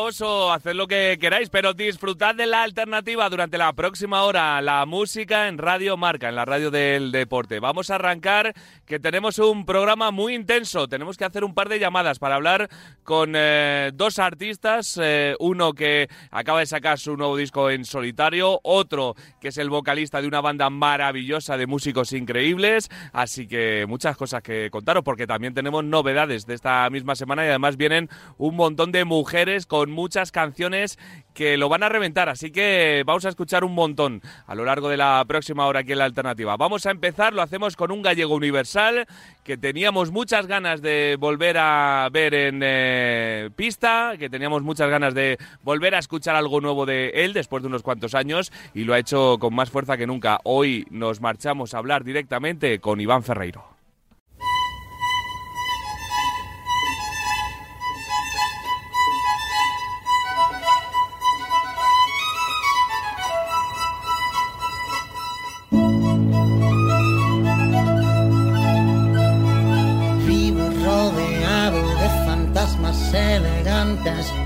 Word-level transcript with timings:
Tumbaos 0.10 0.22
o 0.22 0.52
haced 0.52 0.74
lo 0.74 0.88
que 0.88 1.18
queráis, 1.20 1.50
pero 1.50 1.74
disfrutad 1.74 2.34
de 2.34 2.46
la 2.46 2.64
alternativa 2.64 3.30
durante 3.30 3.58
la 3.58 3.74
próxima 3.74 4.24
hora, 4.24 4.62
la 4.62 4.86
música 4.86 5.48
en 5.48 5.58
Radio 5.58 5.98
Marca, 5.98 6.30
en 6.30 6.36
la 6.36 6.46
radio 6.46 6.72
del 6.72 7.12
deporte. 7.12 7.60
Vamos 7.60 7.90
a 7.90 7.96
arrancar, 7.96 8.54
que 8.86 9.00
tenemos 9.00 9.38
un 9.40 9.66
programa 9.66 10.12
muy 10.12 10.34
intenso. 10.34 10.88
Tenemos 10.88 11.18
que 11.18 11.26
hacer 11.26 11.44
un 11.44 11.54
par 11.54 11.70
de 11.70 11.80
llamadas 11.80 12.18
para 12.18 12.36
hablar 12.36 12.70
con 13.04 13.34
eh, 13.36 13.92
dos 13.94 14.20
artistas, 14.20 15.00
eh, 15.02 15.36
uno 15.40 15.74
que 15.74 16.08
acaba 16.32 16.60
de 16.60 16.66
sacar 16.66 16.98
su 16.98 17.16
nuevo 17.16 17.38
disco 17.38 17.70
en 17.70 17.86
solitario, 17.86 18.60
otro 18.64 19.16
que 19.40 19.50
es 19.50 19.58
el 19.58 19.70
vocalista 19.70 20.22
de 20.22 20.28
una 20.28 20.42
banda 20.42 20.70
maravillosa 20.70 21.58
de 21.58 21.68
músicos 21.68 22.14
increíbles. 22.14 22.90
Así 23.14 23.48
que 23.48 23.86
muchas 23.88 24.18
cosas 24.18 24.42
que 24.42 24.70
contaros, 24.72 25.04
porque 25.04 25.28
también 25.28 25.54
tenemos 25.54 25.84
novedades 25.84 26.46
de 26.46 26.56
esta 26.56 26.90
misma 26.90 27.16
semana 27.16 27.46
y 27.46 27.50
además 27.50 27.78
vienen 27.78 28.10
un 28.38 28.56
montón 28.56 28.92
de 28.92 29.06
mujeres 29.06 29.66
con 29.66 29.92
muchas 30.00 30.32
canciones 30.32 30.98
que 31.34 31.58
lo 31.58 31.68
van 31.68 31.84
a 31.84 31.90
reventar, 31.90 32.30
así 32.30 32.52
que 32.52 33.04
vamos 33.06 33.26
a 33.26 33.30
escuchar 33.30 33.64
un 33.64 33.74
montón 33.74 34.22
a 34.48 34.56
lo 34.56 34.64
largo 34.64 34.88
de 34.88 34.96
la 34.96 35.24
próxima 35.28 35.66
hora 35.68 35.82
aquí 35.82 35.92
en 35.92 36.00
la 36.00 36.06
alternativa. 36.06 36.56
Vamos 36.56 36.86
a 36.86 36.92
empezar, 36.92 37.34
lo 37.34 37.42
hacemos 37.42 37.76
con 37.76 37.92
un 37.92 38.02
gallego 38.02 38.36
universal 38.36 39.06
que 39.44 39.58
teníamos 39.58 40.12
muchas 40.12 40.48
ganas 40.48 40.82
de 40.82 41.18
volver 41.20 41.58
a 41.58 42.08
ver 42.12 42.34
en 42.34 42.62
eh, 42.64 43.50
pista, 43.56 44.14
que 44.18 44.30
teníamos 44.30 44.64
muchas 44.64 44.90
ganas 44.90 45.14
de 45.14 45.38
volver 45.64 45.96
a 45.96 46.00
escuchar 46.00 46.36
algo 46.36 46.62
nuevo 46.62 46.86
de 46.86 47.10
él 47.10 47.34
después 47.34 47.62
de 47.62 47.68
unos 47.68 47.84
cuantos 47.84 48.16
años 48.16 48.54
y 48.74 48.86
lo 48.86 48.94
ha 48.94 49.00
hecho 49.00 49.38
con 49.40 49.54
más 49.54 49.70
fuerza 49.70 49.98
que 49.98 50.08
nunca. 50.08 50.40
Hoy 50.44 50.88
nos 50.92 51.20
marchamos 51.20 51.74
a 51.74 51.80
hablar 51.80 52.06
directamente 52.06 52.80
con 52.80 53.02
Iván 53.02 53.24
Ferreiro. 53.24 53.79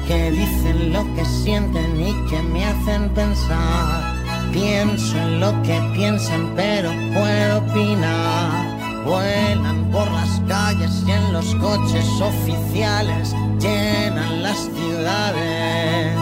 Que 0.08 0.32
dicen 0.32 0.94
lo 0.94 1.04
que 1.16 1.26
sienten 1.26 2.00
y 2.00 2.14
que 2.30 2.42
me 2.42 2.66
hacen 2.66 3.10
pensar. 3.10 4.16
Pienso 4.52 5.18
en 5.18 5.40
lo 5.40 5.52
que 5.64 5.80
piensan, 5.94 6.54
pero 6.56 6.90
puedo 7.14 7.60
opinar. 7.60 9.06
Vuelan 9.06 9.90
por 9.92 10.10
las 10.12 10.40
calles 10.48 11.04
y 11.06 11.12
en 11.12 11.34
los 11.34 11.54
coches 11.56 12.06
oficiales 12.22 13.36
llenan 13.60 14.44
las 14.44 14.58
ciudades. 14.58 16.18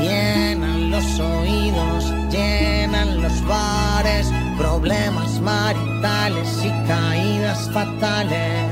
Llenan 0.00 0.90
los 0.90 1.20
oídos, 1.20 2.12
llenan 2.30 3.22
los 3.22 3.46
bares, 3.46 4.30
problemas 4.56 5.40
maritales 5.40 6.64
y 6.64 6.70
caídas 6.86 7.70
fatales. 7.72 8.63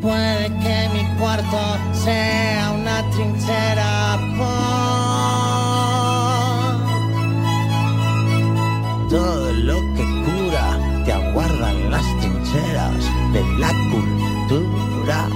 Puede 0.00 0.46
que 0.60 0.88
mi 0.94 1.04
cuarto 1.18 1.58
sea 1.92 2.72
una 2.72 3.10
trinchera. 3.10 4.18
por 4.38 4.70
Todo 9.10 9.52
lo 9.52 9.76
que 9.94 10.04
cura 10.24 10.78
te 11.04 11.12
aguardan 11.12 11.90
las 11.90 12.06
trincheras 12.18 13.04
de 13.34 13.42
la 13.58 13.68
cultura. 13.90 15.28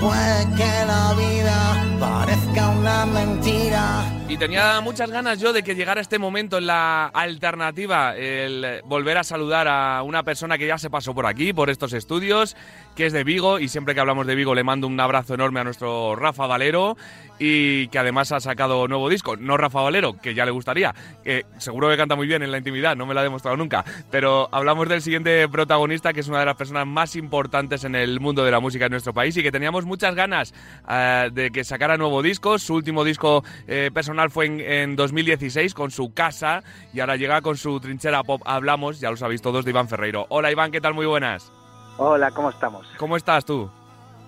Puede 0.00 0.54
que 0.56 0.72
la 0.86 1.14
vida 1.14 1.58
parezca 2.00 2.68
una 2.70 3.06
mentira. 3.06 4.13
Y 4.26 4.38
tenía 4.38 4.80
muchas 4.80 5.10
ganas 5.10 5.38
yo 5.38 5.52
de 5.52 5.62
que 5.62 5.74
llegara 5.74 6.00
este 6.00 6.18
momento 6.18 6.56
en 6.56 6.66
la 6.66 7.06
alternativa, 7.06 8.16
el 8.16 8.80
volver 8.86 9.18
a 9.18 9.24
saludar 9.24 9.68
a 9.68 10.02
una 10.02 10.22
persona 10.22 10.56
que 10.56 10.66
ya 10.66 10.78
se 10.78 10.88
pasó 10.88 11.14
por 11.14 11.26
aquí, 11.26 11.52
por 11.52 11.68
estos 11.68 11.92
estudios, 11.92 12.56
que 12.94 13.06
es 13.06 13.12
de 13.12 13.24
Vigo, 13.24 13.58
y 13.58 13.68
siempre 13.68 13.94
que 13.94 14.00
hablamos 14.00 14.26
de 14.26 14.34
Vigo 14.34 14.54
le 14.54 14.64
mando 14.64 14.86
un 14.86 14.98
abrazo 15.00 15.34
enorme 15.34 15.60
a 15.60 15.64
nuestro 15.64 16.16
Rafa 16.16 16.46
Valero, 16.46 16.96
y 17.38 17.88
que 17.88 17.98
además 17.98 18.32
ha 18.32 18.40
sacado 18.40 18.86
nuevo 18.88 19.08
disco. 19.08 19.36
No 19.36 19.56
Rafa 19.56 19.80
Valero, 19.80 20.16
que 20.20 20.34
ya 20.34 20.44
le 20.44 20.50
gustaría, 20.50 20.94
que 21.22 21.44
seguro 21.58 21.88
que 21.88 21.96
canta 21.96 22.14
muy 22.14 22.26
bien 22.26 22.42
en 22.42 22.52
la 22.52 22.58
intimidad, 22.58 22.96
no 22.96 23.06
me 23.06 23.14
lo 23.14 23.20
ha 23.20 23.22
demostrado 23.22 23.56
nunca, 23.56 23.84
pero 24.10 24.48
hablamos 24.52 24.88
del 24.88 25.02
siguiente 25.02 25.48
protagonista, 25.48 26.12
que 26.12 26.20
es 26.20 26.28
una 26.28 26.40
de 26.40 26.46
las 26.46 26.56
personas 26.56 26.86
más 26.86 27.16
importantes 27.16 27.84
en 27.84 27.94
el 27.94 28.20
mundo 28.20 28.44
de 28.44 28.50
la 28.50 28.60
música 28.60 28.86
en 28.86 28.92
nuestro 28.92 29.12
país, 29.12 29.36
y 29.36 29.42
que 29.42 29.52
teníamos 29.52 29.84
muchas 29.84 30.14
ganas 30.14 30.54
eh, 30.88 31.30
de 31.32 31.50
que 31.50 31.64
sacara 31.64 31.96
nuevo 31.96 32.22
disco. 32.22 32.58
Su 32.58 32.74
último 32.74 33.04
disco 33.04 33.44
eh, 33.66 33.90
personal 33.92 34.30
fue 34.30 34.46
en, 34.46 34.60
en 34.60 34.96
2016 34.96 35.74
con 35.74 35.90
su 35.90 36.12
casa 36.12 36.62
y 36.92 37.00
ahora 37.00 37.16
llega 37.16 37.40
con 37.40 37.56
su 37.56 37.80
trinchera 37.80 38.22
pop. 38.22 38.42
Hablamos, 38.44 39.00
ya 39.00 39.10
lo 39.10 39.16
sabéis 39.16 39.42
todos, 39.42 39.64
de 39.64 39.70
Iván 39.70 39.88
Ferreiro. 39.88 40.26
Hola 40.28 40.52
Iván, 40.52 40.70
¿qué 40.70 40.80
tal? 40.80 40.94
Muy 40.94 41.06
buenas. 41.06 41.63
Hola, 41.96 42.30
¿cómo 42.32 42.50
estamos? 42.50 42.86
¿Cómo 42.96 43.16
estás 43.16 43.44
tú? 43.44 43.70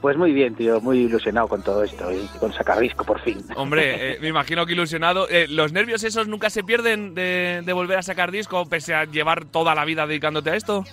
Pues 0.00 0.16
muy 0.16 0.32
bien, 0.32 0.54
tío, 0.54 0.80
muy 0.80 0.98
ilusionado 1.00 1.48
con 1.48 1.62
todo 1.62 1.82
esto 1.82 2.12
y 2.12 2.26
con 2.38 2.52
sacar 2.52 2.78
disco 2.78 3.04
por 3.04 3.20
fin. 3.20 3.44
Hombre, 3.56 4.12
eh, 4.12 4.18
me 4.20 4.28
imagino 4.28 4.64
que 4.66 4.72
ilusionado. 4.72 5.26
Eh, 5.28 5.46
¿Los 5.48 5.72
nervios 5.72 6.04
esos 6.04 6.28
nunca 6.28 6.50
se 6.50 6.62
pierden 6.62 7.14
de, 7.14 7.62
de 7.64 7.72
volver 7.72 7.98
a 7.98 8.02
sacar 8.02 8.30
disco 8.30 8.66
pese 8.66 8.94
a 8.94 9.04
llevar 9.04 9.46
toda 9.46 9.74
la 9.74 9.84
vida 9.84 10.06
dedicándote 10.06 10.50
a 10.50 10.56
esto? 10.56 10.84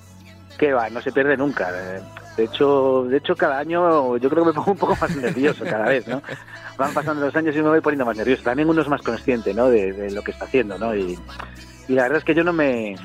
Que 0.57 0.73
va, 0.73 0.89
no 0.89 1.01
se 1.01 1.11
pierde 1.11 1.37
nunca. 1.37 1.69
eh. 1.73 2.01
De 2.37 2.45
hecho, 2.45 3.03
de 3.03 3.17
hecho 3.17 3.35
cada 3.35 3.59
año 3.59 4.17
yo 4.17 4.27
creo 4.29 4.43
que 4.43 4.47
me 4.49 4.53
pongo 4.53 4.71
un 4.71 4.77
poco 4.77 4.97
más 4.99 5.15
nervioso 5.15 5.63
cada 5.65 5.85
vez, 5.85 6.07
¿no? 6.07 6.19
Van 6.77 6.91
pasando 6.91 7.23
los 7.23 7.35
años 7.35 7.55
y 7.55 7.61
me 7.61 7.69
voy 7.69 7.81
poniendo 7.81 8.05
más 8.05 8.17
nervioso. 8.17 8.41
También 8.41 8.67
uno 8.69 8.81
es 8.81 8.87
más 8.87 9.03
consciente, 9.03 9.53
¿no? 9.53 9.67
De, 9.69 9.93
de 9.93 10.09
lo 10.09 10.23
que 10.23 10.31
está 10.31 10.45
haciendo, 10.45 10.79
¿no? 10.79 10.95
Y, 10.95 11.19
y 11.87 11.93
la 11.93 12.03
verdad 12.03 12.17
es 12.19 12.23
que 12.23 12.33
yo 12.33 12.43
no 12.43 12.51
me 12.53 12.95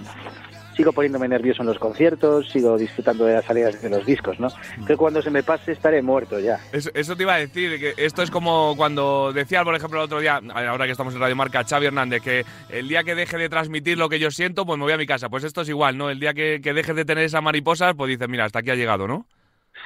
sigo 0.78 0.92
poniéndome 0.92 1.26
nervioso 1.26 1.62
en 1.62 1.66
los 1.66 1.78
conciertos, 1.80 2.48
sigo 2.50 2.78
disfrutando 2.78 3.24
de 3.24 3.34
las 3.34 3.44
salidas 3.44 3.82
de 3.82 3.90
los 3.90 4.06
discos, 4.06 4.38
¿no? 4.38 4.46
Creo 4.76 4.86
que 4.86 4.96
cuando 4.96 5.20
se 5.20 5.28
me 5.28 5.42
pase 5.42 5.72
estaré 5.72 6.02
muerto 6.02 6.38
ya. 6.38 6.60
Eso, 6.72 6.88
eso 6.94 7.16
te 7.16 7.24
iba 7.24 7.34
a 7.34 7.38
decir, 7.38 7.80
que 7.80 7.94
esto 7.96 8.22
es 8.22 8.30
como 8.30 8.74
cuando 8.76 9.32
decía, 9.32 9.64
por 9.64 9.74
ejemplo, 9.74 9.98
el 9.98 10.04
otro 10.04 10.20
día, 10.20 10.40
ahora 10.54 10.84
que 10.84 10.92
estamos 10.92 11.12
en 11.14 11.20
Radio 11.20 11.34
Marca, 11.34 11.64
Xavi 11.64 11.86
Hernández, 11.86 12.22
que 12.22 12.44
el 12.70 12.86
día 12.86 13.02
que 13.02 13.16
deje 13.16 13.36
de 13.38 13.48
transmitir 13.48 13.98
lo 13.98 14.08
que 14.08 14.20
yo 14.20 14.30
siento, 14.30 14.64
pues 14.64 14.78
me 14.78 14.84
voy 14.84 14.92
a 14.92 14.98
mi 14.98 15.06
casa. 15.06 15.28
Pues 15.28 15.42
esto 15.42 15.62
es 15.62 15.68
igual, 15.68 15.98
¿no? 15.98 16.10
El 16.10 16.20
día 16.20 16.32
que, 16.32 16.60
que 16.62 16.72
dejes 16.72 16.94
de 16.94 17.04
tener 17.04 17.24
esas 17.24 17.42
mariposas, 17.42 17.94
pues 17.96 18.10
dices, 18.10 18.28
mira, 18.28 18.44
hasta 18.44 18.60
aquí 18.60 18.70
ha 18.70 18.76
llegado, 18.76 19.08
¿no? 19.08 19.26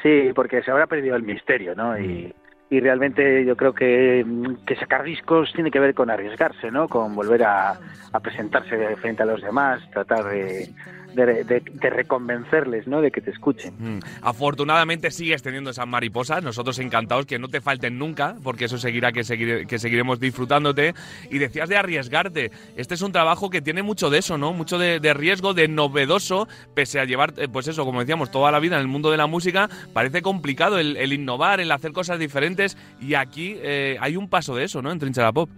Sí, 0.03 0.31
porque 0.35 0.63
se 0.63 0.71
habrá 0.71 0.87
perdido 0.87 1.17
el 1.17 1.23
misterio, 1.23 1.75
¿no? 1.75 1.99
Y, 1.99 2.35
y 2.73 2.81
realmente 2.81 3.45
yo 3.45 3.55
creo 3.55 3.75
que, 3.75 4.25
mm, 4.27 4.65
que 4.65 4.77
sacar 4.77 5.03
discos 5.03 5.53
tiene 5.53 5.71
que 5.71 5.79
ver 5.79 5.93
con 5.93 6.09
arriesgarse, 6.09 6.71
¿no? 6.71 6.89
Con 6.89 7.15
volver 7.15 7.45
a, 7.45 7.79
a 8.13 8.21
presentarse 8.21 8.97
frente 8.97 9.23
a 9.23 9.27
los 9.27 9.43
demás, 9.43 9.83
tratar 9.91 10.25
de, 10.25 10.71
de, 11.15 11.45
de- 11.45 11.61
de 11.61 11.91
reconvencerles, 11.91 12.87
¿no? 12.87 13.01
De 13.01 13.11
que 13.11 13.21
te 13.21 13.31
escuchen. 13.31 13.75
Mm. 13.79 13.99
Afortunadamente 14.23 15.11
sigues 15.11 15.43
teniendo 15.43 15.71
esas 15.71 15.87
mariposas, 15.87 16.43
nosotros 16.43 16.79
encantados 16.79 17.27
que 17.27 17.39
no 17.39 17.49
te 17.49 17.61
falten 17.61 17.99
nunca, 17.99 18.37
porque 18.43 18.65
eso 18.67 18.79
seguirá 18.79 19.13
que, 19.13 19.25
seguir- 19.25 19.67
que 19.67 19.79
seguiremos 19.79 20.21
disfrutándote. 20.21 20.95
Y 21.31 21.39
decías 21.39 21.69
de 21.69 21.77
arriesgarte, 21.77 22.51
este 22.77 22.95
es 22.95 23.03
un 23.03 23.13
trabajo 23.13 23.51
que 23.51 23.61
tiene 23.63 23.83
mucho 23.83 24.11
de 24.11 24.19
eso, 24.19 24.39
¿no? 24.39 24.53
Mucho 24.53 24.79
de, 24.79 25.01
de 25.01 25.15
riesgo, 25.15 25.55
de 25.55 25.69
novedoso, 25.69 26.49
pese 26.75 27.01
a 27.01 27.05
llevar, 27.05 27.35
eh, 27.37 27.49
pues 27.53 27.69
eso, 27.69 27.85
como 27.85 28.01
decíamos, 28.01 28.31
toda 28.31 28.51
la 28.51 28.59
vida 28.61 28.77
en 28.77 28.83
el 28.83 28.89
mundo 28.89 29.11
de 29.11 29.17
la 29.17 29.27
música, 29.27 29.69
parece 29.93 30.23
complicado 30.23 30.79
el, 30.79 30.97
el 30.97 31.13
innovar, 31.13 31.61
el 31.61 31.71
hacer 31.73 31.93
cosas 31.93 32.19
diferentes, 32.19 32.77
y 33.01 33.15
aquí 33.15 33.57
eh, 33.59 33.97
hay 34.01 34.17
un 34.17 34.29
paso 34.29 34.55
de 34.55 34.65
eso, 34.65 34.83
¿no? 34.83 34.91
En 34.93 34.99
Trinchera 34.99 35.33
Pop. 35.33 35.51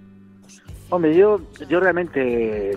Hombre, 0.91 1.17
yo, 1.17 1.41
yo 1.69 1.81
realmente 1.81 2.77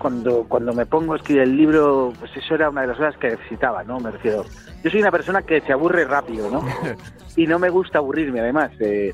cuando, 0.00 0.44
cuando 0.48 0.72
me 0.72 0.86
pongo 0.86 1.14
a 1.14 1.16
escribir 1.16 1.42
el 1.42 1.56
libro, 1.56 2.12
pues 2.18 2.30
eso 2.36 2.54
era 2.54 2.70
una 2.70 2.82
de 2.82 2.86
las 2.88 2.96
cosas 2.96 3.16
que 3.16 3.30
necesitaba, 3.30 3.82
¿no? 3.84 3.98
Me 4.00 4.10
refiero. 4.10 4.44
Yo 4.82 4.90
soy 4.90 5.00
una 5.00 5.10
persona 5.10 5.42
que 5.42 5.60
se 5.60 5.72
aburre 5.72 6.04
rápido, 6.04 6.50
¿no? 6.50 6.64
Y 7.36 7.46
no 7.46 7.58
me 7.58 7.68
gusta 7.68 7.98
aburrirme, 7.98 8.40
además. 8.40 8.70
eh, 8.80 9.12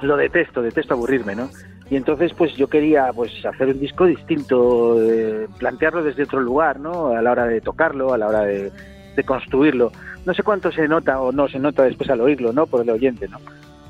lo 0.00 0.16
detesto, 0.16 0.60
detesto 0.62 0.94
aburrirme, 0.94 1.36
¿no? 1.36 1.50
Y 1.90 1.96
entonces, 1.96 2.32
pues 2.34 2.54
yo 2.56 2.66
quería 2.68 3.12
pues 3.14 3.32
hacer 3.46 3.68
un 3.68 3.80
disco 3.80 4.06
distinto, 4.06 4.96
eh, 5.00 5.46
plantearlo 5.58 6.02
desde 6.02 6.24
otro 6.24 6.40
lugar, 6.40 6.78
¿no? 6.80 7.08
A 7.08 7.22
la 7.22 7.30
hora 7.30 7.46
de 7.46 7.60
tocarlo, 7.60 8.12
a 8.12 8.18
la 8.18 8.26
hora 8.26 8.42
de, 8.42 8.70
de 9.16 9.24
construirlo. 9.24 9.92
No 10.26 10.34
sé 10.34 10.42
cuánto 10.42 10.70
se 10.70 10.86
nota 10.86 11.20
o 11.20 11.32
no 11.32 11.48
se 11.48 11.58
nota 11.58 11.84
después 11.84 12.10
al 12.10 12.20
oírlo, 12.20 12.52
¿no? 12.52 12.66
Por 12.66 12.82
el 12.82 12.90
oyente, 12.90 13.28
¿no? 13.28 13.38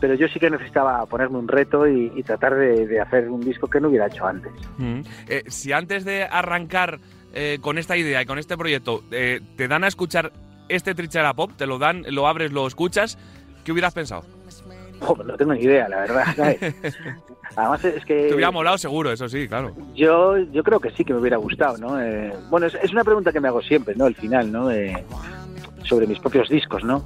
Pero 0.00 0.14
yo 0.14 0.28
sí 0.28 0.38
que 0.38 0.50
necesitaba 0.50 1.04
ponerme 1.06 1.38
un 1.38 1.48
reto 1.48 1.86
y, 1.86 2.12
y 2.14 2.22
tratar 2.22 2.54
de, 2.54 2.86
de, 2.86 3.00
hacer 3.00 3.28
un 3.28 3.40
disco 3.40 3.68
que 3.68 3.80
no 3.80 3.88
hubiera 3.88 4.06
hecho 4.06 4.26
antes. 4.26 4.52
Mm. 4.76 5.00
Eh, 5.28 5.42
si 5.48 5.72
antes 5.72 6.04
de 6.04 6.22
arrancar 6.24 7.00
eh, 7.34 7.58
con 7.60 7.78
esta 7.78 7.96
idea 7.96 8.22
y 8.22 8.26
con 8.26 8.38
este 8.38 8.56
proyecto 8.56 9.02
eh, 9.10 9.40
te 9.56 9.68
dan 9.68 9.84
a 9.84 9.88
escuchar 9.88 10.32
este 10.68 10.94
Trinchera 10.94 11.34
Pop, 11.34 11.52
te 11.56 11.66
lo 11.66 11.78
dan, 11.78 12.04
lo 12.08 12.26
abres, 12.26 12.52
lo 12.52 12.66
escuchas, 12.66 13.18
¿qué 13.64 13.72
hubieras 13.72 13.94
pensado? 13.94 14.24
Oh, 15.00 15.16
no 15.16 15.36
tengo 15.36 15.54
ni 15.54 15.60
idea, 15.60 15.88
la 15.88 16.00
verdad. 16.00 16.24
¿sabes? 16.36 16.74
Además 17.56 17.84
es 17.84 18.04
que... 18.04 18.28
Te 18.28 18.34
hubiera 18.34 18.50
molado 18.50 18.78
seguro, 18.78 19.12
eso 19.12 19.28
sí, 19.28 19.48
claro. 19.48 19.74
Yo, 19.94 20.36
yo 20.38 20.62
creo 20.62 20.80
que 20.80 20.90
sí 20.90 21.04
que 21.04 21.12
me 21.12 21.20
hubiera 21.20 21.36
gustado, 21.36 21.78
¿no? 21.78 22.00
Eh, 22.00 22.32
bueno, 22.50 22.66
es, 22.66 22.74
es, 22.74 22.92
una 22.92 23.04
pregunta 23.04 23.32
que 23.32 23.40
me 23.40 23.48
hago 23.48 23.62
siempre, 23.62 23.94
¿no? 23.94 24.06
Al 24.06 24.14
final, 24.14 24.50
¿no? 24.50 24.70
Eh, 24.70 25.04
sobre 25.84 26.06
mis 26.06 26.18
propios 26.18 26.48
discos, 26.48 26.84
¿no? 26.84 27.04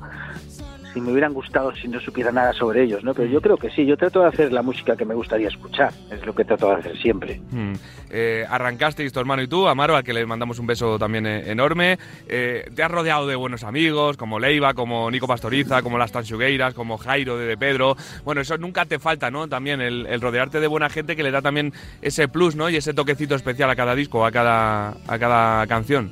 Si 0.93 1.01
me 1.01 1.13
hubieran 1.13 1.33
gustado 1.33 1.75
si 1.75 1.89
no 1.89 2.01
supiera 2.01 2.31
nada 2.33 2.53
sobre 2.53 2.83
ellos, 2.83 3.03
¿no? 3.03 3.15
Pero 3.15 3.29
yo 3.29 3.41
creo 3.41 3.57
que 3.57 3.71
sí, 3.71 3.87
yo 3.87 3.97
trato 3.97 4.21
de 4.21 4.29
hacer 4.29 4.53
la 4.53 4.63
música 4.63 4.97
que 4.97 5.05
me 5.05 5.15
gustaría 5.15 5.49
escuchar, 5.49 5.93
es 6.11 6.25
lo 6.27 6.35
que 6.35 6.45
trato 6.45 6.69
de 6.69 6.75
hacer 6.77 6.99
siempre. 6.99 7.41
Mm. 7.51 7.73
Eh, 8.11 8.45
arrancasteis 8.49 9.13
tu 9.13 9.21
hermano 9.21 9.43
y 9.43 9.49
tú, 9.49 9.67
Amaro, 9.67 9.97
al 9.97 10.05
que 10.05 10.13
le 10.13 10.27
mandamos 10.27 10.59
un 10.59 10.67
beso 10.67 10.99
también 10.99 11.27
eh, 11.27 11.51
enorme. 11.51 11.99
Eh, 12.29 12.71
te 12.75 12.83
has 12.83 12.91
rodeado 12.91 13.27
de 13.27 13.37
buenos 13.37 13.65
amigos, 13.65 14.17
como 14.17 14.39
Leiva, 14.39 14.75
como 14.75 15.11
Nico 15.11 15.27
Pastoriza, 15.27 15.83
como 15.83 15.97
Las 15.97 16.13
Tanchugueiras, 16.13 16.75
como 16.75 16.99
Jairo 16.99 17.39
de, 17.39 17.47
de 17.47 17.57
Pedro. 17.57 17.97
Bueno, 18.25 18.43
eso 18.43 18.59
nunca 18.59 18.85
te 18.85 18.99
falta, 18.99 19.31
¿no? 19.31 19.49
También 19.49 19.81
el, 19.81 20.07
el, 20.07 20.21
rodearte 20.21 20.61
de 20.61 20.67
buena 20.67 20.91
gente 20.91 21.17
que 21.17 21.23
le 21.23 21.31
da 21.31 21.41
también 21.41 21.73
ese 22.03 22.29
plus, 22.29 22.55
¿no? 22.55 22.69
Y 22.69 22.77
ese 22.77 22.93
toquecito 22.93 23.35
especial 23.35 23.71
a 23.71 23.77
cada 23.77 23.95
disco, 23.95 24.27
a 24.27 24.31
cada, 24.31 24.91
a 25.09 25.19
cada 25.19 25.67
canción. 25.67 26.11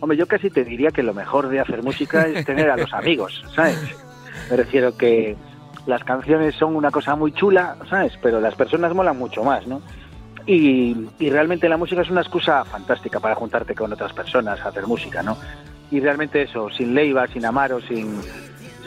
Hombre, 0.00 0.18
yo 0.18 0.26
casi 0.26 0.50
te 0.50 0.64
diría 0.64 0.90
que 0.90 1.02
lo 1.02 1.14
mejor 1.14 1.48
de 1.48 1.60
hacer 1.60 1.82
música 1.82 2.26
es 2.26 2.44
tener 2.44 2.70
a 2.70 2.76
los 2.76 2.92
amigos, 2.94 3.42
¿sabes? 3.54 3.78
Me 4.52 4.58
refiero 4.58 4.94
que 4.94 5.34
las 5.86 6.04
canciones 6.04 6.54
son 6.56 6.76
una 6.76 6.90
cosa 6.90 7.16
muy 7.16 7.32
chula, 7.32 7.74
¿sabes? 7.88 8.12
Pero 8.20 8.38
las 8.38 8.54
personas 8.54 8.94
molan 8.94 9.16
mucho 9.16 9.42
más, 9.42 9.66
¿no? 9.66 9.80
Y, 10.44 11.08
y, 11.18 11.30
realmente 11.30 11.70
la 11.70 11.78
música 11.78 12.02
es 12.02 12.10
una 12.10 12.20
excusa 12.20 12.62
fantástica 12.66 13.18
para 13.18 13.34
juntarte 13.34 13.74
con 13.74 13.90
otras 13.90 14.12
personas 14.12 14.60
hacer 14.60 14.86
música, 14.86 15.22
¿no? 15.22 15.38
Y 15.90 16.00
realmente 16.00 16.42
eso, 16.42 16.68
sin 16.68 16.94
Leiva, 16.94 17.26
sin 17.28 17.46
Amaro, 17.46 17.80
sin, 17.80 18.20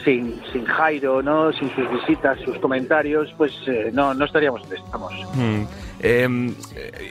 sin, 0.06 0.40
sin 0.54 0.64
Jairo, 0.64 1.22
¿no? 1.22 1.52
Sin 1.52 1.70
sus 1.76 1.90
visitas, 1.92 2.40
sus 2.40 2.58
comentarios, 2.60 3.34
pues 3.38 3.52
eh, 3.68 3.90
no, 3.92 4.14
no 4.14 4.24
estaríamos 4.24 4.62
donde 4.62 4.78
estamos. 4.78 5.12
Mm. 5.34 5.64
Eh, 6.00 6.54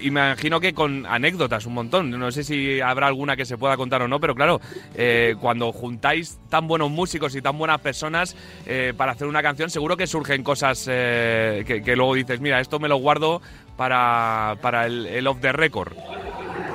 imagino 0.03 0.61
que 0.61 0.73
con 0.73 1.05
anécdotas 1.07 1.67
un 1.67 1.75
montón. 1.75 2.11
No 2.11 2.31
sé 2.31 2.45
si 2.45 2.81
habrá 2.81 3.09
alguna 3.09 3.37
que 3.37 3.45
se 3.45 3.59
pueda 3.59 3.77
contar 3.77 4.03
o 4.03 4.09
no, 4.09 4.21
pero 4.21 4.35
claro, 4.35 4.61
eh, 4.95 5.35
cuando 5.41 5.73
juntáis 5.73 6.39
tan 6.49 6.69
buenos 6.69 6.91
músicos 6.91 7.35
y 7.35 7.43
tan 7.43 7.59
buenas 7.59 7.81
personas 7.81 8.37
eh, 8.67 8.95
para 8.97 9.13
hacer 9.13 9.27
una 9.27 9.43
canción, 9.43 9.69
seguro 9.69 9.97
que 9.97 10.07
surgen 10.07 10.45
cosas 10.45 10.89
eh, 10.91 11.65
que, 11.67 11.83
que, 11.83 11.97
luego 11.97 12.15
dices, 12.15 12.41
mira, 12.41 12.61
esto 12.61 12.79
me 12.79 12.89
lo 12.89 12.97
guardo 12.97 13.43
para, 13.77 14.57
para 14.63 14.87
el, 14.87 15.07
el 15.07 15.27
off 15.27 15.41
the 15.41 15.53
record. 15.53 15.93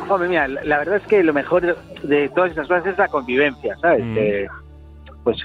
Hombre, 0.10 0.28
mira, 0.28 0.48
la 0.48 0.80
verdad 0.80 0.98
es 0.98 1.08
que 1.08 1.24
lo 1.24 1.34
mejor 1.34 1.78
de 2.04 2.30
todas 2.30 2.50
estas 2.50 2.68
cosas 2.68 2.88
es 2.88 2.98
la 2.98 3.08
convivencia, 3.08 3.78
¿sabes? 3.80 4.04
Mm. 4.04 4.16
Que, 4.16 4.48
pues 5.24 5.38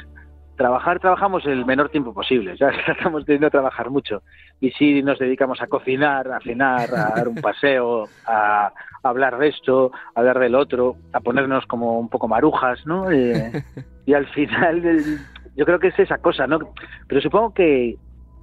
trabajar, 0.57 1.01
trabajamos 1.01 1.45
el 1.47 1.65
menor 1.65 1.89
tiempo 1.89 2.13
posible, 2.13 2.57
ya 2.57 2.69
estamos 2.89 3.25
teniendo 3.25 3.49
que 3.49 3.53
trabajar 3.53 3.91
mucho. 3.91 4.23
Y 4.61 4.71
si 4.73 5.03
nos 5.03 5.19
dedicamos 5.19 5.61
a 5.61 5.67
cocinar, 5.67 6.31
a 6.31 6.41
cenar, 6.41 6.91
a 6.95 7.15
dar 7.17 7.29
un 7.29 7.37
paseo, 7.37 8.09
a, 8.27 8.67
a 8.67 9.09
hablar 9.09 9.39
de 9.39 9.49
esto, 9.49 9.93
a 10.15 10.21
hablar 10.21 10.39
del 10.39 10.55
otro, 10.55 10.97
a 11.13 11.21
ponernos 11.21 11.67
como 11.67 11.99
un 11.99 12.09
poco 12.09 12.29
marujas, 12.29 12.85
¿no? 12.87 13.11
Eh, 13.11 13.65
y 14.07 14.15
al 14.15 14.27
final, 14.29 14.83
yo 15.57 15.65
creo 15.65 15.79
que 15.79 15.89
es 15.89 15.99
esa 15.99 16.19
cosa, 16.19 16.47
¿no? 16.47 16.59
Pero 17.09 17.21
supongo 17.21 17.53
que, 17.53 17.97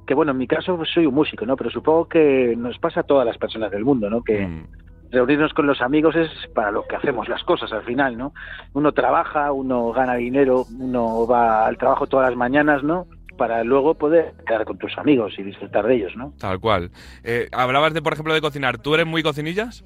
que, 0.06 0.14
bueno, 0.14 0.32
en 0.32 0.38
mi 0.38 0.48
caso 0.48 0.80
soy 0.86 1.06
un 1.06 1.16
músico, 1.16 1.46
¿no? 1.46 1.56
Pero 1.56 1.70
supongo 1.70 2.08
que 2.08 2.56
nos 2.58 2.78
pasa 2.80 3.02
a 3.02 3.04
todas 3.04 3.26
las 3.26 3.38
personas 3.38 3.72
del 3.72 3.86
mundo, 3.86 4.10
¿no? 4.10 4.24
Que, 4.24 4.48
mm 4.48 4.82
reunirnos 5.12 5.54
con 5.54 5.68
los 5.68 5.82
amigos 5.82 6.16
es 6.16 6.30
para 6.54 6.72
lo 6.72 6.86
que 6.88 6.96
hacemos 6.96 7.28
las 7.28 7.44
cosas 7.44 7.72
al 7.74 7.84
final, 7.84 8.18
¿no? 8.18 8.34
Uno 8.74 8.94
trabaja, 8.94 9.52
uno 9.52 9.92
gana 9.92 10.16
dinero, 10.16 10.66
uno 10.80 11.28
va 11.28 11.66
al 11.68 11.78
trabajo 11.78 12.08
todas 12.08 12.30
las 12.30 12.38
mañanas, 12.38 12.84
¿no? 12.84 13.08
Para 13.38 13.64
luego 13.64 13.96
poder 13.96 14.34
quedar 14.46 14.66
con 14.66 14.78
tus 14.78 14.98
amigos 14.98 15.34
y 15.38 15.44
disfrutar 15.44 15.86
de 15.86 15.96
ellos, 15.96 16.16
¿no? 16.16 16.34
Tal 16.40 16.60
cual. 16.60 16.92
Eh, 17.24 17.50
hablabas 17.52 17.94
de, 17.94 18.02
por 18.02 18.14
ejemplo, 18.14 18.34
de 18.34 18.42
cocinar. 18.42 18.78
¿Tú 18.78 18.94
eres 18.94 19.06
muy 19.06 19.24
cocinillas? 19.24 19.84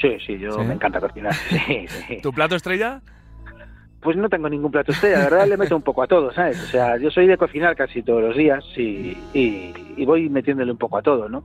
Sí, 0.00 0.16
sí, 0.24 0.38
yo 0.38 0.52
¿Sí? 0.52 0.60
me 0.60 0.74
encanta 0.74 1.00
cocinar. 1.00 1.34
Sí, 1.34 1.86
sí. 1.88 2.18
¿Tu 2.22 2.32
plato 2.32 2.54
estrella? 2.54 3.00
Pues 4.00 4.16
no 4.16 4.28
tengo 4.28 4.48
ningún 4.48 4.70
plato 4.70 4.92
estrella, 4.92 5.18
la 5.18 5.24
verdad 5.24 5.48
le 5.48 5.56
meto 5.56 5.74
un 5.74 5.82
poco 5.82 6.02
a 6.02 6.06
todo, 6.06 6.32
¿sabes? 6.32 6.62
O 6.62 6.66
sea, 6.66 6.96
yo 6.96 7.10
soy 7.10 7.26
de 7.26 7.36
cocinar 7.36 7.74
casi 7.74 8.02
todos 8.02 8.22
los 8.22 8.36
días 8.36 8.64
y, 8.76 9.16
y, 9.34 9.74
y 9.96 10.04
voy 10.04 10.28
metiéndole 10.28 10.70
un 10.70 10.78
poco 10.78 10.98
a 10.98 11.02
todo, 11.02 11.28
¿no? 11.28 11.44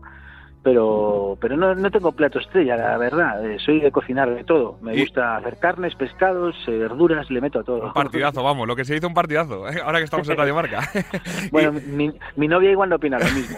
Pero 0.64 1.38
pero 1.42 1.58
no, 1.58 1.74
no 1.74 1.90
tengo 1.90 2.12
plato 2.12 2.40
estrella, 2.40 2.76
la 2.76 2.98
verdad. 2.98 3.44
Eh, 3.50 3.58
soy 3.60 3.80
de 3.80 3.92
cocinar 3.92 4.34
de 4.34 4.44
todo. 4.44 4.78
Me 4.82 4.96
¿Y? 4.96 5.02
gusta 5.02 5.38
hacer 5.38 5.58
carnes, 5.58 5.96
pescados, 5.96 6.56
eh, 6.68 6.72
verduras, 6.72 7.30
le 7.32 7.42
meto 7.42 7.60
a 7.60 7.64
todo. 7.64 7.86
Un 7.86 7.94
partidazo, 7.94 8.44
vamos, 8.44 8.68
lo 8.68 8.76
que 8.76 8.86
se 8.86 8.96
hizo 8.96 9.08
un 9.08 9.14
partidazo, 9.14 9.68
¿eh? 9.68 9.82
ahora 9.84 9.98
que 9.98 10.06
estamos 10.06 10.30
en 10.30 10.38
Radio 10.38 10.54
Marca. 10.54 10.82
bueno, 11.52 11.74
y... 11.80 11.82
mi, 11.90 12.14
mi, 12.36 12.48
novia 12.48 12.72
igual 12.72 12.90
no 12.90 12.98
opina 12.98 13.18
lo 13.18 13.26
mismo. 13.26 13.58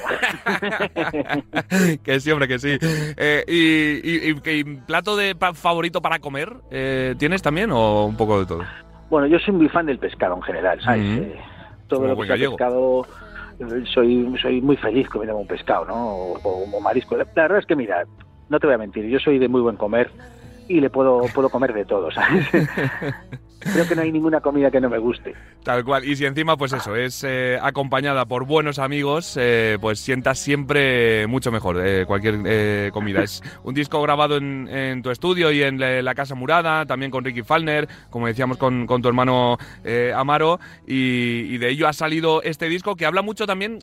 que 2.04 2.20
sí, 2.20 2.32
hombre, 2.32 2.48
que 2.48 2.60
sí. 2.60 2.78
Eh, 2.82 3.44
y, 3.48 4.30
y, 4.30 4.60
y, 4.60 4.64
plato 4.64 5.18
de 5.18 5.36
favorito 5.54 6.02
para 6.02 6.20
comer 6.20 6.54
tienes 7.18 7.42
también 7.42 7.72
o 7.72 8.06
un 8.06 8.16
poco 8.16 8.40
de 8.40 8.46
todo? 8.46 8.64
Bueno, 9.10 9.28
yo 9.28 9.38
soy 9.40 9.54
muy 9.54 9.70
fan 9.70 9.86
del 9.86 10.00
pescado 10.00 10.36
en 10.36 10.42
general, 10.42 10.82
¿sabes? 10.82 11.04
Mm 11.04 11.18
-hmm. 11.18 11.36
todo 11.88 12.00
Como 12.02 12.14
lo 12.14 12.22
que 12.22 12.38
sea 12.38 12.50
pescado 12.50 13.06
soy, 13.94 14.38
soy 14.42 14.62
muy 14.62 14.78
feliz 14.78 15.08
comiendo 15.10 15.38
un 15.38 15.48
pescado, 15.48 15.86
¿no? 15.86 15.96
O, 15.96 16.40
o, 16.44 16.78
o, 16.78 16.82
marisco. 16.82 17.16
La, 17.18 17.26
verdad 17.36 17.60
es 17.60 17.66
que, 17.66 17.76
mira, 17.76 18.06
no 18.50 18.60
te 18.60 18.68
voy 18.68 18.76
a 18.76 18.80
mentir, 18.80 19.06
yo 19.06 19.20
soy 19.20 19.40
de 19.40 19.48
muy 19.48 19.62
buen 19.62 19.78
comer 19.78 20.10
y 20.68 20.80
le 20.80 20.90
puedo, 20.90 21.22
puedo 21.34 21.50
comer 21.50 21.74
de 21.74 21.86
todo, 21.86 22.12
¿sabes? 22.12 22.48
Creo 23.72 23.88
que 23.88 23.96
no 23.96 24.02
hay 24.02 24.12
ninguna 24.12 24.42
comida 24.42 24.70
que 24.70 24.82
no 24.82 24.90
me 24.90 24.98
guste. 24.98 25.34
Tal 25.64 25.86
cual. 25.86 26.04
Y 26.04 26.16
si 26.16 26.26
encima, 26.26 26.58
pues 26.58 26.74
eso, 26.74 26.96
es 26.96 27.24
eh, 27.24 27.58
acompañada 27.62 28.26
por 28.26 28.46
buenos 28.46 28.78
amigos, 28.78 29.38
eh, 29.40 29.78
pues 29.80 30.00
sientas 30.00 30.38
siempre 30.38 31.28
mucho 31.28 31.52
mejor 31.52 31.78
eh, 31.82 32.06
cualquier 32.06 32.92
comida. 32.92 33.24
es 33.24 33.42
un 33.64 33.74
disco 33.74 34.02
grabado 34.02 34.36
en, 34.36 34.68
en, 34.68 35.02
tu 35.02 35.12
estudio 35.12 35.52
y 35.52 35.64
en 35.64 35.80
la 35.80 36.16
Casa 36.16 36.36
Murada, 36.36 36.86
también 36.86 37.10
con 37.10 37.24
Ricky 37.24 37.44
Falner, 37.44 37.88
como 38.10 38.28
decíamos 38.28 38.58
con, 38.58 38.86
con 38.86 39.02
tu 39.02 39.08
hermano 39.08 39.58
Amaro, 40.16 40.60
y, 40.86 41.54
y 41.54 41.58
de 41.58 41.70
ello 41.70 41.88
ha 41.88 41.94
salido 41.94 42.42
este 42.44 42.68
disco 42.68 42.96
que 42.96 43.06
habla 43.06 43.22
mucho 43.22 43.46
también 43.46 43.80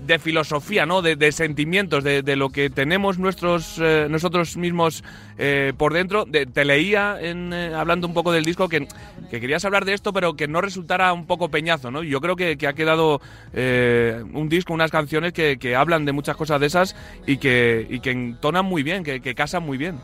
de 0.00 0.18
filosofía, 0.18 0.86
¿no? 0.86 1.02
De, 1.02 1.16
de 1.16 1.32
sentimientos, 1.32 2.04
de, 2.04 2.22
de, 2.22 2.36
lo 2.36 2.50
que 2.50 2.70
tenemos 2.70 3.18
nuestros, 3.18 3.78
eh, 3.78 4.06
nosotros 4.10 4.56
mismos 4.56 5.04
eh, 5.38 5.72
por 5.76 5.92
dentro. 5.92 6.24
De, 6.24 6.46
te 6.46 6.64
leía 6.64 7.18
en, 7.20 7.52
eh, 7.52 7.74
hablando 7.74 8.06
un 8.06 8.14
poco 8.14 8.32
del 8.32 8.44
disco 8.44 8.68
que, 8.68 8.86
que, 9.30 9.40
querías 9.40 9.64
hablar 9.64 9.84
de 9.84 9.94
esto, 9.94 10.12
pero 10.12 10.34
que 10.34 10.48
no 10.48 10.60
resultara 10.60 11.12
un 11.12 11.26
poco 11.26 11.50
peñazo, 11.50 11.90
¿no? 11.90 12.02
Yo 12.02 12.20
creo 12.20 12.36
que, 12.36 12.56
que 12.56 12.66
ha 12.66 12.72
quedado 12.72 13.20
eh, 13.52 14.22
un 14.32 14.48
disco, 14.48 14.72
unas 14.72 14.90
canciones 14.90 15.32
que, 15.32 15.58
que, 15.58 15.76
hablan 15.76 16.04
de 16.04 16.12
muchas 16.12 16.36
cosas 16.36 16.60
de 16.60 16.66
esas 16.66 16.96
y 17.26 17.38
que, 17.38 17.86
y 17.88 18.00
que 18.00 18.10
entonan 18.10 18.64
muy 18.64 18.82
bien, 18.82 19.04
que, 19.04 19.20
que 19.20 19.34
casan 19.34 19.64
muy 19.64 19.78
bien. 19.78 19.98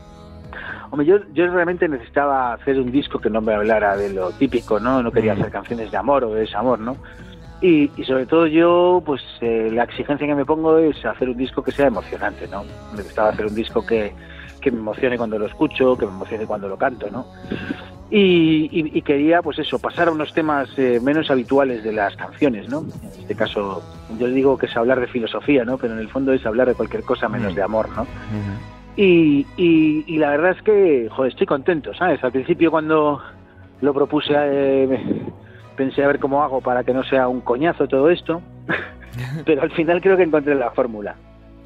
Hombre, 0.89 1.07
yo, 1.07 1.17
yo 1.33 1.47
realmente 1.47 1.87
necesitaba 1.87 2.53
hacer 2.53 2.77
un 2.77 2.91
disco 2.91 3.19
que 3.19 3.29
no 3.29 3.39
me 3.39 3.53
hablara 3.53 3.95
de 3.95 4.13
lo 4.13 4.31
típico, 4.31 4.79
¿no? 4.79 5.01
No 5.01 5.11
quería 5.11 5.33
hacer 5.33 5.49
canciones 5.49 5.89
de 5.89 5.97
amor 5.97 6.25
o 6.25 6.33
de 6.33 6.41
desamor, 6.41 6.79
¿no? 6.79 6.97
Y, 7.61 7.91
y, 7.95 8.03
sobre 8.05 8.25
todo 8.25 8.47
yo, 8.47 9.03
pues 9.05 9.21
eh, 9.39 9.69
la 9.71 9.83
exigencia 9.83 10.25
que 10.25 10.33
me 10.33 10.45
pongo 10.45 10.79
es 10.79 11.05
hacer 11.05 11.29
un 11.29 11.37
disco 11.37 11.61
que 11.61 11.71
sea 11.71 11.87
emocionante, 11.87 12.47
¿no? 12.47 12.63
Me 12.95 13.03
gustaba 13.03 13.29
hacer 13.29 13.45
un 13.45 13.53
disco 13.53 13.85
que, 13.85 14.11
que 14.59 14.71
me 14.71 14.79
emocione 14.79 15.15
cuando 15.15 15.37
lo 15.37 15.45
escucho, 15.45 15.95
que 15.95 16.07
me 16.07 16.11
emocione 16.11 16.45
cuando 16.47 16.67
lo 16.67 16.75
canto, 16.75 17.07
¿no? 17.11 17.27
Y, 18.09 18.67
y, 18.71 18.97
y 18.97 19.01
quería, 19.03 19.43
pues 19.43 19.59
eso, 19.59 19.77
pasar 19.77 20.07
a 20.07 20.11
unos 20.11 20.33
temas 20.33 20.69
eh, 20.77 20.99
menos 21.01 21.29
habituales 21.29 21.83
de 21.83 21.93
las 21.93 22.15
canciones, 22.15 22.67
¿no? 22.67 22.79
En 22.79 23.21
este 23.21 23.35
caso, 23.35 23.83
yo 24.17 24.27
digo 24.27 24.57
que 24.57 24.65
es 24.65 24.75
hablar 24.75 24.99
de 24.99 25.07
filosofía, 25.07 25.63
¿no? 25.63 25.77
Pero 25.77 25.93
en 25.93 25.99
el 25.99 26.09
fondo 26.09 26.33
es 26.33 26.43
hablar 26.47 26.67
de 26.67 26.73
cualquier 26.73 27.03
cosa 27.03 27.29
menos 27.29 27.53
de 27.53 27.61
amor, 27.61 27.89
¿no? 27.89 28.01
Uh 28.01 28.05
-huh. 28.05 28.97
y, 28.97 29.45
y, 30.07 30.17
la 30.17 30.31
verdad 30.31 30.51
es 30.57 30.61
que, 30.63 31.09
joder, 31.11 31.31
estoy 31.31 31.45
contento, 31.45 31.93
¿sabes? 31.93 32.23
Al 32.23 32.31
principio 32.31 32.71
cuando 32.71 33.21
lo 33.81 33.93
propuse... 33.93 34.33
Eh, 34.35 35.25
pensé 35.81 36.03
a 36.03 36.07
ver 36.07 36.19
cómo 36.19 36.43
hago 36.43 36.61
para 36.61 36.83
que 36.83 36.93
no 36.93 37.03
sea 37.03 37.27
un 37.27 37.41
coñazo 37.41 37.87
todo 37.87 38.11
esto, 38.11 38.39
pero 39.45 39.63
al 39.63 39.71
final 39.71 39.99
creo 39.99 40.15
que 40.15 40.23
encontré 40.23 40.53
la 40.53 40.69
fórmula. 40.69 41.15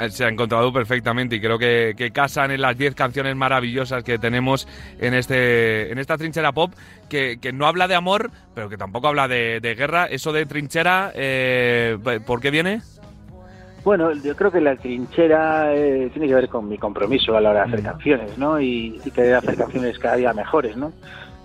Se 0.10 0.24
ha 0.24 0.30
encontrado 0.30 0.72
perfectamente 0.72 1.36
y 1.36 1.42
creo 1.42 1.58
que, 1.58 1.94
que 1.98 2.12
casan 2.12 2.52
en 2.52 2.62
las 2.62 2.78
10 2.78 2.96
canciones 2.96 3.36
maravillosas 3.36 4.04
que 4.04 4.18
tenemos 4.18 4.68
en 5.00 5.14
este 5.14 5.92
en 5.92 5.98
esta 5.98 6.18
trinchera 6.18 6.54
pop, 6.54 6.72
que, 7.10 7.40
que 7.42 7.52
no 7.52 7.66
habla 7.66 7.88
de 7.90 7.96
amor, 7.96 8.30
pero 8.54 8.70
que 8.70 8.78
tampoco 8.78 9.08
habla 9.08 9.28
de, 9.28 9.60
de 9.62 9.76
guerra. 9.76 10.06
Eso 10.06 10.32
de 10.32 10.46
trinchera, 10.46 11.12
eh, 11.14 11.98
¿por 12.26 12.42
qué 12.42 12.52
viene? 12.52 12.82
Bueno, 13.84 14.12
yo 14.14 14.36
creo 14.36 14.52
que 14.52 14.62
la 14.62 14.76
trinchera 14.76 15.74
eh, 15.74 16.10
tiene 16.12 16.28
que 16.28 16.36
ver 16.36 16.50
con 16.50 16.68
mi 16.68 16.78
compromiso 16.78 17.36
a 17.36 17.42
la 17.42 17.52
hora 17.52 17.66
de 17.66 17.74
hacer 17.74 17.84
canciones, 17.84 18.38
¿no? 18.38 18.60
Y, 18.60 19.00
y 19.04 19.12
querer 19.12 19.36
hacer 19.36 19.56
canciones 19.56 20.00
cada 20.00 20.16
día 20.16 20.34
mejores, 20.34 20.76
¿no? 20.76 20.92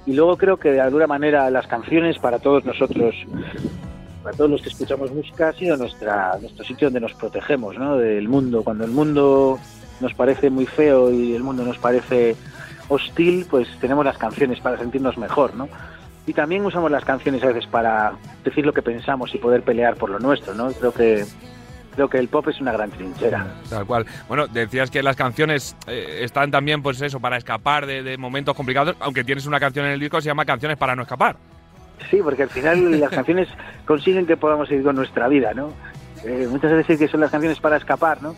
Y 0.07 0.15
luego 0.15 0.37
creo 0.37 0.57
que 0.57 0.73
de 0.73 0.81
alguna 0.81 1.07
manera 1.07 1.51
las 1.51 1.67
canciones 1.67 2.19
para 2.19 2.39
todos 2.39 2.65
nosotros, 2.65 3.15
para 4.23 4.37
todos 4.37 4.51
los 4.51 4.63
que 4.63 4.71
escuchamos 4.71 5.13
música, 5.13 5.49
ha 5.49 5.53
sido 5.53 5.77
nuestra, 5.77 6.37
nuestro 6.41 6.65
sitio 6.65 6.87
donde 6.87 7.01
nos 7.01 7.15
protegemos, 7.15 7.79
¿no? 7.79 7.97
Del 7.97 8.29
mundo. 8.29 8.63
Cuando 8.63 8.85
el 8.85 8.91
mundo 8.91 9.59
nos 10.01 10.15
parece 10.15 10.51
muy 10.51 10.67
feo 10.67 11.13
y 11.13 11.35
el 11.35 11.43
mundo 11.43 11.65
nos 11.65 11.79
parece 11.79 12.37
hostil, 12.89 13.47
pues 13.49 13.69
tenemos 13.81 14.05
las 14.05 14.19
canciones 14.19 14.61
para 14.61 14.79
sentirnos 14.79 15.17
mejor, 15.19 15.55
¿no? 15.55 15.69
Y 16.27 16.33
también 16.33 16.65
usamos 16.65 16.91
las 16.91 17.05
canciones 17.05 17.43
a 17.43 17.49
veces 17.49 17.67
para 17.67 18.13
decir 18.45 18.65
lo 18.65 18.73
que 18.73 18.83
pensamos 18.83 19.35
y 19.35 19.39
poder 19.39 19.63
pelear 19.63 19.97
por 19.97 20.11
lo 20.11 20.19
nuestro, 20.19 20.55
¿no? 20.55 20.71
Creo 20.73 20.93
que 20.93 21.25
creo 21.95 22.09
que 22.09 22.19
el 22.19 22.29
pop 22.29 22.49
es 22.49 22.61
una 22.61 22.73
gran 22.73 22.91
trinchera. 22.91 23.47
Tal 23.69 23.87
cual. 23.87 24.07
Bueno, 24.29 24.47
decías 24.47 24.91
que 24.91 25.03
las 25.03 25.17
canciones 25.17 25.77
eh, 25.87 26.21
están 26.23 26.51
también, 26.51 26.83
pues 26.83 27.01
eso, 27.03 27.21
para 27.21 27.37
escapar 27.37 27.87
de, 27.87 28.03
de 28.03 28.17
momentos 28.17 28.55
complicados, 28.55 28.97
aunque 29.01 29.25
tienes 29.25 29.47
una 29.47 29.61
canción 29.61 29.87
en 29.87 29.93
el 29.93 30.01
disco 30.01 30.17
que 30.17 30.23
se 30.23 30.29
llama 30.29 30.45
Canciones 30.45 30.77
para 30.77 30.97
no 30.97 31.03
escapar. 31.03 31.37
Sí, 32.11 32.21
porque 32.23 32.45
al 32.45 32.51
final 32.51 33.01
las 33.01 33.11
canciones 33.11 33.49
consiguen 33.87 34.27
que 34.27 34.37
podamos 34.37 34.69
seguir 34.69 34.85
con 34.85 34.97
nuestra 34.97 35.29
vida, 35.29 35.53
¿no? 35.55 35.73
Eh, 36.25 36.47
muchas 36.51 36.73
veces 36.73 36.99
que 36.99 37.09
son 37.09 37.21
las 37.21 37.31
canciones 37.31 37.59
para 37.61 37.77
escapar, 37.77 38.23
¿no? 38.23 38.35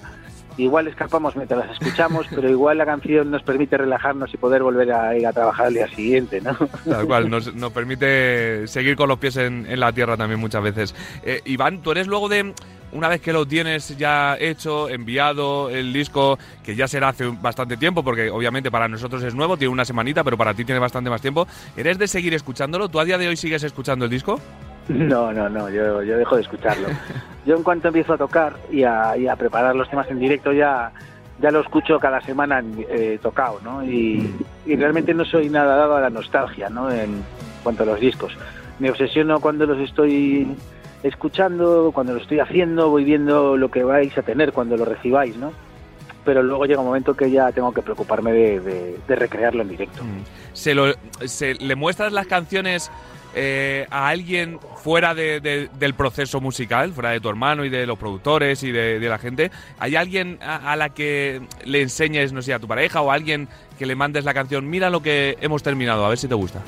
Igual 0.57 0.89
escapamos 0.89 1.37
mientras 1.37 1.67
las 1.67 1.81
escuchamos, 1.81 2.27
pero 2.35 2.49
igual 2.49 2.79
la 2.79 2.87
canción 2.87 3.31
nos 3.31 3.43
permite 3.43 3.77
relajarnos 3.77 4.33
y 4.35 4.37
poder 4.37 4.63
volver 4.63 4.93
a 4.93 5.17
ir 5.17 5.27
a 5.27 5.33
trabajar 5.33 5.67
al 5.67 5.75
día 5.75 5.89
siguiente, 5.89 6.41
¿no? 6.41 6.55
Tal 6.89 7.07
cual, 7.07 7.31
nos, 7.31 7.55
nos 7.55 7.73
permite 7.73 8.67
seguir 8.67 8.97
con 8.97 9.09
los 9.09 9.19
pies 9.19 9.37
en, 9.37 9.67
la 9.81 9.93
tierra 9.93 10.17
también 10.17 10.41
muchas 10.41 10.63
veces. 10.63 10.95
Eh, 11.25 11.41
Iván, 11.47 11.83
tú 11.83 11.93
eres 11.93 12.07
luego 12.07 12.29
de, 12.29 12.53
una 12.93 13.09
vez 13.09 13.21
que 13.21 13.33
lo 13.33 13.47
tienes 13.47 13.97
ya 13.97 14.37
hecho, 14.39 14.89
enviado 14.89 15.71
el 15.71 15.93
disco, 15.93 16.39
que 16.63 16.77
ya 16.77 16.87
será 16.87 17.09
hace 17.09 17.27
bastante 17.27 17.77
tiempo, 17.77 18.03
porque 18.03 18.31
obviamente 18.31 18.71
para 18.71 18.89
nosotros 18.89 19.23
es 19.23 19.35
nuevo, 19.35 19.57
tiene 19.57 19.73
una 19.73 19.85
semanita, 19.85 20.23
pero 20.23 20.37
para 20.37 20.55
ti 20.55 20.65
tiene 20.65 20.79
bastante 20.79 21.11
más 21.11 21.23
tiempo, 21.23 21.47
¿eres 21.77 21.99
de 21.99 22.07
seguir 22.07 22.35
escuchándolo? 22.35 22.89
¿Tú 22.89 23.01
a 23.01 23.05
día 23.05 23.19
de 23.19 23.29
hoy 23.29 23.37
sigues 23.37 23.63
escuchando 23.63 24.05
el 24.05 24.11
disco? 24.11 24.41
No, 24.89 25.33
no, 25.33 25.49
no, 25.49 25.69
yo, 25.71 26.03
yo 26.03 26.17
dejo 26.19 26.37
de 26.37 26.43
escucharlo. 26.43 26.89
Yo 27.45 27.57
en 27.57 27.65
cuanto 27.65 27.89
empiezo 27.89 28.13
a 28.13 28.19
tocar 28.19 28.53
y 28.71 28.85
a, 28.85 29.17
y 29.17 29.27
a 29.27 29.35
preparar 29.35 29.75
los 29.75 29.91
temas 29.91 30.09
en 30.09 30.21
directo 30.21 30.53
ya, 30.53 30.93
ya 31.41 31.51
lo 31.51 31.61
escucho 31.61 31.99
cada 31.99 32.21
semana 32.21 32.63
eh, 32.89 33.19
tocado, 33.21 33.59
¿no? 33.65 33.83
Y, 33.85 34.33
y 34.65 34.77
realmente 34.77 35.13
no 35.13 35.25
soy 35.25 35.49
nada 35.49 35.75
dado 35.75 35.97
a 35.97 36.01
la 36.01 36.09
nostalgia, 36.11 36.69
¿no? 36.71 36.89
En 36.93 37.25
cuanto 37.65 37.83
a 37.83 37.87
los 37.87 37.99
discos. 37.99 38.33
Me 38.79 38.91
obsesiono 38.91 39.41
cuando 39.41 39.67
los 39.67 39.81
estoy 39.81 40.55
escuchando, 41.03 41.91
cuando 41.93 42.15
lo 42.15 42.21
estoy 42.21 42.39
haciendo, 42.41 42.91
voy 42.91 43.05
viendo 43.05 43.57
lo 43.57 43.71
que 43.71 43.83
vais 43.83 44.17
a 44.17 44.23
tener 44.23 44.53
cuando 44.53 44.77
lo 44.77 44.85
recibáis, 44.85 45.37
¿no? 45.37 45.53
Pero 46.25 46.43
luego 46.45 46.65
llega 46.67 46.79
un 46.81 46.87
momento 46.87 47.15
que 47.15 47.29
ya 47.29 47.51
tengo 47.51 47.73
que 47.75 47.83
preocuparme 47.83 48.33
de, 48.33 48.61
de- 48.61 48.99
de 49.09 49.17
recrearlo 49.17 49.63
en 49.63 49.69
directo. 49.69 50.03
¿Se, 50.53 50.75
lo, 50.77 50.95
se 51.25 51.55
¿Le 51.57 51.75
muestras 51.75 52.13
las 52.13 52.27
canciones 52.29 52.89
eh, 53.35 53.87
a 53.91 54.09
alguien 54.09 54.59
fuera 54.77 55.15
de- 55.15 55.41
de- 55.41 55.69
del 55.79 55.95
proceso 55.95 56.41
musical, 56.41 56.93
fuera 56.93 57.11
de 57.11 57.21
tu 57.21 57.29
hermano 57.29 57.65
y 57.65 57.69
de 57.71 57.87
los 57.87 57.99
productores 57.99 58.63
y 58.63 58.73
de, 58.73 58.99
de 59.01 59.09
la 59.09 59.19
gente? 59.19 59.51
¿Hay 59.79 59.97
alguien 59.97 60.39
a, 60.43 60.73
a 60.73 60.77
la 60.77 60.91
que 60.91 61.41
le 61.65 61.83
enseñes, 61.83 62.33
no 62.33 62.43
sé, 62.43 62.53
a 62.55 62.59
tu 62.59 62.69
pareja 62.69 63.01
o 63.01 63.11
a 63.11 63.15
alguien 63.15 63.49
que 63.79 63.87
le 63.87 63.95
mandes 63.95 64.25
la 64.25 64.35
canción, 64.35 64.69
mira 64.69 64.91
lo 64.91 65.03
que 65.03 65.37
hemos 65.41 65.63
terminado, 65.63 66.05
a 66.05 66.09
ver 66.11 66.19
si 66.19 66.29
te 66.29 66.35
gusta? 66.35 66.61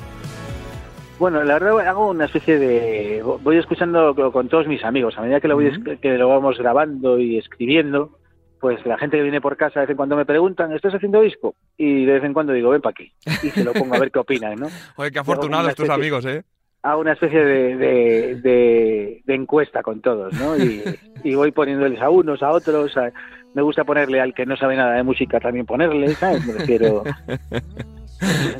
Bueno, 1.17 1.41
la 1.43 1.53
verdad 1.53 1.79
hago 1.87 2.09
una 2.09 2.25
especie 2.25 2.59
de... 2.59 3.23
Voy 3.41 3.57
escuchando 3.57 4.13
co- 4.13 4.31
con 4.33 4.49
todos 4.49 4.67
mis 4.67 4.83
amigos. 4.83 5.17
A 5.17 5.21
medida 5.21 5.39
que 5.39 5.47
lo, 5.47 5.55
voy 5.55 5.67
es- 5.67 5.99
que 6.01 6.17
lo 6.17 6.27
vamos 6.27 6.57
grabando 6.57 7.17
y 7.19 7.37
escribiendo, 7.37 8.19
pues 8.59 8.85
la 8.85 8.97
gente 8.97 9.15
que 9.15 9.23
viene 9.23 9.39
por 9.39 9.55
casa 9.55 9.79
de 9.79 9.85
vez 9.85 9.91
en 9.91 9.97
cuando 9.97 10.17
me 10.17 10.25
preguntan, 10.25 10.73
¿estás 10.73 10.93
haciendo 10.93 11.21
disco? 11.21 11.55
Y 11.77 12.03
de 12.03 12.13
vez 12.13 12.23
en 12.25 12.33
cuando 12.33 12.51
digo, 12.51 12.69
ven 12.71 12.81
para 12.81 12.91
aquí. 12.91 13.13
Y 13.43 13.49
se 13.51 13.63
lo 13.63 13.71
pongo 13.71 13.95
a 13.95 13.99
ver 13.99 14.11
qué 14.11 14.19
opinan, 14.19 14.55
¿no? 14.55 14.67
Oye, 14.97 15.11
qué 15.11 15.19
afortunados 15.19 15.67
una 15.67 15.73
tus 15.75 15.89
amigos, 15.89 16.25
¿eh? 16.25 16.43
Hago 16.85 17.01
una 17.01 17.13
especie 17.13 17.43
de, 17.43 17.75
de, 17.77 18.35
de- 18.41 19.21
de 19.25 19.33
encuesta 19.35 19.81
con 19.81 20.01
todos, 20.01 20.33
¿no? 20.35 20.55
Y, 20.57 20.83
y 21.23 21.33
voy 21.35 21.51
poniéndoles 21.51 21.99
a 22.01 22.09
unos, 22.09 22.43
a 22.43 22.51
otros. 22.51 22.95
a- 22.97 23.11
me 23.55 23.61
gusta 23.61 23.83
ponerle 23.85 24.19
al 24.21 24.33
que 24.33 24.45
no 24.45 24.55
sabe 24.57 24.75
nada 24.75 24.93
de 24.93 25.03
música 25.03 25.39
también 25.39 25.65
ponerle, 25.65 26.13
¿sabes? 26.15 26.45
Me 26.45 26.53
refiero... 26.53 27.03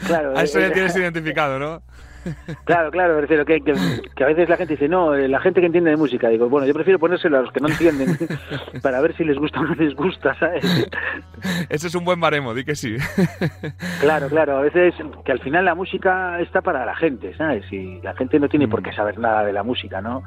Claro, 0.08 0.38
A 0.38 0.44
eso 0.44 0.60
ya 0.60 0.68
eh, 0.68 0.72
tienes 0.72 0.96
identificado, 0.98 1.58
¿no? 1.60 1.82
Claro, 2.66 2.92
claro, 2.92 3.16
me 3.16 3.22
refiero 3.22 3.46
que, 3.46 3.62
que, 3.62 3.74
que 4.16 4.24
a 4.24 4.28
veces 4.28 4.50
la 4.50 4.58
gente 4.58 4.74
dice, 4.74 4.88
no, 4.88 5.14
eh, 5.14 5.28
la 5.28 5.40
gente 5.40 5.60
que 5.60 5.68
entiende 5.68 5.92
de 5.92 5.98
música, 5.98 6.30
digo, 6.30 6.50
bueno, 6.50 6.66
yo 6.68 6.74
prefiero 6.74 7.00
ponérselo 7.00 7.38
a 7.38 7.42
los 7.42 7.52
que 7.52 7.60
no 7.60 7.68
entienden 7.68 8.18
para 8.82 9.02
ver 9.02 9.16
si 9.16 9.24
les 9.24 9.38
gusta 9.38 9.60
o 9.60 9.64
no 9.64 9.76
les 9.76 9.96
gusta, 9.96 10.34
¿sabes? 10.40 10.66
Ese 11.70 11.88
es 11.88 11.96
un 11.96 12.06
buen 12.06 12.20
baremo, 12.20 12.54
di 12.54 12.64
que 12.64 12.76
sí. 12.76 12.96
Claro, 14.00 14.28
claro, 14.30 14.58
a 14.58 14.62
veces 14.62 14.94
que 15.26 15.32
al 15.32 15.40
final 15.40 15.66
la 15.66 15.76
música 15.76 16.40
está 16.40 16.62
para 16.62 16.86
la 16.86 16.96
gente, 16.96 17.36
¿sabes? 17.38 17.72
Y 17.72 18.02
la 18.02 18.14
gente 18.16 18.40
no 18.40 18.50
tiene 18.50 18.68
por 18.68 18.82
qué 18.82 18.92
saber 18.94 19.20
nada 19.20 19.44
de 19.44 19.54
la 19.54 19.64
música, 19.64 20.02
¿no? 20.02 20.24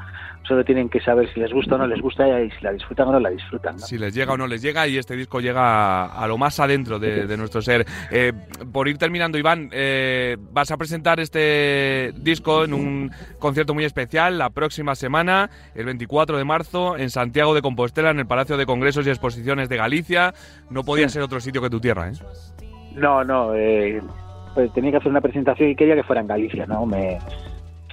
Solo 0.46 0.64
tienen 0.64 0.88
que 0.88 1.00
saber 1.00 1.32
si 1.32 1.40
les 1.40 1.52
gusta 1.52 1.74
o 1.74 1.78
no 1.78 1.86
les 1.86 2.00
gusta 2.00 2.40
y 2.40 2.50
si 2.50 2.62
la 2.62 2.72
disfrutan 2.72 3.08
o 3.08 3.12
no 3.12 3.20
la 3.20 3.30
disfrutan, 3.30 3.76
¿no? 3.76 3.80
si 3.80 3.98
les 3.98 4.14
llega 4.14 4.32
o 4.32 4.36
no 4.36 4.46
les 4.46 4.62
llega 4.62 4.86
y 4.88 4.96
este 4.96 5.14
disco 5.14 5.40
llega 5.40 6.04
a, 6.04 6.24
a 6.24 6.26
lo 6.26 6.38
más 6.38 6.58
adentro 6.58 6.98
de, 6.98 7.26
de 7.26 7.36
nuestro 7.36 7.60
ser. 7.60 7.84
Eh, 8.10 8.32
por 8.72 8.88
ir 8.88 8.98
terminando, 8.98 9.38
Iván, 9.38 9.68
eh, 9.72 10.36
vas 10.52 10.70
a 10.70 10.76
presentar 10.76 11.20
este 11.20 12.12
disco 12.16 12.64
en 12.64 12.74
un 12.74 13.10
concierto 13.38 13.74
muy 13.74 13.84
especial 13.84 14.38
la 14.38 14.50
próxima 14.50 14.94
semana, 14.94 15.50
el 15.74 15.84
24 15.84 16.38
de 16.38 16.44
marzo, 16.44 16.96
en 16.96 17.10
Santiago 17.10 17.54
de 17.54 17.62
Compostela, 17.62 18.10
en 18.10 18.18
el 18.18 18.26
Palacio 18.26 18.56
de 18.56 18.66
Congresos 18.66 19.06
y 19.06 19.10
Exposiciones 19.10 19.68
de 19.68 19.76
Galicia. 19.76 20.34
No 20.70 20.84
podía 20.84 21.08
ser 21.08 21.22
otro 21.22 21.40
sitio 21.40 21.60
que 21.60 21.70
tu 21.70 21.80
tierra, 21.80 22.08
¿eh? 22.08 22.12
No, 22.94 23.22
no, 23.22 23.54
eh, 23.54 24.00
pues 24.54 24.72
tenía 24.72 24.90
que 24.90 24.96
hacer 24.96 25.10
una 25.10 25.20
presentación 25.20 25.70
y 25.70 25.76
quería 25.76 25.94
que 25.94 26.02
fuera 26.02 26.20
en 26.20 26.26
Galicia, 26.26 26.66
¿no? 26.66 26.84
Me, 26.84 27.18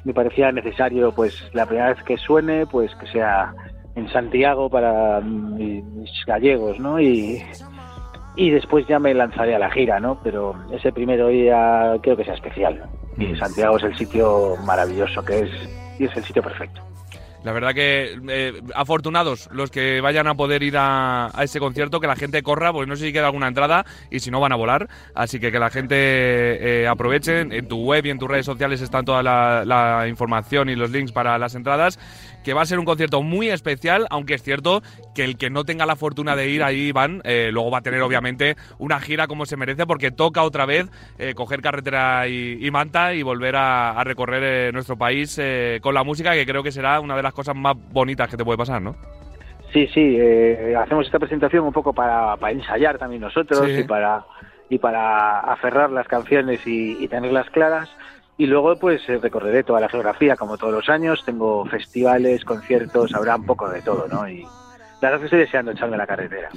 me 0.05 0.13
parecía 0.13 0.51
necesario, 0.53 1.12
pues, 1.12 1.33
la 1.53 1.65
primera 1.65 1.89
vez 1.89 2.01
que 2.03 2.17
suene, 2.17 2.65
pues, 2.67 2.93
que 2.95 3.07
sea 3.07 3.53
en 3.95 4.07
Santiago 4.09 4.69
para 4.69 5.19
mi- 5.21 5.81
mis 5.81 6.12
gallegos, 6.25 6.79
¿no? 6.79 7.00
Y, 7.01 7.41
y 8.35 8.50
después 8.51 8.85
ya 8.88 9.00
me 9.00 9.13
lanzaré 9.13 9.55
a 9.55 9.59
la 9.59 9.71
gira, 9.71 10.00
¿no? 10.00 10.19
Pero 10.24 10.53
ese 10.71 10.91
primero 10.91 11.27
día 11.29 11.95
creo 12.03 12.15
que 12.15 12.24
sea 12.25 12.33
especial, 12.35 12.79
¿no? 12.79 13.24
Y 13.24 13.35
Santiago 13.38 13.77
es 13.77 13.83
el 13.83 13.97
sitio 13.97 14.55
maravilloso 14.65 15.24
que 15.24 15.39
es, 15.39 15.50
y 16.00 16.05
es 16.05 16.15
el 16.17 16.24
sitio 16.25 16.43
perfecto. 16.43 16.81
La 17.46 17.52
verdad 17.52 17.75
que 17.75 18.20
eh, 18.28 18.60
afortunados 18.74 19.48
los 19.52 19.70
que 19.70 20.02
vayan 20.02 20.25
a 20.25 20.34
poder 20.34 20.64
ir 20.64 20.78
a, 20.78 21.30
a 21.32 21.44
ese 21.44 21.60
concierto, 21.60 22.00
que 22.00 22.08
la 22.08 22.16
gente 22.16 22.42
corra, 22.42 22.74
porque 22.74 22.90
no 22.90 22.96
sé 22.96 23.06
si 23.06 23.14
queda 23.14 23.28
alguna 23.28 23.48
entrada 23.48 23.86
y 24.10 24.20
si 24.20 24.32
no 24.32 24.40
van 24.40 24.52
a 24.52 24.56
volar. 24.56 24.90
Así 25.14 25.40
que 25.40 25.52
que 25.52 25.60
la 25.60 25.70
gente 25.70 25.96
eh, 25.96 26.88
aproveche. 26.88 27.42
En 27.42 27.68
tu 27.68 27.84
web 27.84 28.04
y 28.08 28.10
en 28.10 28.18
tus 28.18 28.28
redes 28.28 28.48
sociales 28.48 28.82
están 28.82 29.06
toda 29.06 29.22
la, 29.22 29.64
la 29.64 30.08
información 30.08 30.70
y 30.70 30.75
los 30.75 30.90
links 30.90 31.12
para 31.12 31.38
las 31.38 31.54
entradas. 31.54 32.00
Que 32.46 32.54
va 32.54 32.62
a 32.62 32.66
ser 32.66 32.80
un 32.80 32.86
concierto 32.86 33.22
muy 33.24 33.50
especial, 33.50 34.06
aunque 34.12 34.36
es 34.36 34.44
cierto 34.44 34.82
que 35.14 35.24
el 35.25 35.36
que 35.38 35.50
no 35.50 35.66
tenga 35.66 35.86
la 35.86 35.96
fortuna 35.96 36.36
de 36.36 36.48
ir 36.48 36.62
ahí, 36.64 36.90
Iván, 36.90 37.22
eh, 37.25 37.50
luego 37.52 37.72
va 37.72 37.80
a 37.80 37.82
tener 37.82 38.02
obviamente 38.04 38.56
una 38.78 39.00
gira 39.02 39.28
como 39.28 39.46
se 39.46 39.58
merece, 39.58 39.86
porque 39.88 40.12
toca 40.12 40.44
otra 40.44 40.66
vez 40.66 40.86
eh, 41.18 41.34
coger 41.34 41.62
carretera 41.62 42.28
y, 42.28 42.60
y 42.66 42.72
manta 42.72 43.14
y 43.16 43.24
volver 43.24 43.56
a, 43.56 44.00
a 44.00 44.04
recorrer 44.04 44.44
eh, 44.46 44.72
nuestro 44.72 44.96
país 44.96 45.38
eh, 45.42 45.80
con 45.82 45.94
la 45.96 46.04
música, 46.04 46.34
que 46.34 46.46
creo 46.46 46.62
que 46.64 46.72
será 46.72 47.00
una 47.00 47.16
de 47.16 47.24
las 47.24 47.34
cosas 47.34 47.56
más 47.56 47.75
bonitas 47.92 48.30
que 48.30 48.38
te 48.38 48.46
puede 48.46 48.58
pasar, 48.60 48.82
¿no? 48.82 48.96
Sí, 49.74 49.88
sí, 49.94 50.16
eh, 50.18 50.75
hacemos 50.80 51.06
esta 51.08 51.20
presentación 51.20 51.66
un 51.66 51.74
poco 51.74 51.92
para, 51.94 52.38
para 52.38 52.54
ensayar 52.54 52.98
también 52.98 53.22
nosotros 53.24 53.60
Sí. 53.66 53.80
y 53.80 53.84
para 53.84 54.24
y 54.70 54.78
para 54.80 55.40
aferrar 55.42 55.92
las 55.92 56.08
canciones 56.08 56.66
y, 56.66 57.04
y 57.04 57.08
tenerlas 57.08 57.50
claras. 57.50 57.90
Y 58.38 58.48
luego 58.48 58.75
pues 58.77 59.01
eh, 59.08 59.18
recorreré 59.22 59.63
toda 59.63 59.80
la 59.80 59.88
geografía 59.89 60.36
como 60.36 60.58
todos 60.58 60.74
los 60.74 60.89
años. 60.89 61.24
Tengo 61.25 61.65
festivales, 61.65 62.44
conciertos, 62.44 63.13
habrá 63.13 63.36
un 63.38 63.46
poco 63.46 63.70
de 63.70 63.82
todo, 63.82 64.08
¿no? 64.10 64.27
Y 64.27 64.44
la 65.01 65.10
verdad 65.10 65.20
que 65.20 65.25
estoy 65.25 65.39
deseando 65.39 65.72
echarme 65.72 65.96
la 65.98 66.06
carretera. 66.08 66.50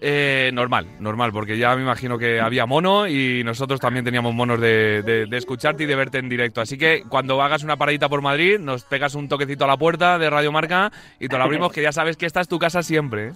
Eh, 0.00 0.50
normal, 0.52 0.86
normal, 1.00 1.32
porque 1.32 1.56
ya 1.56 1.74
me 1.74 1.82
imagino 1.82 2.18
que 2.18 2.38
había 2.40 2.66
mono 2.66 3.06
y 3.06 3.42
nosotros 3.44 3.80
también 3.80 4.04
teníamos 4.04 4.34
monos 4.34 4.60
de, 4.60 5.02
de- 5.02 5.26
de 5.26 5.36
escucharte 5.36 5.84
y 5.84 5.86
de 5.86 5.94
verte 5.96 6.18
en 6.18 6.28
directo. 6.28 6.60
Así 6.60 6.76
que 6.76 7.02
cuando 7.08 7.40
hagas 7.40 7.62
una 7.62 7.76
paradita 7.76 8.08
por 8.08 8.20
Madrid, 8.20 8.58
nos 8.58 8.84
pegas 8.84 9.14
un 9.14 9.28
toquecito 9.28 9.64
a 9.64 9.68
la 9.68 9.76
puerta 9.76 10.18
de 10.18 10.28
Radio 10.28 10.52
Marca 10.52 10.92
y 11.18 11.28
te 11.28 11.38
lo 11.38 11.44
abrimos, 11.44 11.72
que 11.72 11.82
ya 11.82 11.92
sabes 11.92 12.16
que 12.16 12.26
esta 12.26 12.40
es 12.40 12.48
tu 12.48 12.58
casa 12.58 12.82
siempre. 12.82 13.28
¿eh? 13.28 13.32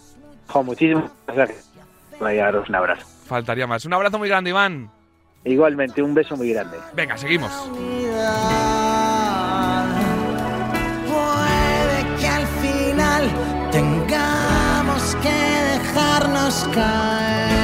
Jo, 0.49 0.63
muchísimas 0.63 1.11
gracias. 1.27 1.73
Voy 2.19 2.39
a 2.39 2.45
daros 2.45 2.69
un 2.69 2.75
abrazo. 2.75 3.07
Faltaría 3.27 3.67
más. 3.67 3.85
Un 3.87 3.95
abrazo 3.95 4.19
muy 4.19 4.29
grande, 4.29 4.51
Iván. 4.51 4.91
Igualmente, 5.45 6.03
un 6.03 6.15
beso 6.15 6.37
muy 6.37 6.51
grande. 6.53 6.77
Venga, 6.95 7.17
seguimos. 7.17 7.51
Puede 11.09 12.21
que 12.21 12.29
al 12.29 12.47
final 12.47 13.31
tengamos 13.71 15.17
que 15.23 15.31
dejarnos 15.79 16.69
caer. 16.75 17.60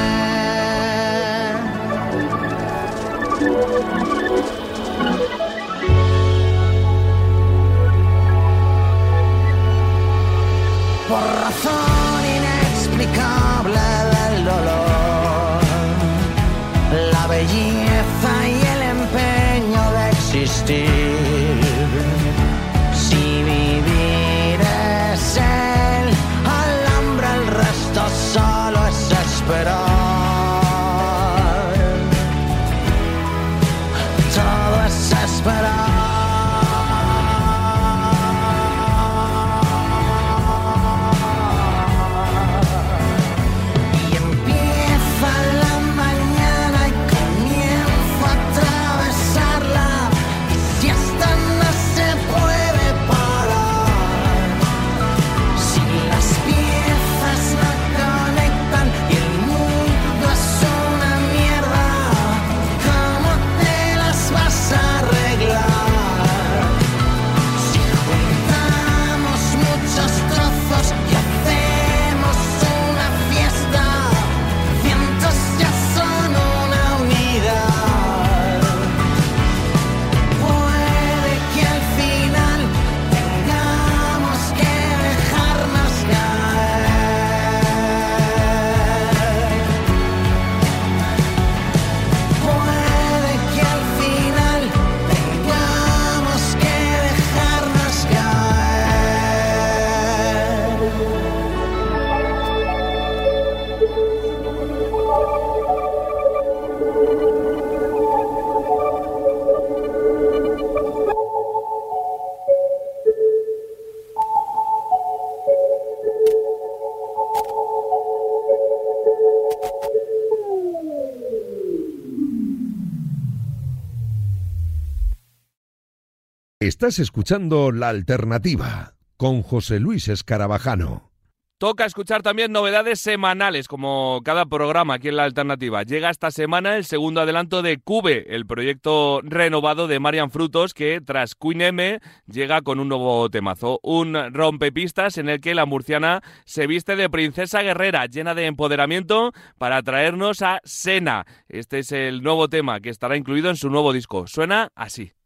Estás 126.77 126.99
escuchando 126.99 127.71
La 127.71 127.89
Alternativa 127.89 128.93
con 129.17 129.41
José 129.41 129.79
Luis 129.79 130.09
Escarabajano. 130.09 131.09
Toca 131.57 131.85
escuchar 131.85 132.21
también 132.21 132.51
novedades 132.51 132.99
semanales, 132.99 133.67
como 133.67 134.21
cada 134.23 134.45
programa 134.45 134.93
aquí 134.93 135.07
en 135.07 135.15
La 135.15 135.23
Alternativa. 135.23 135.81
Llega 135.81 136.11
esta 136.11 136.29
semana 136.29 136.77
el 136.77 136.85
segundo 136.85 137.19
adelanto 137.19 137.63
de 137.63 137.79
Cube, 137.79 138.27
el 138.29 138.45
proyecto 138.45 139.21
renovado 139.23 139.87
de 139.87 139.99
Marian 139.99 140.29
Frutos, 140.29 140.75
que 140.75 141.01
tras 141.01 141.33
Queen 141.33 141.61
M 141.61 141.99
llega 142.27 142.61
con 142.61 142.79
un 142.79 142.89
nuevo 142.89 143.27
temazo, 143.31 143.79
un 143.81 144.15
rompepistas 144.31 145.17
en 145.17 145.29
el 145.29 145.41
que 145.41 145.55
la 145.55 145.65
murciana 145.65 146.21
se 146.45 146.67
viste 146.67 146.95
de 146.95 147.09
princesa 147.09 147.63
guerrera, 147.63 148.05
llena 148.05 148.35
de 148.35 148.45
empoderamiento, 148.45 149.31
para 149.57 149.81
traernos 149.81 150.43
a 150.43 150.61
Sena. 150.63 151.25
Este 151.49 151.79
es 151.79 151.91
el 151.91 152.21
nuevo 152.21 152.49
tema 152.49 152.81
que 152.81 152.91
estará 152.91 153.17
incluido 153.17 153.49
en 153.49 153.55
su 153.55 153.71
nuevo 153.71 153.93
disco. 153.93 154.27
Suena 154.27 154.69
así. 154.75 155.16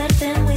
Voy 0.00 0.49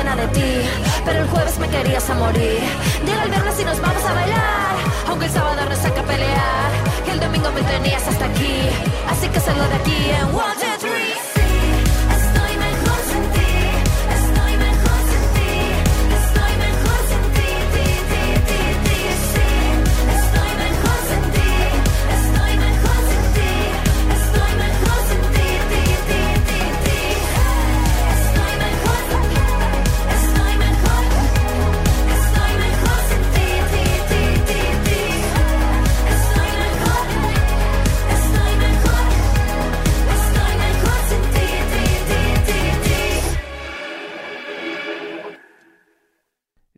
una 0.00 0.16
de 0.16 0.26
ti 0.28 0.68
Pero 1.04 1.20
el 1.20 1.28
jueves 1.28 1.58
me 1.58 1.68
querías 1.68 2.10
a 2.10 2.14
morir. 2.14 2.60
Llega 3.04 3.22
el 3.22 3.30
viernes 3.30 3.60
y 3.60 3.64
nos 3.64 3.80
vamos 3.80 4.04
a 4.04 4.12
bailar 4.12 4.76
Aunque 5.08 5.26
el 5.26 5.32
sábado 5.32 5.64
nos 5.68 5.78
saca 5.78 6.00
a 6.00 6.04
pelear 6.04 6.70
Y 7.06 7.10
el 7.10 7.20
domingo 7.20 7.50
me 7.52 7.62
tenías 7.62 8.06
hasta 8.06 8.24
aquí. 8.26 8.68
Así 9.08 9.28
que 9.28 9.40
salgo 9.40 9.64
de 9.68 9.74
aquí 9.76 10.10
en 10.10 10.26
1, 10.26 10.34
2, 10.34 10.56
3 10.80 11.05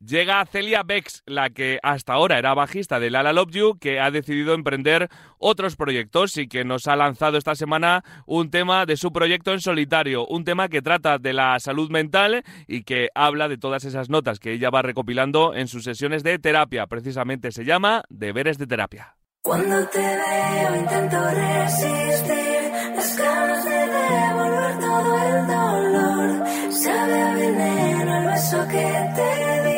Llega 0.09 0.43
Celia 0.47 0.85
Bex, 0.85 1.23
la 1.27 1.51
que 1.51 1.79
hasta 1.83 2.15
ahora 2.15 2.39
era 2.39 2.55
bajista 2.55 2.99
de 2.99 3.11
Lala 3.11 3.35
Love 3.35 3.51
You, 3.51 3.79
que 3.79 4.01
ha 4.01 4.11
decidido 4.11 4.55
emprender 4.55 5.11
otros 5.37 5.77
proyectos 5.77 6.39
y 6.39 6.49
que 6.49 6.65
nos 6.65 6.87
ha 6.87 6.97
lanzado 6.97 7.37
esta 7.37 7.55
semana 7.55 8.03
un 8.25 8.51
tema 8.51 8.87
de 8.87 8.97
su 8.97 9.13
proyecto 9.13 9.53
en 9.53 9.61
solitario, 9.61 10.27
un 10.27 10.45
tema 10.45 10.69
que 10.69 10.81
trata 10.81 11.19
de 11.19 11.35
la 11.35 11.61
salud 11.61 11.91
mental 11.91 12.43
y 12.67 12.85
que 12.85 13.11
habla 13.15 13.49
de 13.49 13.59
todas 13.59 13.85
esas 13.85 14.09
notas 14.09 14.41
que 14.41 14.53
ella 14.53 14.71
va 14.71 14.81
recopilando 14.81 15.55
en 15.55 15.69
sus 15.69 15.85
sesiones 15.85 16.23
de 16.23 16.39
terapia. 16.39 16.87
Precisamente 16.87 17.53
se 17.53 17.67
llama 17.67 18.03
Deberes 18.09 18.57
de 18.57 18.67
Terapia. 18.67 19.15
Cuando 19.43 19.87
te 19.89 19.99
veo 19.99 20.75
intento 20.75 21.19
resistir 21.33 22.73
las 22.97 23.19
ganas 23.19 23.63
de 23.63 23.71
devolver 23.71 24.79
todo 24.79 25.19
el 25.23 25.47
dolor. 25.47 26.73
Sabe 26.73 27.21
a 27.21 27.35
veneno 27.35 28.19
el 28.21 28.25
beso 28.25 28.69
que 28.69 29.11
te 29.15 29.69
di. 29.69 29.78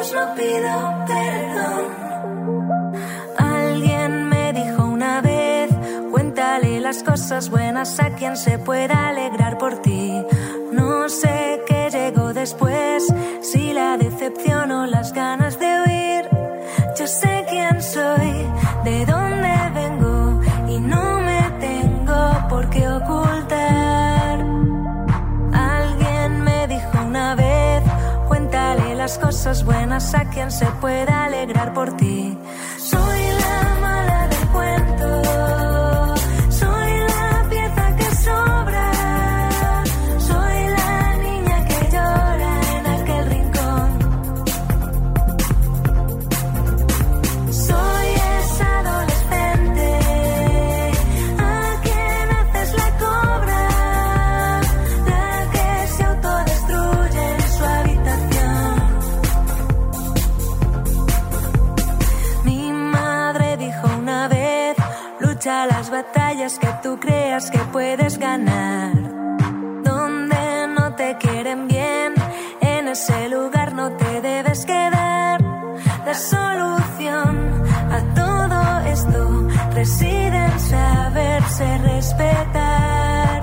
No 0.00 0.06
no 0.14 0.34
pido 0.34 1.04
perdón. 1.06 1.84
Alguien 3.36 4.28
me 4.30 4.52
dijo 4.54 4.86
una 4.86 5.20
vez, 5.20 5.70
cuéntale 6.10 6.80
las 6.80 7.02
cosas 7.02 7.50
buenas 7.50 8.00
a 8.00 8.14
quien 8.14 8.38
se 8.38 8.58
pueda 8.58 9.08
alegrar 9.08 9.58
por 9.58 9.82
ti. 9.82 10.24
No 10.72 11.06
sé 11.10 11.60
qué 11.66 11.90
llegó 11.90 12.32
después, 12.32 13.12
si 13.42 13.74
la 13.74 13.98
decepción 13.98 14.72
o 14.72 14.86
las 14.86 14.99
las 29.00 29.18
cosas 29.18 29.64
buenas 29.64 30.14
a 30.14 30.28
quien 30.28 30.50
se 30.50 30.66
pueda 30.78 31.24
alegrar 31.24 31.72
por 31.72 31.96
ti. 31.96 32.36
Las 65.46 65.90
batallas 65.90 66.58
que 66.58 66.68
tú 66.82 67.00
creas 67.00 67.50
que 67.50 67.58
puedes 67.72 68.18
ganar. 68.18 68.92
Donde 69.82 70.66
no 70.76 70.94
te 70.96 71.16
quieren 71.16 71.66
bien, 71.66 72.12
en 72.60 72.88
ese 72.88 73.30
lugar 73.30 73.72
no 73.72 73.92
te 73.92 74.20
debes 74.20 74.66
quedar. 74.66 75.40
La 76.04 76.12
solución 76.12 77.62
a 77.90 78.14
todo 78.14 78.80
esto 78.92 79.48
reside 79.72 80.44
en 80.44 80.60
saberse 80.60 81.78
respetar. 81.78 83.42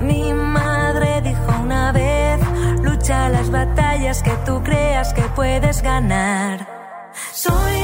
Mi 0.00 0.32
madre 0.32 1.20
dijo 1.20 1.52
una 1.62 1.92
vez, 1.92 2.40
lucha 2.80 3.28
las 3.28 3.50
batallas 3.50 4.22
que 4.22 4.32
tú 4.46 4.62
creas 4.62 5.12
que 5.12 5.22
puedes 5.36 5.82
ganar. 5.82 6.66
Soy 7.32 7.77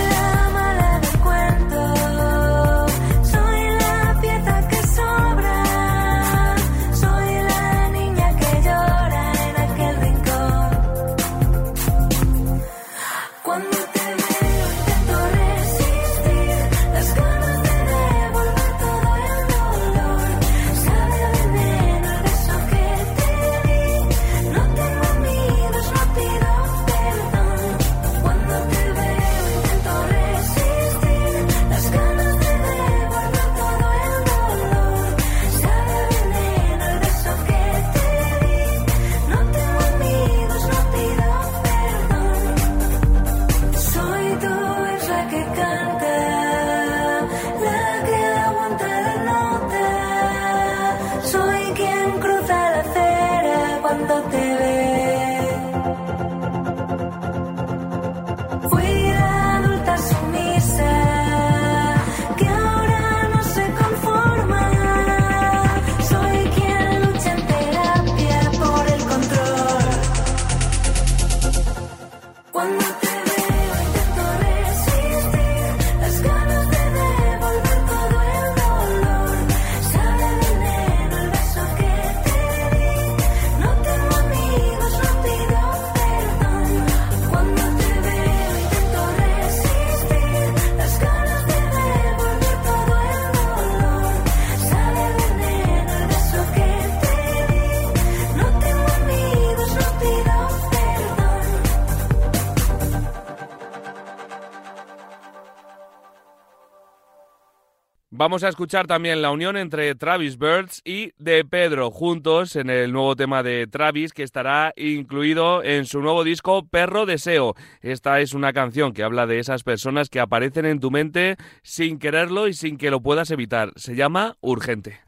Vamos 108.25 108.43
a 108.43 108.49
escuchar 108.49 108.87
también 108.87 109.21
la 109.21 109.31
unión 109.31 109.55
entre 109.59 109.95
Travis 109.95 110.39
Birds 110.39 110.81
y 110.83 111.13
De 111.19 111.45
Pedro 111.45 111.91
juntos 111.91 112.57
en 112.57 112.71
el 112.71 112.91
nuevo 112.91 113.17
tema 113.17 113.43
de 113.43 113.67
Travis 113.67 114.15
que 114.15 114.23
estará 114.23 114.73
incluido 114.77 115.63
en 115.63 115.85
su 115.85 116.01
nuevo 116.01 116.25
disco 116.25 116.67
Perro 116.67 117.05
Deseo. 117.05 117.55
Esta 117.83 118.21
es 118.21 118.33
una 118.33 118.55
canción 118.55 118.95
que 118.95 119.03
habla 119.03 119.27
de 119.27 119.41
esas 119.41 119.63
personas 119.63 120.09
que 120.09 120.21
aparecen 120.21 120.65
en 120.65 120.81
tu 120.81 120.91
mente 120.91 121.37
sin 121.63 121.99
quererlo 121.99 122.49
y 122.49 122.55
sin 122.55 122.79
que 122.79 122.91
lo 122.91 123.03
puedas 123.03 123.31
evitar. 123.31 123.75
Se 123.77 123.95
llama 123.95 124.39
Urgente. 124.41 125.04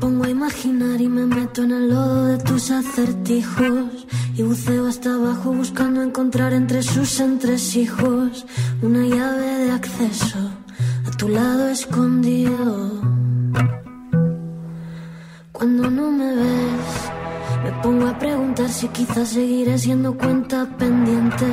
Pongo 0.00 0.24
a 0.24 0.30
imaginar 0.30 1.00
y 1.00 1.08
me 1.08 1.26
meto 1.26 1.62
en 1.62 1.72
el 1.72 1.88
lodo 1.88 2.26
de 2.26 2.38
tus 2.38 2.70
acertijos. 2.70 4.06
Y 4.34 4.42
buceo 4.42 4.86
hasta 4.86 5.14
abajo 5.14 5.52
buscando 5.52 6.02
encontrar 6.02 6.52
entre 6.52 6.82
sus 6.82 7.20
entresijos 7.20 8.46
una 8.80 9.04
llave 9.04 9.46
de 9.64 9.70
acceso 9.72 10.38
a 11.06 11.10
tu 11.16 11.28
lado 11.28 11.68
escondido. 11.68 13.02
Cuando 15.52 15.90
no 15.90 16.10
me 16.10 16.34
ves, 16.34 17.10
me 17.64 17.72
pongo 17.82 18.06
a 18.06 18.18
preguntar 18.18 18.70
si 18.70 18.88
quizás 18.88 19.28
seguiré 19.28 19.78
siendo 19.78 20.16
cuenta 20.16 20.66
pendiente 20.78 21.46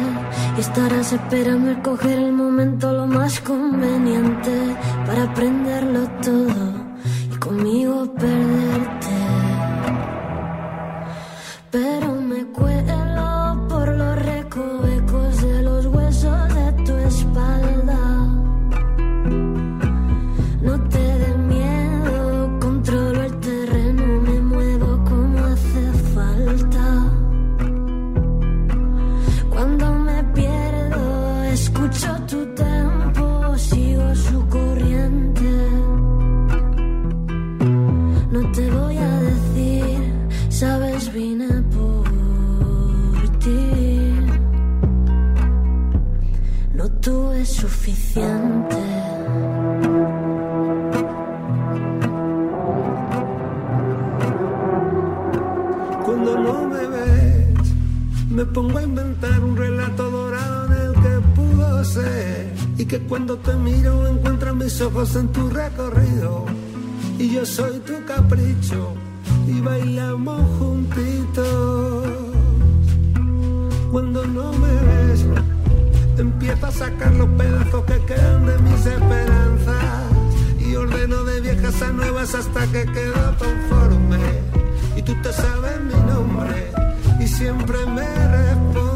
y 0.58 0.62
estarás 0.62 1.12
esperando 1.14 1.72
el 1.72 1.82
coger 1.82 2.18
el 2.18 2.32
momento 2.32 2.94
lo 2.94 3.06
más 3.06 3.40
conveniente 3.42 4.76
para 5.06 5.24
aprenderlo 5.24 6.08
todo 6.24 6.79
conmigo 7.50 8.06
perderte. 8.14 9.10
Pero 11.72 12.09
que 62.90 63.00
cuando 63.02 63.38
te 63.38 63.54
miro 63.54 64.08
encuentro 64.08 64.56
mis 64.56 64.82
ojos 64.82 65.16
en 65.16 65.28
tu 65.28 65.48
recorrido. 65.48 66.46
Y 67.20 67.30
yo 67.36 67.46
soy 67.46 67.78
tu 67.82 68.04
capricho 68.06 68.94
y 69.48 69.62
bailamos 69.62 70.42
juntitos. 70.58 72.08
Cuando 73.92 74.26
no 74.26 74.54
me 74.54 74.74
ves, 74.74 75.24
empiezo 76.18 76.66
a 76.66 76.72
sacar 76.72 77.14
los 77.14 77.30
pedazos 77.30 77.86
que 77.86 78.06
quedan 78.06 78.46
de 78.48 78.58
mis 78.58 78.86
esperanzas. 78.86 80.06
Y 80.60 80.76
ordeno 80.76 81.24
de 81.26 81.42
viejas 81.42 81.80
a 81.84 81.92
nuevas 81.92 82.34
hasta 82.34 82.66
que 82.72 82.86
quedo 82.86 83.36
conforme. 83.38 84.18
Y 84.98 85.02
tú 85.04 85.14
te 85.22 85.32
sabes 85.32 85.80
mi 85.84 85.94
nombre 86.12 86.72
y 87.20 87.28
siempre 87.28 87.78
me 87.86 88.08
respondes. 88.08 88.89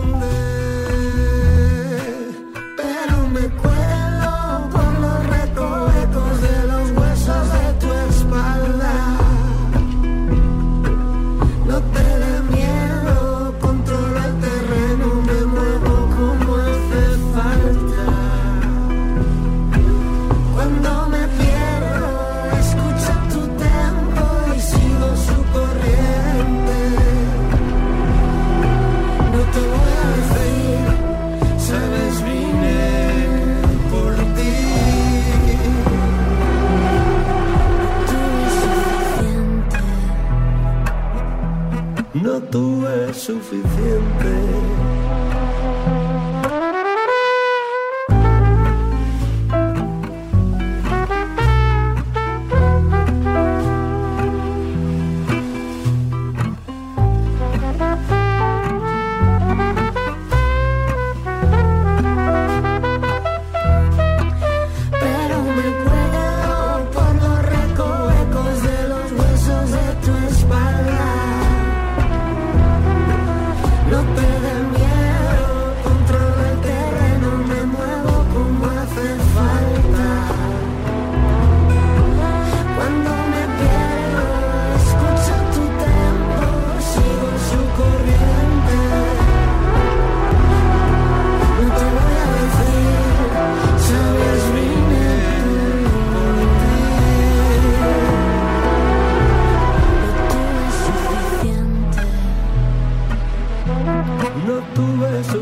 Tuve 42.54 43.12
suficiente. 43.16 44.53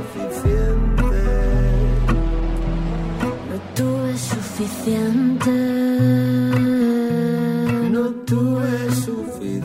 Suficiente. 0.01 1.21
No 3.49 3.59
tuve 3.75 4.17
suficiente. 4.17 5.51
No 7.91 8.09
tuve 8.25 8.91
suficiente. 8.91 8.91
No 8.91 8.91
tuve 8.91 8.93
suficiente. 8.95 9.61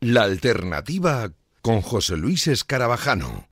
La 0.00 0.22
alternativa 0.22 1.32
con 1.62 1.80
José 1.82 2.16
Luis 2.16 2.46
Escarabajano. 2.46 3.48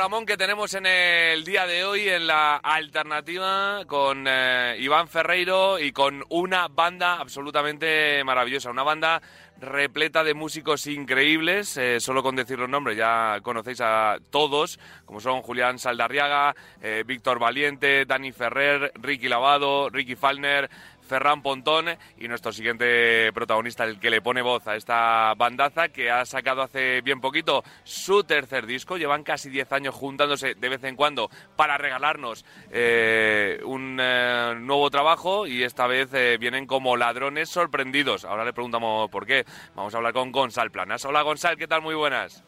Programón 0.00 0.24
que 0.24 0.38
tenemos 0.38 0.72
en 0.72 0.86
el 0.86 1.44
día 1.44 1.66
de 1.66 1.84
hoy 1.84 2.08
en 2.08 2.26
la 2.26 2.56
alternativa 2.56 3.84
con 3.86 4.24
eh, 4.26 4.76
Iván 4.78 5.08
Ferreiro 5.08 5.78
y 5.78 5.92
con 5.92 6.24
una 6.30 6.68
banda 6.68 7.20
absolutamente 7.20 8.24
maravillosa, 8.24 8.70
una 8.70 8.82
banda 8.82 9.20
repleta 9.60 10.24
de 10.24 10.32
músicos 10.32 10.86
increíbles, 10.86 11.76
eh, 11.76 12.00
solo 12.00 12.22
con 12.22 12.34
decir 12.34 12.58
los 12.58 12.70
nombres 12.70 12.96
ya 12.96 13.40
conocéis 13.42 13.82
a 13.82 14.16
todos, 14.30 14.80
como 15.04 15.20
son 15.20 15.42
Julián 15.42 15.78
Saldarriaga, 15.78 16.54
eh, 16.80 17.04
Víctor 17.06 17.38
Valiente, 17.38 18.06
Dani 18.06 18.32
Ferrer, 18.32 18.92
Ricky 18.94 19.28
Lavado, 19.28 19.90
Ricky 19.90 20.16
Falner, 20.16 20.70
Ferran 21.10 21.42
Pontón 21.42 21.86
y 22.18 22.28
nuestro 22.28 22.52
siguiente 22.52 23.32
protagonista, 23.32 23.82
el 23.82 23.98
que 23.98 24.10
le 24.10 24.22
pone 24.22 24.42
voz 24.42 24.64
a 24.68 24.76
esta 24.76 25.34
bandaza 25.34 25.88
que 25.88 26.08
ha 26.08 26.24
sacado 26.24 26.62
hace 26.62 27.00
bien 27.00 27.20
poquito 27.20 27.64
su 27.82 28.22
tercer 28.22 28.64
disco. 28.64 28.96
Llevan 28.96 29.24
casi 29.24 29.50
10 29.50 29.72
años 29.72 29.92
juntándose 29.92 30.54
de 30.54 30.68
vez 30.68 30.84
en 30.84 30.94
cuando 30.94 31.28
para 31.56 31.76
regalarnos 31.78 32.44
eh, 32.70 33.60
un 33.64 33.98
eh, 34.00 34.54
nuevo 34.60 34.88
trabajo 34.88 35.48
y 35.48 35.64
esta 35.64 35.88
vez 35.88 36.14
eh, 36.14 36.36
vienen 36.38 36.68
como 36.68 36.96
ladrones 36.96 37.48
sorprendidos. 37.48 38.24
Ahora 38.24 38.44
le 38.44 38.52
preguntamos 38.52 39.10
por 39.10 39.26
qué. 39.26 39.44
Vamos 39.74 39.92
a 39.92 39.96
hablar 39.96 40.12
con 40.12 40.30
Gonzal 40.30 40.70
Planas. 40.70 41.04
Hola 41.04 41.22
Gonzal, 41.22 41.56
¿qué 41.56 41.66
tal? 41.66 41.82
Muy 41.82 41.96
buenas. 41.96 42.44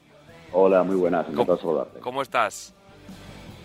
Hola, 0.53 0.85
muy 0.85 0.94
buenas. 0.94 1.27
¿Cómo 2.01 2.22
estás? 2.22 2.77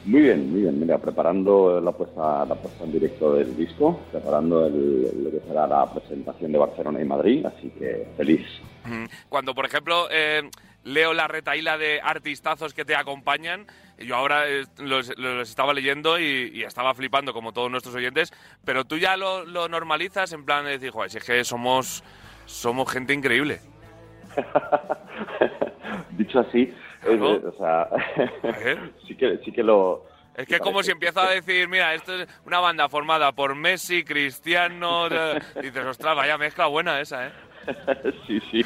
Muy 0.08 0.22
bien, 0.22 0.50
muy 0.52 0.62
bien. 0.62 0.80
Mira, 0.80 0.98
preparando 1.00 1.82
la 1.82 1.92
puesta, 1.92 2.46
la 2.46 2.56
puesta 2.56 2.84
en 2.86 2.94
directo 2.94 3.34
del 3.34 3.56
disco, 3.58 4.00
preparando 4.12 4.66
el- 4.66 5.24
lo 5.26 5.32
que 5.32 5.42
será 5.46 5.68
la 5.68 5.86
presentación 5.94 6.52
de 6.54 6.58
Barcelona 6.58 7.02
y 7.02 7.06
Madrid, 7.06 7.46
así 7.46 7.70
que 7.72 8.08
feliz. 8.16 8.42
Cuando, 9.28 9.54
por 9.54 9.66
ejemplo, 9.66 10.08
eh, 10.10 10.50
leo 10.86 11.14
la 11.14 11.28
retaíla 11.28 11.78
de 11.78 12.00
artistazos 12.02 12.74
que 12.74 12.86
te 12.86 12.96
acompañan, 12.96 13.66
yo 14.00 14.16
ahora 14.16 14.48
eh, 14.48 14.64
los, 14.78 15.12
los 15.18 15.50
estaba 15.50 15.74
leyendo 15.74 16.18
y, 16.18 16.52
y 16.54 16.64
estaba 16.64 16.94
flipando, 16.94 17.34
como 17.34 17.52
todos 17.52 17.70
nuestros 17.70 17.94
oyentes, 17.94 18.32
pero 18.64 18.86
tú 18.86 18.98
ya 18.98 19.18
lo, 19.18 19.44
lo 19.44 19.68
normalizas 19.68 20.32
en 20.32 20.46
plan 20.46 20.64
de 20.64 20.72
decir, 20.72 20.92
joder, 20.92 21.10
si 21.12 21.18
es 21.18 21.24
que 21.26 21.44
somos, 21.44 22.02
somos 22.46 22.90
gente 22.90 23.14
increíble. 23.14 23.60
Dicho 26.12 26.40
así, 26.40 26.74
Claro. 27.08 27.36
es, 27.36 27.44
o 27.46 27.58
sea, 27.58 27.90
ver. 28.64 28.92
sí 29.08 29.16
que, 29.16 29.38
sí 29.44 29.52
que 29.52 29.64
lo... 29.64 30.06
Es 30.36 30.46
que 30.48 30.60
como 30.60 30.84
si 30.84 30.92
empiezo 30.92 31.20
a 31.20 31.32
decir, 31.32 31.68
mira, 31.68 31.96
esto 31.96 32.14
es 32.14 32.28
una 32.46 32.60
banda 32.60 32.88
formada 32.90 33.32
por 33.32 33.56
Messi, 33.56 34.04
Cristiano, 34.04 35.08
eh, 35.12 35.40
dices, 35.62 35.86
ostras, 35.86 36.16
vaya 36.16 36.38
mezcla 36.38 36.68
buena 36.68 37.00
esa, 37.02 37.28
¿eh? 37.28 37.32
sí, 38.28 38.40
sí. 38.52 38.64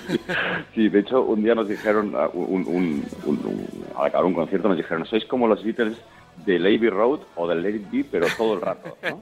Sí, 0.76 0.90
de 0.90 1.00
hecho, 1.00 1.22
un 1.22 1.44
día 1.44 1.56
nos 1.56 1.68
dijeron, 1.70 2.14
ah, 2.16 2.30
un, 2.34 2.68
un, 2.68 3.06
un- 3.26 3.46
un- 3.46 3.86
al 3.98 4.08
acabar 4.08 4.26
un 4.26 4.34
concierto, 4.34 4.68
nos 4.68 4.78
dijeron, 4.78 5.06
sois 5.06 5.26
como 5.26 5.48
los 5.48 5.64
Beatles 5.64 5.98
de 6.46 6.60
Lady 6.60 6.90
Road 6.90 7.22
o 7.36 7.48
del 7.48 7.64
Lady 7.64 7.84
B, 7.92 8.06
pero 8.12 8.28
todo 8.38 8.54
el 8.56 8.62
rato. 8.62 8.98
¿no? 9.02 9.10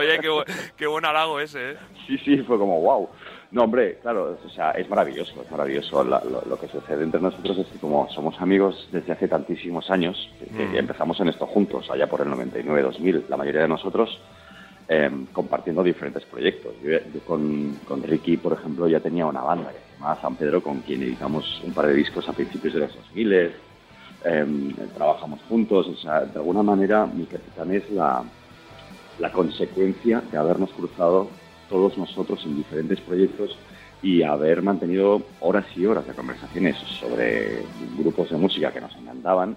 Oye, 0.00 0.18
qué, 0.20 0.30
qué 0.76 0.86
buen 0.86 1.04
halago 1.04 1.38
ese, 1.40 1.72
¿eh? 1.72 1.76
Sí, 2.06 2.18
sí, 2.18 2.38
fue 2.38 2.58
como 2.58 2.80
wow. 2.80 3.08
No, 3.54 3.62
hombre, 3.62 3.98
claro, 4.02 4.36
o 4.44 4.48
sea, 4.50 4.72
es 4.72 4.90
maravilloso, 4.90 5.40
es 5.40 5.48
maravilloso. 5.48 6.02
La- 6.02 6.20
lo, 6.24 6.42
lo 6.44 6.58
que 6.58 6.66
sucede 6.66 7.04
entre 7.04 7.20
nosotros 7.20 7.56
es 7.58 7.68
que 7.68 7.78
como 7.78 8.08
somos 8.10 8.34
amigos 8.40 8.88
desde 8.90 9.12
hace 9.12 9.28
tantísimos 9.28 9.88
años, 9.90 10.16
que- 10.40 10.46
que 10.46 10.64
Mm. 10.66 10.76
empezamos 10.76 11.20
en 11.20 11.28
esto 11.28 11.46
juntos, 11.46 11.88
allá 11.88 12.08
por 12.08 12.20
el 12.22 12.28
99-2000, 12.30 13.24
la 13.28 13.36
mayoría 13.36 13.62
de 13.62 13.68
nosotros 13.68 14.10
eh, 14.88 15.08
compartiendo 15.32 15.82
diferentes 15.84 16.24
proyectos. 16.26 16.74
Yo, 16.82 16.90
yo 16.90 17.20
con, 17.24 17.76
con 17.86 18.02
Ricky, 18.02 18.36
por 18.36 18.52
ejemplo, 18.52 18.86
ya 18.88 19.00
tenía 19.00 19.24
una 19.24 19.40
banda 19.40 19.72
que 19.72 19.78
se 19.78 19.94
llamaba 19.94 20.20
San 20.20 20.36
Pedro, 20.36 20.60
con 20.62 20.80
quien 20.80 21.02
editamos 21.04 21.62
un 21.64 21.72
par 21.72 21.86
de 21.86 21.94
discos 21.94 22.28
a 22.28 22.32
principios 22.34 22.74
de 22.74 22.80
los 22.80 22.94
2000. 22.94 23.32
Eh, 23.32 23.56
trabajamos 24.94 25.40
juntos, 25.48 25.86
o 25.88 25.94
sea, 25.96 26.20
de 26.26 26.38
alguna 26.38 26.62
manera 26.62 27.06
mi 27.06 27.24
capitán 27.24 27.72
es 27.72 27.88
la, 27.90 28.24
la 29.20 29.32
consecuencia 29.32 30.20
de 30.30 30.36
habernos 30.36 30.70
cruzado 30.72 31.30
todos 31.68 31.96
nosotros 31.98 32.44
en 32.44 32.56
diferentes 32.56 33.00
proyectos 33.00 33.56
y 34.02 34.22
haber 34.22 34.62
mantenido 34.62 35.22
horas 35.40 35.64
y 35.76 35.86
horas 35.86 36.06
de 36.06 36.12
conversaciones 36.12 36.76
sobre 37.00 37.62
grupos 37.98 38.30
de 38.30 38.36
música 38.36 38.72
que 38.72 38.80
nos 38.80 38.94
encantaban 38.96 39.56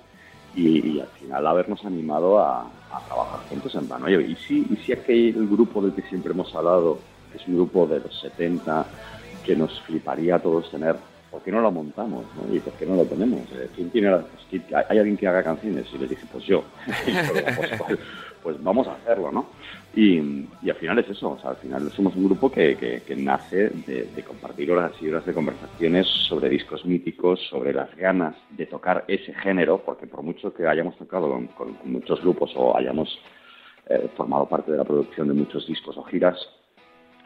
y, 0.55 0.93
y 0.93 0.99
al 0.99 1.07
final 1.07 1.45
habernos 1.47 1.83
animado 1.85 2.39
a, 2.39 2.61
a 2.61 3.05
trabajar 3.05 3.41
juntos 3.49 3.75
en 3.75 3.87
plan, 3.87 4.03
oye, 4.03 4.21
¿y 4.21 4.35
si, 4.35 4.65
y 4.69 4.77
si 4.77 4.93
aquel 4.93 5.47
grupo 5.47 5.81
del 5.81 5.93
que 5.93 6.01
siempre 6.03 6.31
hemos 6.31 6.53
hablado, 6.55 6.99
es 7.35 7.47
un 7.47 7.55
grupo 7.55 7.85
de 7.85 7.99
los 7.99 8.19
70, 8.21 8.85
que 9.45 9.55
nos 9.55 9.79
fliparía 9.81 10.35
a 10.35 10.39
todos 10.39 10.69
tener, 10.71 10.95
¿por 11.37 11.43
qué 11.43 11.51
no 11.51 11.61
lo 11.61 11.71
montamos? 11.71 12.25
no? 12.35 12.51
¿Y 12.55 12.59
por 12.59 12.73
qué 12.73 12.85
no 12.87 12.95
lo 12.95 13.05
tenemos? 13.05 13.41
Eh, 13.53 13.69
¿Quién 13.75 13.91
tiene 13.91 14.09
la- 14.09 14.21
pues, 14.21 14.43
¿quién- 14.49 14.65
¿Hay 14.89 14.97
alguien 14.97 15.15
que 15.17 15.27
haga 15.27 15.43
canciones? 15.43 15.85
Y 15.93 15.99
les 15.99 16.09
dije, 16.09 16.25
pues 16.31 16.43
yo. 16.45 16.63
Luego, 17.05 17.47
pues, 17.55 17.69
pues- 17.87 17.99
pues 18.43 18.63
vamos 18.63 18.87
a 18.87 18.93
hacerlo, 18.93 19.29
¿no? 19.31 19.47
Y, 19.93 20.19
y 20.61 20.69
al 20.69 20.75
final 20.77 20.97
es 20.99 21.09
eso, 21.09 21.31
o 21.31 21.39
sea, 21.39 21.49
al 21.51 21.55
final 21.57 21.91
somos 21.91 22.15
un 22.15 22.25
grupo 22.25 22.49
que, 22.51 22.77
que- 23.05 23.15
nace 23.15 23.69
de, 23.85 24.23
compartir 24.25 24.71
horas 24.71 24.93
y 25.01 25.09
horas 25.09 25.25
de 25.25 25.33
conversaciones 25.33 26.07
sobre 26.07 26.47
discos 26.49 26.85
míticos, 26.85 27.39
sobre 27.49 27.73
las 27.73 27.93
ganas 27.97 28.35
de 28.51 28.65
tocar 28.65 29.03
ese 29.07 29.33
género, 29.33 29.79
porque 29.85 30.07
por 30.07 30.21
mucho 30.23 30.53
que 30.53 30.65
hayamos 30.65 30.95
tocado 30.97 31.29
con 31.57 31.77
muchos 31.83 32.21
grupos 32.21 32.51
o 32.55 32.77
hayamos 32.77 33.19
eh, 33.89 34.07
formado 34.15 34.45
parte 34.47 34.71
de 34.71 34.77
la 34.77 34.83
producción 34.85 35.27
de 35.27 35.33
muchos 35.33 35.67
discos 35.67 35.97
o 35.97 36.03
giras, 36.03 36.37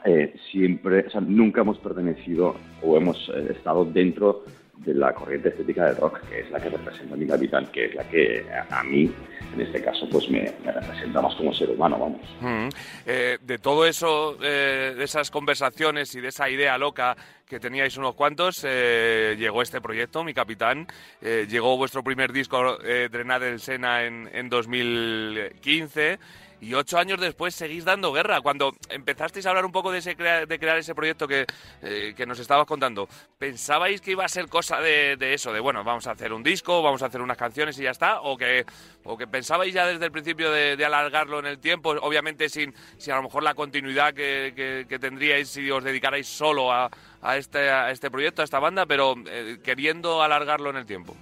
eh, 0.05 0.33
siempre, 0.51 1.05
o 1.07 1.09
sea, 1.09 1.21
nunca 1.21 1.61
hemos 1.61 1.77
pertenecido 1.79 2.55
o 2.81 2.97
hemos 2.97 3.29
eh, 3.29 3.53
estado 3.55 3.85
dentro 3.85 4.43
de 4.77 4.95
la 4.95 5.13
corriente 5.13 5.49
estética 5.49 5.85
del 5.85 5.97
rock, 5.97 6.21
que 6.27 6.39
es 6.39 6.51
la 6.51 6.59
que 6.59 6.69
representa 6.69 7.13
a 7.13 7.17
mi 7.17 7.27
capitán, 7.27 7.67
que 7.71 7.85
es 7.85 7.95
la 7.95 8.03
que 8.09 8.45
a, 8.49 8.79
a 8.79 8.83
mí, 8.83 9.11
en 9.53 9.61
este 9.61 9.81
caso, 9.83 10.07
pues 10.09 10.29
me, 10.29 10.51
me 10.65 10.71
representa 10.71 11.21
más 11.21 11.35
como 11.35 11.53
ser 11.53 11.69
humano, 11.69 11.99
vamos. 11.99 12.21
Mm. 12.41 12.69
Eh, 13.05 13.37
de 13.41 13.57
todo 13.59 13.85
eso, 13.85 14.37
eh, 14.41 14.95
de 14.97 15.03
esas 15.03 15.29
conversaciones 15.29 16.15
y 16.15 16.21
de 16.21 16.29
esa 16.29 16.49
idea 16.49 16.77
loca 16.79 17.15
que 17.51 17.59
teníais 17.59 17.97
unos 17.97 18.15
cuantos, 18.15 18.65
eh, 18.65 19.35
llegó 19.37 19.61
este 19.61 19.81
proyecto, 19.81 20.23
Mi 20.23 20.33
Capitán. 20.33 20.87
Eh, 21.21 21.45
llegó 21.49 21.75
vuestro 21.75 22.01
primer 22.01 22.31
disco, 22.31 22.81
eh, 22.81 23.09
Drenar 23.11 23.43
el 23.43 23.59
Sena, 23.59 24.05
en, 24.05 24.29
en 24.31 24.47
2015. 24.47 26.17
Y 26.61 26.75
ocho 26.75 26.99
años 26.99 27.19
después 27.19 27.55
seguís 27.55 27.83
dando 27.85 28.13
guerra. 28.13 28.39
Cuando 28.41 28.71
empezasteis 28.89 29.45
a 29.47 29.49
hablar 29.49 29.65
un 29.65 29.71
poco 29.71 29.91
de, 29.91 29.97
ese 29.97 30.15
crea- 30.15 30.45
de 30.45 30.59
crear 30.59 30.77
ese 30.77 30.93
proyecto 30.93 31.27
que, 31.27 31.47
eh, 31.81 32.13
que 32.15 32.25
nos 32.27 32.37
estabas 32.37 32.67
contando, 32.67 33.09
¿pensabais 33.39 33.99
que 33.99 34.11
iba 34.11 34.23
a 34.23 34.29
ser 34.29 34.47
cosa 34.47 34.79
de, 34.79 35.17
eso? 35.33 35.51
De 35.51 35.59
bueno, 35.59 35.83
vamos 35.83 36.05
a 36.05 36.11
hacer 36.11 36.31
un 36.31 36.43
disco, 36.43 36.83
vamos 36.83 37.01
a 37.01 37.07
hacer 37.07 37.19
unas 37.19 37.35
canciones 37.35 37.79
y 37.79 37.83
ya 37.83 37.89
está. 37.89 38.21
¿O 38.21 38.37
que, 38.37 38.63
o 39.03 39.17
que 39.17 39.25
pensabais 39.25 39.73
ya 39.73 39.87
desde 39.87 40.05
el 40.05 40.11
principio 40.11 40.51
de, 40.51 40.85
alargarlo 40.85 41.39
en 41.39 41.47
el 41.47 41.57
tiempo? 41.57 41.89
Obviamente 42.01 42.47
sin, 42.47 42.75
sin 42.99 43.13
a 43.13 43.15
lo 43.17 43.23
mejor 43.23 43.41
la 43.41 43.55
continuidad 43.55 44.13
que, 44.13 44.53
que- 44.55 44.85
que 44.87 44.99
tendríais 44.99 45.49
si 45.49 45.69
os 45.71 45.83
dedicarais 45.83 46.27
solo 46.27 46.71
a, 46.71 46.91
a 47.23 47.37
este, 47.37 47.71
a 47.71 47.89
este 47.89 48.11
proyecto, 48.11 48.43
a 48.43 48.45
esta 48.45 48.59
banda, 48.59 48.85
pero 48.85 49.15
eh, 49.25 49.57
queriendo 49.63 50.21
alargarlo 50.21 50.69
en 50.69 50.77
el 50.77 50.85
tiempo. 50.85 51.15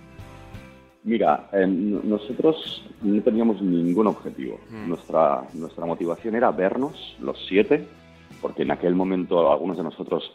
Mira, 1.10 1.50
eh, 1.54 1.66
nosotros 1.68 2.84
no 3.02 3.22
teníamos 3.24 3.62
ningún 3.62 4.06
objetivo. 4.08 4.60
Nuestra, 4.88 5.44
nuestra 5.54 5.86
motivación 5.86 6.36
era 6.36 6.52
vernos 6.52 7.16
los 7.20 7.38
siete, 7.48 7.88
porque 8.42 8.62
en 8.62 8.72
aquel 8.72 8.94
momento 8.94 9.52
algunos 9.52 9.78
de 9.78 9.84
nosotros 9.84 10.32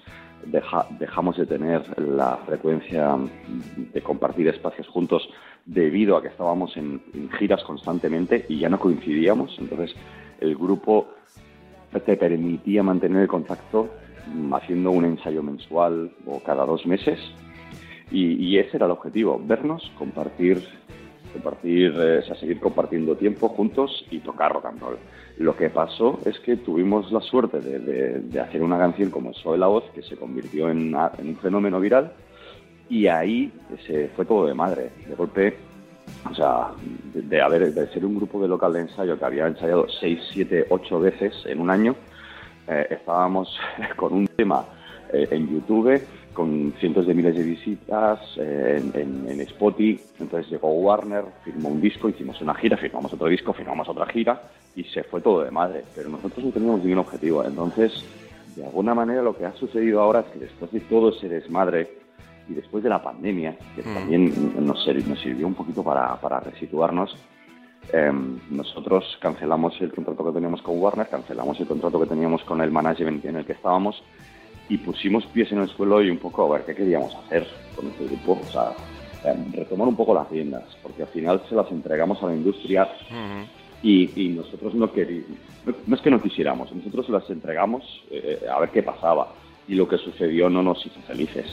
deja- 0.46 0.86
dejamos 0.98 1.36
de 1.36 1.46
tener 1.46 1.80
la 2.02 2.38
frecuencia 2.44 3.16
de 3.92 4.00
compartir 4.02 4.48
espacios 4.48 4.88
juntos 4.88 5.28
debido 5.64 6.16
a 6.16 6.22
que 6.22 6.28
estábamos 6.28 6.76
en, 6.76 7.00
en 7.14 7.30
giras 7.38 7.62
constantemente 7.62 8.44
y 8.48 8.58
ya 8.58 8.68
no 8.68 8.78
coincidíamos. 8.80 9.56
Entonces 9.60 9.94
el 10.40 10.56
grupo 10.56 11.06
te 12.04 12.16
permitía 12.16 12.82
mantener 12.82 13.22
el 13.22 13.28
contacto 13.28 13.88
mm, 14.34 14.52
haciendo 14.54 14.90
un 14.90 15.04
ensayo 15.04 15.42
mensual 15.42 16.10
o 16.26 16.40
cada 16.40 16.66
dos 16.66 16.84
meses 16.86 17.18
y, 18.10 18.58
ese 18.58 18.76
era 18.76 18.86
el 18.86 18.92
objetivo, 18.92 19.40
vernos, 19.44 19.90
compartir, 19.98 20.62
compartir, 21.32 21.94
eh, 21.98 22.22
seguir 22.38 22.60
compartiendo 22.60 23.16
tiempo 23.16 23.48
juntos 23.48 24.04
y 24.10 24.18
tocar 24.18 24.52
rock 24.52 24.66
and 24.66 24.80
roll. 24.80 24.98
Lo 25.38 25.56
que 25.56 25.68
pasó 25.70 26.20
es 26.24 26.38
que 26.40 26.56
tuvimos 26.56 27.10
la 27.10 27.20
suerte 27.20 27.60
de, 27.60 28.40
hacer 28.40 28.62
una 28.62 28.78
canción 28.78 29.10
como 29.10 29.34
Soy 29.34 29.58
la 29.58 29.66
voz, 29.66 29.84
que 29.94 30.02
se 30.02 30.16
convirtió 30.16 30.70
en 30.70 30.94
un 30.94 31.36
fenómeno 31.42 31.80
viral, 31.80 32.12
y 32.88 33.06
ahí 33.06 33.52
se 33.86 34.08
fue 34.08 34.24
todo 34.24 34.46
de 34.46 34.54
madre. 34.54 34.90
De 35.08 35.14
golpe, 35.14 35.56
o 36.30 36.34
sea, 36.34 36.72
de, 37.12 37.22
de 37.22 37.40
haber, 37.40 37.72
de 37.72 37.86
ser 37.88 38.04
un 38.04 38.16
grupo 38.16 38.40
de 38.40 38.48
local 38.48 38.72
de 38.74 38.80
ensayo 38.80 39.18
que 39.18 39.24
había 39.24 39.46
ensayado 39.46 39.86
6, 39.88 40.20
7, 40.32 40.66
8 40.68 41.00
veces 41.00 41.34
en 41.46 41.60
un 41.60 41.70
año, 41.70 41.96
eh, 42.68 42.86
estábamos 42.90 43.58
con 43.96 44.12
un 44.12 44.26
tema 44.26 44.64
eh, 45.12 45.28
en 45.30 45.48
YouTube 45.48 46.00
con 46.34 46.74
cientos 46.80 47.06
de 47.06 47.14
miles 47.14 47.34
de 47.36 47.42
visitas 47.44 48.18
eh, 48.36 48.82
en, 48.82 49.00
en- 49.00 49.30
en 49.30 49.40
Spotify. 49.42 50.02
Entonces 50.20 50.50
llegó 50.50 50.68
Warner, 50.72 51.24
firmó 51.44 51.70
un 51.70 51.80
disco, 51.80 52.08
hicimos 52.08 52.40
una 52.42 52.54
gira, 52.54 52.76
firmamos 52.76 53.12
otro 53.12 53.28
disco, 53.28 53.52
firmamos 53.52 53.88
otra 53.88 54.04
gira 54.06 54.42
y 54.76 54.84
se 54.84 55.04
fue 55.04 55.20
todo 55.20 55.42
de 55.44 55.50
madre. 55.50 55.84
Pero 55.94 56.08
nosotros 56.10 56.44
no 56.44 56.50
teníamos 56.50 56.82
ningún 56.84 56.98
objetivo. 56.98 57.44
Entonces, 57.44 57.92
de 58.56 58.64
alguna 58.66 58.94
manera 58.94 59.22
lo 59.22 59.36
que 59.36 59.46
ha 59.46 59.52
sucedido 59.54 60.00
ahora 60.02 60.20
es 60.20 60.26
que 60.26 60.38
después 60.40 60.70
de 60.72 60.80
todo 60.80 61.10
ese 61.10 61.28
desmadre 61.28 61.88
y 62.48 62.52
después 62.54 62.82
de 62.84 62.90
la 62.90 63.02
pandemia, 63.02 63.56
que 63.74 63.82
Mm. 63.82 63.94
también 63.94 64.34
nos, 64.66 64.86
nos 65.06 65.20
sirvió 65.20 65.46
un 65.46 65.54
poquito 65.54 65.82
para, 65.82 66.20
para 66.20 66.40
resituarnos, 66.40 67.16
Em, 67.92 68.38
nosotros 68.50 69.04
cancelamos 69.20 69.78
el 69.82 69.92
contrato 69.92 70.24
que 70.24 70.32
teníamos 70.32 70.62
con 70.62 70.80
Warner, 70.80 71.06
cancelamos 71.06 71.60
el 71.60 71.66
contrato 71.66 72.00
que 72.00 72.06
teníamos 72.06 72.42
con 72.44 72.62
el 72.62 72.70
management 72.70 73.22
en 73.26 73.36
el 73.36 73.44
que 73.44 73.52
estábamos 73.52 74.02
y 74.68 74.78
pusimos 74.78 75.26
pies 75.26 75.52
en 75.52 75.58
el 75.58 75.68
suelo 75.68 76.02
y 76.02 76.10
un 76.10 76.18
poco 76.18 76.44
a 76.46 76.56
ver 76.56 76.66
qué 76.66 76.74
queríamos 76.74 77.14
hacer 77.14 77.46
con 77.76 77.88
este 77.88 78.04
grupo. 78.06 78.40
O 78.42 78.52
sea, 78.52 78.72
em, 79.24 79.52
retomar 79.52 79.88
un 79.88 79.96
poco 79.96 80.14
las 80.14 80.30
riendas, 80.30 80.64
porque 80.82 81.02
al 81.02 81.08
final 81.08 81.42
se 81.48 81.54
las 81.54 81.70
entregamos 81.70 82.22
a 82.22 82.26
la 82.26 82.34
industria 82.34 82.88
y, 83.82 84.10
y 84.16 84.28
nosotros 84.30 84.74
no 84.74 84.92
queríamos, 84.92 85.28
no, 85.66 85.74
no 85.86 85.96
es 85.96 86.02
que 86.02 86.10
no 86.10 86.20
quisiéramos, 86.20 86.72
nosotros 86.72 87.08
las 87.08 87.28
entregamos 87.30 87.82
eh, 88.10 88.40
a 88.50 88.60
ver 88.60 88.70
qué 88.70 88.82
pasaba 88.82 89.32
y 89.66 89.74
lo 89.74 89.88
que 89.88 89.98
sucedió 89.98 90.50
no 90.50 90.62
nos 90.62 90.84
hizo 90.84 91.00
felices. 91.06 91.46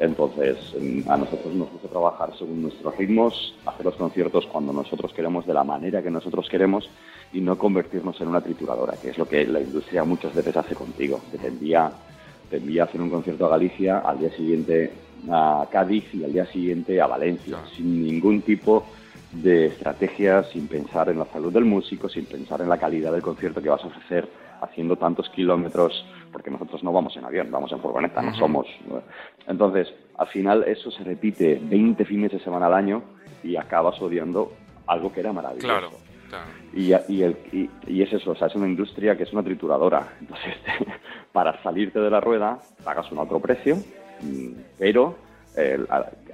Entonces, 0.00 0.56
mm, 0.78 1.08
a 1.08 1.16
nosotros 1.16 1.54
nos 1.54 1.70
gusta 1.70 1.88
trabajar 1.88 2.36
según 2.36 2.62
nuestros 2.62 2.96
ritmos, 2.96 3.54
hacer 3.64 3.86
los 3.86 3.94
conciertos 3.94 4.46
cuando 4.46 4.72
nosotros 4.72 5.12
queremos, 5.12 5.46
de 5.46 5.54
la 5.54 5.64
manera 5.64 6.02
que 6.02 6.10
nosotros 6.10 6.48
queremos 6.48 6.88
y 7.32 7.40
no 7.40 7.56
convertirnos 7.56 8.20
en 8.20 8.28
una 8.28 8.40
trituradora, 8.40 8.94
que 9.00 9.10
es 9.10 9.18
lo 9.18 9.28
que 9.28 9.46
la 9.46 9.60
industria 9.60 10.04
muchas 10.04 10.34
veces 10.34 10.56
hace 10.56 10.74
contigo, 10.74 11.20
que 11.30 11.38
te 11.38 11.48
envía, 11.48 11.92
te 12.50 12.58
envía 12.58 12.82
a 12.82 12.84
hacer 12.86 13.00
un 13.00 13.10
concierto 13.10 13.46
a 13.46 13.50
Galicia, 13.50 13.98
al 13.98 14.18
día 14.18 14.30
siguiente 14.30 14.92
a 15.30 15.66
Cádiz 15.70 16.04
y 16.14 16.24
al 16.24 16.32
día 16.32 16.46
siguiente 16.46 17.00
a 17.00 17.06
Valencia, 17.06 17.58
sin 17.74 18.04
ningún 18.04 18.42
tipo 18.42 18.84
de 19.32 19.66
estrategia, 19.66 20.44
sin 20.44 20.68
pensar 20.68 21.08
en 21.08 21.18
la 21.18 21.26
salud 21.26 21.52
del 21.52 21.64
músico, 21.64 22.08
sin 22.08 22.26
pensar 22.26 22.60
en 22.60 22.68
la 22.68 22.78
calidad 22.78 23.12
del 23.12 23.22
concierto 23.22 23.60
que 23.60 23.68
vas 23.68 23.82
a 23.82 23.88
ofrecer, 23.88 24.28
haciendo 24.60 24.96
tantos 24.96 25.28
kilómetros, 25.30 26.04
porque 26.32 26.50
nosotros 26.50 26.82
no 26.82 26.92
vamos 26.92 27.16
en 27.16 27.24
avión, 27.24 27.50
vamos 27.50 27.72
en 27.72 27.80
furgoneta, 27.80 28.22
no 28.22 28.34
somos. 28.36 28.66
Entonces, 29.46 29.92
al 30.16 30.28
final 30.28 30.64
eso 30.66 30.90
se 30.90 31.02
repite 31.04 31.60
20 31.62 32.04
fines 32.04 32.32
de 32.32 32.40
semana 32.40 32.66
al 32.66 32.74
año 32.74 33.02
y 33.42 33.56
acabas 33.56 34.00
odiando 34.00 34.52
algo 34.86 35.12
que 35.12 35.20
era 35.20 35.32
maravilloso. 35.32 35.66
Claro, 35.66 35.90
Y, 36.72 36.92
y, 37.08 37.22
el- 37.22 37.36
y- 37.86 38.02
es 38.02 38.12
eso, 38.12 38.32
o 38.32 38.34
sea, 38.34 38.48
es 38.48 38.54
una 38.56 38.66
industria 38.66 39.16
que 39.16 39.22
es 39.22 39.32
una 39.32 39.42
trituradora. 39.42 40.08
Entonces, 40.20 40.54
para 41.32 41.62
salirte 41.62 42.00
de 42.00 42.10
la 42.10 42.20
rueda, 42.20 42.58
pagas 42.82 43.10
un 43.12 43.18
otro 43.18 43.38
precio, 43.40 43.76
mm, 44.22 44.50
pero 44.78 45.16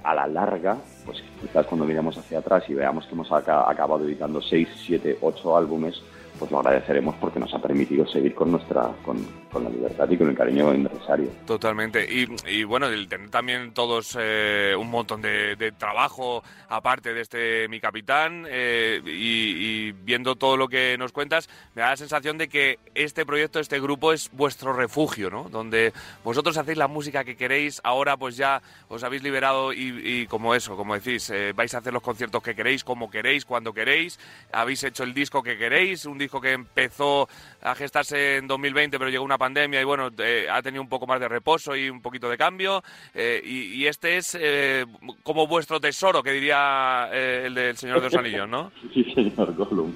a, 0.03 0.15
la 0.15 0.25
larga, 0.27 0.77
pues 1.05 1.21
quizás 1.41 1.65
cuando 1.67 1.85
miremos 1.85 2.17
hacia 2.17 2.39
atrás 2.39 2.63
y 2.67 2.73
veamos 2.73 3.05
que 3.05 3.13
hemos 3.13 3.31
aca- 3.31 3.69
acabado 3.69 4.03
editando 4.05 4.41
6, 4.41 4.67
7, 4.85 5.17
8 5.21 5.55
álbumes, 5.55 6.01
pues 6.41 6.49
lo 6.49 6.57
agradeceremos 6.59 7.13
porque 7.21 7.39
nos 7.39 7.53
ha 7.53 7.59
permitido 7.59 8.03
seguir 8.07 8.33
con 8.33 8.51
nuestra 8.51 8.91
con, 9.05 9.23
con 9.51 9.63
la 9.63 9.69
libertad 9.69 10.09
y 10.09 10.17
con 10.17 10.27
el 10.27 10.35
cariño 10.35 10.73
necesario. 10.73 11.29
Totalmente. 11.45 12.03
Y, 12.11 12.27
y 12.47 12.63
bueno, 12.63 12.87
el 12.87 13.07
tener 13.07 13.29
también 13.29 13.75
todos 13.75 14.17
eh, 14.19 14.73
un 14.75 14.89
montón 14.89 15.21
de, 15.21 15.55
de 15.55 15.71
trabajo 15.71 16.43
aparte 16.67 17.13
de 17.13 17.21
este 17.21 17.67
Mi 17.67 17.79
Capitán 17.79 18.47
eh, 18.49 18.99
y, 19.05 19.89
y 19.89 19.91
viendo 19.91 20.35
todo 20.35 20.57
lo 20.57 20.67
que 20.67 20.97
nos 20.97 21.11
cuentas, 21.11 21.47
me 21.75 21.83
da 21.83 21.91
la 21.91 21.97
sensación 21.97 22.39
de 22.39 22.49
que 22.49 22.79
este 22.95 23.23
proyecto, 23.23 23.59
este 23.59 23.79
grupo 23.79 24.11
es 24.11 24.31
vuestro 24.31 24.73
refugio, 24.73 25.29
¿no? 25.29 25.47
Donde 25.47 25.93
vosotros 26.23 26.57
hacéis 26.57 26.79
la 26.79 26.87
música 26.87 27.23
que 27.23 27.35
queréis, 27.35 27.81
ahora 27.83 28.17
pues 28.17 28.35
ya 28.35 28.63
os 28.87 29.03
habéis 29.03 29.21
liberado 29.21 29.73
y, 29.73 30.01
y 30.03 30.25
como 30.25 30.55
eso, 30.55 30.75
como 30.75 30.95
decís, 30.95 31.29
eh, 31.29 31.53
vais 31.53 31.71
a 31.75 31.77
hacer 31.77 31.93
los 31.93 32.01
conciertos 32.01 32.41
que 32.41 32.55
queréis, 32.55 32.83
como 32.83 33.11
queréis, 33.11 33.45
cuando 33.45 33.73
queréis, 33.73 34.19
habéis 34.51 34.83
hecho 34.83 35.03
el 35.03 35.13
disco 35.13 35.43
que 35.43 35.55
queréis, 35.55 36.05
un 36.05 36.17
disco 36.17 36.30
que 36.39 36.51
empezó 36.53 37.27
a 37.61 37.75
gestarse 37.75 38.37
en 38.37 38.47
2020 38.47 38.97
pero 38.99 39.09
llegó 39.09 39.25
una 39.25 39.37
pandemia 39.37 39.81
y 39.81 39.83
bueno, 39.83 40.09
eh, 40.19 40.45
ha 40.49 40.61
tenido 40.61 40.81
un 40.83 40.89
poco 40.89 41.07
más 41.07 41.19
de 41.19 41.27
reposo 41.27 41.75
y 41.75 41.89
un 41.89 42.01
poquito 42.01 42.29
de 42.29 42.37
cambio 42.37 42.83
eh, 43.13 43.41
y, 43.43 43.85
este 43.87 44.17
es 44.17 44.37
eh, 44.39 44.85
como 45.23 45.47
vuestro 45.47 45.79
tesoro, 45.79 46.21
que 46.23 46.31
diría 46.31 47.09
eh, 47.11 47.43
el 47.47 47.55
del 47.55 47.75
Señor 47.75 47.97
de 47.97 48.03
los 48.05 48.15
Anillos, 48.15 48.47
¿no? 48.47 48.71
Sí, 48.93 49.03
señor 49.15 49.53
Gollum, 49.55 49.91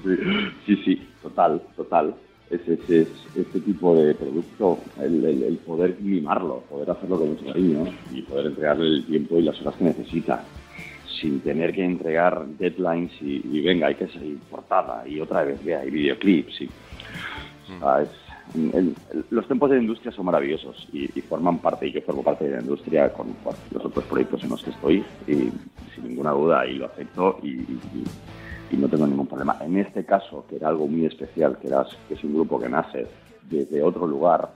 sí, 0.66 0.76
sí, 0.84 1.08
total, 1.22 1.62
total. 1.76 2.14
Es, 2.50 2.60
es, 2.68 2.78
es 2.88 3.08
este 3.36 3.60
tipo 3.60 3.94
de 3.96 4.14
producto, 4.14 4.78
el, 5.00 5.24
el- 5.24 5.42
el 5.42 5.56
poder 5.58 5.96
mimarlo, 6.00 6.60
poder 6.70 6.90
hacerlo 6.90 7.18
con 7.18 7.30
mucho 7.30 7.44
cariño 7.46 7.84
y 8.12 8.22
poder 8.22 8.46
entregarle 8.46 8.86
el 8.86 9.06
tiempo 9.06 9.36
y 9.38 9.42
las 9.42 9.60
horas 9.60 9.74
que 9.76 9.84
necesita, 9.84 10.44
sin 11.20 11.40
tener 11.40 11.72
que 11.72 11.84
entregar 11.84 12.46
deadlines 12.58 13.12
y, 13.20 13.40
y 13.44 13.60
venga, 13.62 13.86
hay 13.88 13.94
que 13.94 14.08
seguir 14.08 14.38
portada 14.50 15.06
y 15.08 15.20
otra 15.20 15.44
vez, 15.44 15.62
vea, 15.64 15.80
hay 15.80 15.90
videoclips. 15.90 16.60
Y, 16.60 16.68
sea, 17.80 18.02
es, 18.02 18.08
el- 18.54 18.94
el- 19.12 19.24
los 19.30 19.46
tiempos 19.46 19.70
de 19.70 19.76
la 19.76 19.82
industria 19.82 20.12
son 20.12 20.26
maravillosos 20.26 20.88
y, 20.92 21.04
y 21.18 21.22
forman 21.22 21.58
parte, 21.58 21.86
y 21.86 21.92
yo 21.92 22.00
formo 22.02 22.22
parte 22.22 22.44
de 22.44 22.52
la 22.56 22.60
industria 22.62 23.12
con 23.12 23.26
los 23.72 23.84
otros 23.84 24.04
proyectos 24.06 24.42
en 24.44 24.50
los 24.50 24.62
que 24.62 24.70
estoy, 24.70 25.04
y 25.26 25.32
sin 25.94 26.08
ninguna 26.08 26.30
duda, 26.32 26.66
y 26.66 26.74
lo 26.74 26.86
acepto 26.86 27.38
y, 27.42 27.48
y- 27.50 28.04
y 28.70 28.76
no 28.76 28.88
tengo 28.88 29.06
ningún 29.06 29.26
problema. 29.28 29.56
En 29.60 29.76
este 29.76 30.04
caso, 30.04 30.44
que 30.48 30.56
era 30.56 30.68
algo 30.68 30.86
muy 30.88 31.06
especial, 31.06 31.56
que, 31.60 31.68
era, 31.68 31.86
que 32.08 32.14
es 32.14 32.24
un 32.24 32.34
grupo 32.34 32.60
que 32.60 32.68
nace 32.68 33.06
desde 33.50 33.80
otro 33.82 34.06
lugar, 34.08 34.48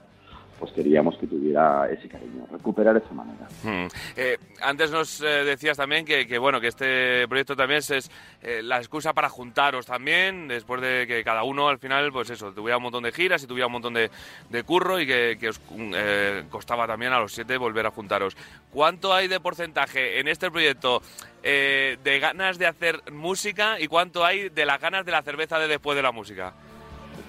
pues 0.61 0.73
queríamos 0.73 1.17
que 1.17 1.25
tuviera 1.25 1.89
ese 1.89 2.07
cariño, 2.07 2.45
recuperar 2.51 2.95
esa 2.95 3.11
manera. 3.15 3.47
Hmm. 3.63 3.87
Eh, 4.15 4.37
antes 4.61 4.91
nos 4.91 5.19
eh, 5.21 5.43
decías 5.43 5.75
también 5.75 6.05
que, 6.05 6.27
que, 6.27 6.37
bueno 6.37 6.61
que 6.61 6.67
este 6.67 7.27
proyecto 7.27 7.55
también 7.55 7.79
es, 7.79 8.11
eh, 8.43 8.61
la 8.61 8.77
excusa 8.77 9.11
para 9.11 9.27
juntaros 9.27 9.87
también 9.87 10.47
después 10.47 10.79
de 10.79 11.07
que 11.07 11.23
cada 11.23 11.41
uno 11.41 11.67
al 11.67 11.79
final 11.79 12.11
pues 12.11 12.29
eso 12.29 12.53
tuviera 12.53 12.77
un 12.77 12.83
montón 12.83 13.01
de 13.01 13.11
giras 13.11 13.41
y 13.41 13.47
tuviera 13.47 13.65
un 13.65 13.73
montón 13.73 13.95
de, 13.95 14.11
de 14.51 14.63
curro 14.63 14.99
y 14.99 15.07
que, 15.07 15.35
que 15.39 15.49
os 15.49 15.59
eh, 15.71 16.43
costaba 16.51 16.85
también 16.85 17.11
a 17.11 17.19
los 17.19 17.33
siete 17.33 17.57
volver 17.57 17.87
a 17.87 17.89
juntaros. 17.89 18.37
¿Cuánto 18.71 19.15
hay 19.15 19.27
de 19.27 19.39
porcentaje 19.39 20.19
en 20.19 20.27
este 20.27 20.51
proyecto 20.51 21.01
de 21.41 22.19
ganas 22.21 22.59
de 22.59 22.67
hacer 22.67 23.01
música 23.11 23.79
y 23.79 23.87
cuánto 23.87 24.23
hay 24.23 24.49
de 24.49 24.63
las 24.63 24.79
ganas 24.79 25.07
de 25.07 25.11
la 25.11 25.23
cerveza 25.23 25.57
de 25.57 25.67
después 25.67 25.95
de 25.95 26.03
la 26.03 26.11
música? 26.11 26.53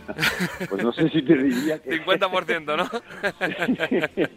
Pues 0.68 0.82
no 0.82 0.92
sé 0.92 1.08
si 1.10 1.22
te 1.22 1.36
diría 1.36 1.78
que... 1.80 2.02
50%, 2.04 2.76
¿no? 2.76 2.88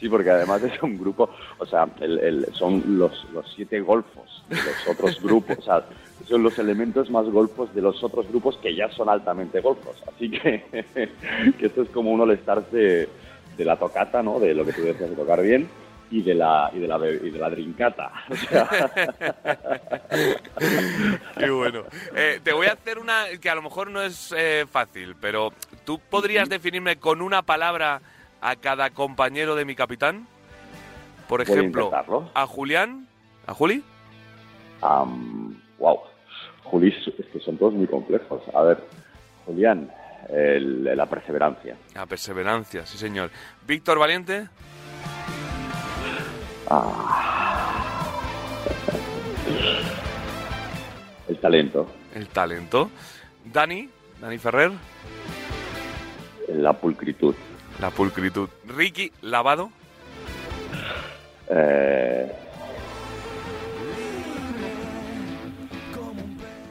Sí, 0.00 0.08
porque 0.08 0.30
además 0.30 0.62
es 0.62 0.82
un 0.82 0.98
grupo, 0.98 1.30
o 1.58 1.66
sea, 1.66 1.88
el- 2.00 2.18
el- 2.18 2.46
son 2.54 2.82
los, 2.98 3.26
los 3.32 3.50
siete 3.54 3.80
golfos 3.80 4.44
de 4.48 4.56
los 4.56 4.88
otros 4.88 5.22
grupos, 5.22 5.58
o 5.58 5.62
sea, 5.62 5.84
son 6.28 6.42
los 6.42 6.58
elementos 6.58 7.10
más 7.10 7.26
golfos 7.30 7.72
de 7.74 7.80
los 7.80 8.02
otros 8.04 8.28
grupos 8.28 8.58
que 8.58 8.74
ya 8.74 8.90
son 8.90 9.08
altamente 9.08 9.60
golfos. 9.60 9.96
Así 10.14 10.30
que, 10.30 10.64
que 11.58 11.66
esto 11.66 11.82
es 11.82 11.88
como 11.90 12.10
un 12.10 12.20
all-stars 12.20 12.70
de, 12.72 13.08
de 13.56 13.64
la 13.64 13.78
tocata, 13.78 14.22
¿no? 14.22 14.38
De 14.40 14.52
lo 14.54 14.64
que 14.66 14.72
tú 14.72 14.82
decías 14.82 15.10
de 15.10 15.16
tocar 15.16 15.40
bien 15.42 15.68
y 16.10 16.22
de 16.22 16.34
la 16.34 16.70
y 16.72 16.78
de 16.78 16.88
la 16.88 16.96
y 17.08 17.30
de 17.30 17.38
la 17.38 17.50
drincata. 17.50 18.12
O 18.30 18.36
sea, 18.36 18.68
Qué 21.38 21.50
bueno. 21.50 21.84
Eh, 22.14 22.40
te 22.42 22.52
voy 22.52 22.66
a 22.66 22.72
hacer 22.72 22.98
una 22.98 23.24
que 23.40 23.50
a 23.50 23.54
lo 23.54 23.62
mejor 23.62 23.90
no 23.90 24.02
es 24.02 24.32
eh, 24.36 24.66
fácil, 24.70 25.16
pero 25.20 25.52
¿tú 25.84 25.98
podrías 25.98 26.48
definirme 26.48 26.96
con 26.96 27.22
una 27.22 27.42
palabra 27.42 28.00
a 28.40 28.56
cada 28.56 28.90
compañero 28.90 29.54
de 29.54 29.64
mi 29.64 29.74
capitán? 29.74 30.26
Por 31.28 31.40
ejemplo, 31.40 31.90
a 32.34 32.46
Julián, 32.46 33.06
a 33.46 33.54
Juli, 33.54 33.82
wow, 35.78 36.00
Juli, 36.64 36.88
es 36.88 37.26
que 37.32 37.40
son 37.40 37.56
todos 37.56 37.72
muy 37.72 37.86
complejos. 37.86 38.42
A 38.54 38.62
ver, 38.62 38.78
Julián, 39.46 39.90
el- 40.28 40.84
la 40.84 41.06
perseverancia. 41.06 41.76
a 41.94 42.06
perseverancia, 42.06 42.84
sí 42.86 42.98
señor. 42.98 43.30
Víctor 43.66 43.98
Valiente, 43.98 44.48
El 51.28 51.38
talento, 51.38 51.86
el 52.14 52.28
talento. 52.28 52.90
Dani, 53.44 53.88
Dani 54.20 54.38
Ferrer, 54.38 54.72
la 56.48 56.72
pulcritud. 56.72 57.34
la 57.80 57.90
pulcritud. 57.90 58.48
Ricky 58.66 59.12
Lavado, 59.22 59.70
Eh... 61.48 62.32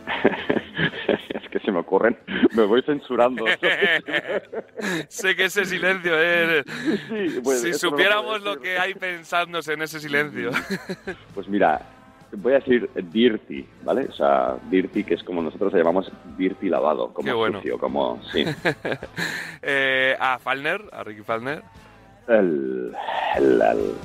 es 1.30 1.50
que 1.50 1.60
se 1.60 1.72
me 1.72 1.80
ocurren, 1.80 2.18
me 2.56 2.64
voy 2.64 2.82
censurando. 2.84 3.46
sé 5.08 5.36
que 5.36 5.46
ese 5.46 5.66
silencio 5.66 6.20
es... 6.20 6.66
Sí, 7.08 7.40
pues, 7.44 7.62
si 7.62 7.72
lo 7.72 7.78
supiéramos 7.78 8.42
lo 8.44 8.60
que 8.60 8.78
hay 8.78 8.94
pensándose 8.96 9.74
en 9.74 9.82
ese 9.84 10.00
silencio. 10.00 10.52
Pues 11.34 11.48
mira, 11.48 11.82
voy 12.34 12.54
a 12.54 12.60
decir 12.60 12.90
dirty, 13.12 13.66
¿vale? 13.84 14.06
O 14.10 14.14
sea, 14.14 14.56
dirty, 14.70 15.04
que 15.04 15.16
es 15.16 15.24
como 15.24 15.42
nosotros 15.42 15.74
le 15.74 15.80
llamamos 15.80 16.12
dirty 16.38 16.70
lavado, 16.70 17.12
como 17.14 17.26
Qué 17.28 17.34
bueno. 17.34 17.60
sucio, 17.60 17.78
como, 17.80 18.22
sí. 18.32 18.46
Eh, 19.62 20.16
a 20.20 20.38
Falner, 20.40 20.82
a 20.92 21.04
Ricky 21.04 21.22
Falner, 21.24 21.62
El, 22.28 22.94
el, 23.38 23.62
el- 23.62 23.96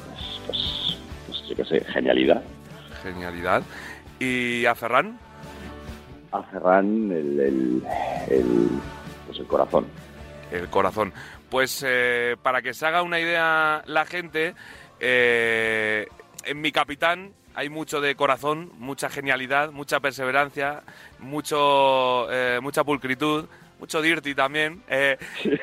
pues, 0.46 0.98
pues 1.26 1.48
yo 1.48 1.56
qué 1.56 1.64
sé, 1.64 1.84
genialidad. 1.92 2.42
genialidad. 3.02 3.62
Y 4.18 4.64
a 4.66 4.74
Ferran, 4.74 5.18
A 6.32 6.44
el, 6.60 7.40
el, 7.40 8.70
pues 9.26 9.38
el 9.38 9.46
corazón. 9.46 9.86
el 10.52 10.68
corazón. 10.68 11.12
Pues 11.50 11.82
eh, 11.86 12.36
para 12.42 12.60
que 12.60 12.74
se 12.74 12.86
haga 12.86 13.02
una 13.02 13.18
idea 13.18 13.82
la 13.86 14.04
gente, 14.04 14.54
eh, 15.00 16.06
en 16.44 16.60
mi 16.60 16.72
capitán 16.72 17.32
hay 17.54 17.70
mucho 17.70 18.00
de 18.00 18.14
corazón, 18.14 18.70
mucha 18.78 19.08
genialidad, 19.08 19.72
mucha 19.72 20.00
perseverancia, 20.00 20.82
mucho, 21.18 22.30
eh, 22.30 22.60
mucha 22.62 22.84
pulcritud, 22.84 23.46
mucho 23.78 24.02
dirty 24.02 24.34
también. 24.34 24.82
eh, 24.88 25.16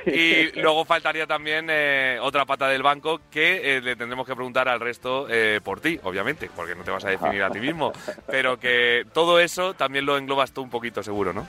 y 0.05 0.51
luego 0.61 0.85
faltaría 0.85 1.25
también 1.27 1.67
eh, 1.69 2.17
otra 2.21 2.45
pata 2.45 2.67
del 2.67 2.83
banco 2.83 3.21
que 3.31 3.77
eh, 3.77 3.81
le 3.81 3.95
tendremos 3.95 4.25
que 4.27 4.35
preguntar 4.35 4.67
al 4.69 4.79
resto 4.79 5.27
eh, 5.29 5.59
por 5.63 5.79
ti, 5.81 5.99
obviamente, 6.03 6.49
porque 6.55 6.75
no 6.75 6.83
te 6.83 6.91
vas 6.91 7.05
a 7.05 7.09
definir 7.09 7.43
a 7.43 7.49
ti 7.49 7.59
mismo. 7.59 7.91
Pero 8.29 8.59
que 8.59 9.05
todo 9.13 9.39
eso 9.39 9.73
también 9.73 10.05
lo 10.05 10.17
englobas 10.17 10.51
tú 10.51 10.61
un 10.61 10.69
poquito, 10.69 11.01
seguro, 11.03 11.33
¿no? 11.33 11.45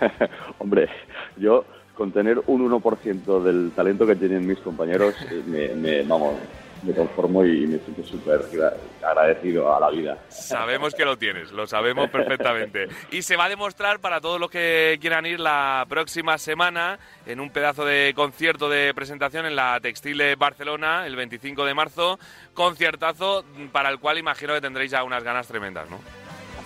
Hombre, 0.58 0.88
yo 1.36 1.64
con 1.94 2.10
tener 2.12 2.40
un 2.46 2.62
1% 2.70 3.42
del 3.42 3.72
talento 3.76 4.06
que 4.06 4.16
tienen 4.16 4.46
mis 4.46 4.58
compañeros, 4.60 5.14
eh, 5.30 5.42
me, 5.46 5.68
me- 5.74 6.02
vamos, 6.02 6.34
me 6.82 6.92
conformo 6.94 7.44
y 7.44 7.66
me 7.66 7.78
siento 7.78 8.02
súper 8.04 8.40
gra- 8.50 8.74
agradecido 9.06 9.74
a 9.74 9.80
la 9.80 9.90
vida. 9.90 10.18
Sabemos 10.28 10.94
que 10.94 11.04
lo 11.04 11.16
tienes, 11.16 11.52
lo 11.52 11.66
sabemos 11.66 12.10
perfectamente. 12.10 12.88
Y 13.10 13.22
se 13.22 13.36
va 13.36 13.44
a 13.44 13.48
demostrar 13.48 14.00
para 14.00 14.20
todos 14.20 14.40
los 14.40 14.50
que 14.50 14.98
quieran 15.00 15.24
ir 15.26 15.38
la 15.40 15.86
próxima 15.88 16.38
semana 16.38 16.98
en 17.26 17.40
un 17.40 17.50
pedazo 17.50 17.84
de 17.84 18.12
concierto 18.16 18.68
de 18.68 18.92
presentación 18.94 19.46
en 19.46 19.54
la 19.56 19.78
Textile 19.80 20.34
Barcelona 20.36 21.06
el 21.06 21.14
25 21.16 21.64
de 21.64 21.74
marzo. 21.74 22.18
Conciertazo 22.54 23.44
para 23.72 23.88
el 23.90 23.98
cual 23.98 24.18
imagino 24.18 24.54
que 24.54 24.60
tendréis 24.60 24.90
ya 24.90 25.04
unas 25.04 25.22
ganas 25.22 25.46
tremendas, 25.46 25.88
¿no? 25.90 25.98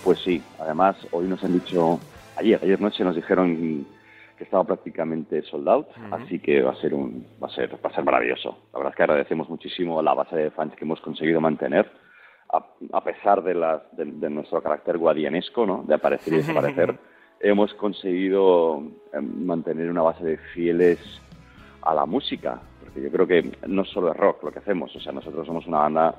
Pues 0.04 0.20
sí, 0.20 0.40
además 0.60 0.96
hoy 1.10 1.26
nos 1.26 1.42
han 1.42 1.52
dicho, 1.52 1.98
ayer, 2.36 2.60
ayer 2.62 2.80
noche 2.80 3.02
nos 3.02 3.16
dijeron 3.16 3.86
que 4.36 4.44
estaba 4.44 4.64
prácticamente 4.64 5.42
sold 5.42 5.68
out, 5.68 5.88
así 6.12 6.38
que 6.38 6.62
va 6.62 6.72
a 6.72 6.76
ser 6.76 6.94
un, 6.94 7.26
va 7.42 7.48
a 7.48 7.50
ser, 7.50 7.74
va 7.74 7.90
a 7.90 7.94
ser 7.94 8.04
maravilloso. 8.04 8.56
La 8.72 8.78
verdad 8.78 8.92
es 8.92 8.96
que 8.96 9.02
agradecemos 9.02 9.48
muchísimo 9.48 10.02
la 10.02 10.14
base 10.14 10.36
de 10.36 10.50
fans 10.50 10.74
que 10.76 10.84
hemos 10.84 11.00
conseguido 11.00 11.40
mantener, 11.40 11.90
a, 12.52 12.64
a 12.92 13.04
pesar 13.04 13.42
de, 13.42 13.54
las, 13.54 13.82
de, 13.96 14.04
de 14.04 14.30
nuestro 14.30 14.62
carácter 14.62 14.98
guadianesco, 14.98 15.66
¿no? 15.66 15.84
De 15.86 15.94
aparecer 15.94 16.34
y 16.34 16.36
desaparecer, 16.36 16.96
hemos 17.40 17.72
conseguido 17.74 18.82
eh, 19.12 19.20
mantener 19.20 19.90
una 19.90 20.02
base 20.02 20.24
de 20.24 20.36
fieles 20.54 20.98
a 21.82 21.94
la 21.94 22.04
música, 22.04 22.60
porque 22.80 23.00
yo 23.00 23.10
creo 23.10 23.26
que 23.26 23.52
no 23.68 23.84
solo 23.84 24.10
es 24.10 24.16
rock 24.16 24.42
lo 24.42 24.50
que 24.50 24.58
hacemos, 24.58 24.94
o 24.94 25.00
sea, 25.00 25.12
nosotros 25.12 25.46
somos 25.46 25.66
una 25.66 25.78
banda 25.78 26.14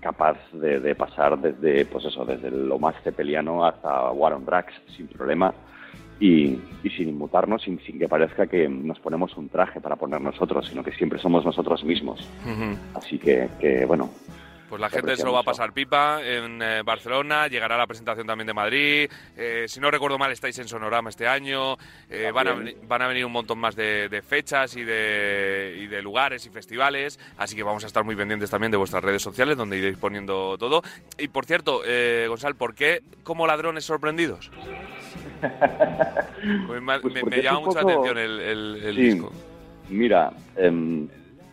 capaz 0.00 0.36
de, 0.52 0.78
de 0.78 0.94
pasar 0.94 1.38
desde, 1.38 1.86
pues 1.86 2.04
eso, 2.04 2.24
desde 2.24 2.50
lo 2.50 2.78
más 2.78 2.94
cepeliano 3.02 3.64
hasta 3.64 4.10
War 4.12 4.34
on 4.34 4.44
Drugs 4.44 4.74
sin 4.94 5.08
problema 5.08 5.54
y, 6.20 6.58
y 6.84 6.90
sin 6.96 7.08
inmutarnos, 7.08 7.62
sin, 7.62 7.80
sin 7.80 7.98
que 7.98 8.06
parezca 8.08 8.46
que 8.46 8.68
nos 8.68 9.00
ponemos 9.00 9.36
un 9.36 9.48
traje 9.48 9.80
para 9.80 9.96
poner 9.96 10.20
nosotros, 10.20 10.68
sino 10.68 10.84
que 10.84 10.92
siempre 10.92 11.18
somos 11.18 11.44
nosotros 11.44 11.82
mismos. 11.82 12.28
Así 12.94 13.18
que, 13.18 13.48
que 13.58 13.84
bueno, 13.86 14.10
Pues 14.68 14.80
la 14.80 14.88
gente 14.90 15.16
se 15.16 15.24
lo 15.24 15.32
va 15.32 15.40
a 15.40 15.42
pasar 15.42 15.72
pipa 15.72 16.20
en 16.22 16.62
eh, 16.62 16.82
Barcelona, 16.84 17.48
llegará 17.48 17.76
la 17.76 17.88
presentación 17.88 18.24
también 18.26 18.46
de 18.46 18.54
Madrid. 18.54 19.10
eh, 19.36 19.64
si 19.66 19.80
no 19.80 19.90
recuerdo 19.90 20.16
mal, 20.16 20.30
estáis 20.30 20.56
en 20.60 20.68
Sonorama 20.68 21.08
este 21.10 21.26
año. 21.26 21.76
eh, 22.08 22.30
van, 22.32 22.46
a, 22.48 22.54
van 22.86 23.02
a 23.02 23.08
venir 23.08 23.24
un 23.24 23.32
montón 23.32 23.58
más 23.58 23.74
de, 23.74 24.08
de 24.08 24.22
fechas 24.22 24.76
y 24.76 24.84
de, 24.84 25.76
y 25.80 25.86
de 25.88 26.02
lugares 26.02 26.46
y 26.46 26.50
festivales. 26.50 27.18
Así 27.36 27.56
que 27.56 27.64
vamos 27.64 27.82
a 27.82 27.88
estar 27.88 28.04
muy 28.04 28.14
pendientes 28.14 28.48
también 28.50 28.70
de 28.70 28.76
vuestras 28.76 29.02
redes 29.02 29.22
sociales, 29.22 29.56
donde 29.56 29.76
iréis 29.78 29.96
poniendo 29.96 30.56
todo. 30.56 30.82
Y 31.18 31.26
por 31.28 31.46
cierto, 31.46 31.80
eh, 31.84 32.26
Gonzalo, 32.28 32.54
¿por 32.54 32.74
qué 32.76 33.00
como 33.24 33.46
ladrones 33.48 33.84
sorprendidos? 33.86 34.52
Pues 36.66 36.82
me, 36.82 37.00
Pues 37.00 37.14
me- 37.26 37.42
llama 37.42 37.58
un 37.58 37.64
mucha 37.66 37.80
poco- 37.80 37.90
atención 37.92 38.18
el, 38.18 38.40
el- 38.40 38.82
el 38.84 38.94
Sí. 38.94 39.00
disco. 39.02 39.32
Mira, 39.90 40.32
em, 40.56 41.08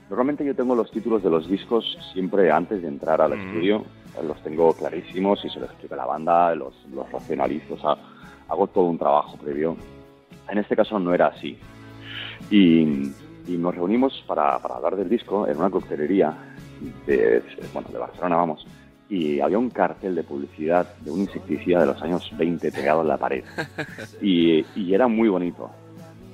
normalmente 0.10 0.46
yo 0.46 0.56
tengo 0.56 0.76
los 0.76 0.90
títulos 0.92 1.24
de 1.24 1.30
los 1.30 1.50
discos 1.50 1.98
siempre 2.14 2.52
antes 2.52 2.82
de 2.82 2.88
entrar 2.88 3.22
al 3.22 3.34
Ujú. 3.34 3.42
estudio. 3.42 3.84
Los 4.26 4.42
tengo 4.44 4.74
clarísimos 4.74 5.44
y 5.46 5.50
se 5.50 5.60
los 5.60 5.70
explico 5.70 5.94
a 5.94 5.98
la 5.98 6.06
banda, 6.06 6.56
los, 6.56 6.74
los 6.94 7.12
racionalizo, 7.12 7.76
o 7.76 7.78
sea, 7.80 7.96
hago 8.50 8.66
todo 8.68 8.86
un 8.86 8.98
trabajo 8.98 9.38
previo. 9.38 9.78
En 10.50 10.58
este 10.58 10.76
caso 10.76 10.98
no 11.00 11.14
era 11.14 11.28
así. 11.28 11.58
Y, 12.50 12.82
y 13.48 13.58
nos 13.58 13.76
reunimos 13.76 14.24
para, 14.26 14.58
para 14.60 14.76
hablar 14.78 14.96
del 14.96 15.10
disco 15.10 15.48
en 15.48 15.58
una 15.58 15.70
coctelería 15.70 16.34
de, 17.06 17.44
bueno, 17.74 17.90
de 17.92 17.98
Barcelona, 18.00 18.38
vamos. 18.38 18.66
Y 19.10 19.40
había 19.40 19.58
un 19.58 19.70
cartel 19.70 20.16
de 20.16 20.24
publicidad 20.24 20.86
de 21.00 21.12
un 21.12 21.22
insecticida 21.22 21.80
de 21.82 21.86
los 21.88 22.02
años 22.02 22.30
20 22.38 22.72
pegado 22.72 23.02
en 23.02 23.08
la 23.08 23.18
pared. 23.18 23.44
Y, 24.22 24.66
y 24.76 24.94
era 24.94 25.08
muy 25.08 25.30
bonito. 25.30 25.70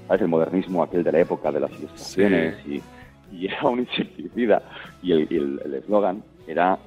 ¿sabes? 0.07 0.21
El 0.23 0.27
modernismo 0.27 0.83
aquel 0.83 1.03
de 1.03 1.11
la 1.11 1.19
época 1.19 1.51
de 1.51 1.59
las 1.59 1.71
ilustraciones 1.71 2.55
y, 2.67 2.81
y 3.31 3.47
era 3.47 3.63
un 3.67 3.79
insecticida. 3.79 4.61
Y 5.01 5.11
el 5.11 5.27
y 5.31 5.37
el- 5.37 5.61
el 5.65 5.73
eslogan 5.75 6.23
era 6.47 6.77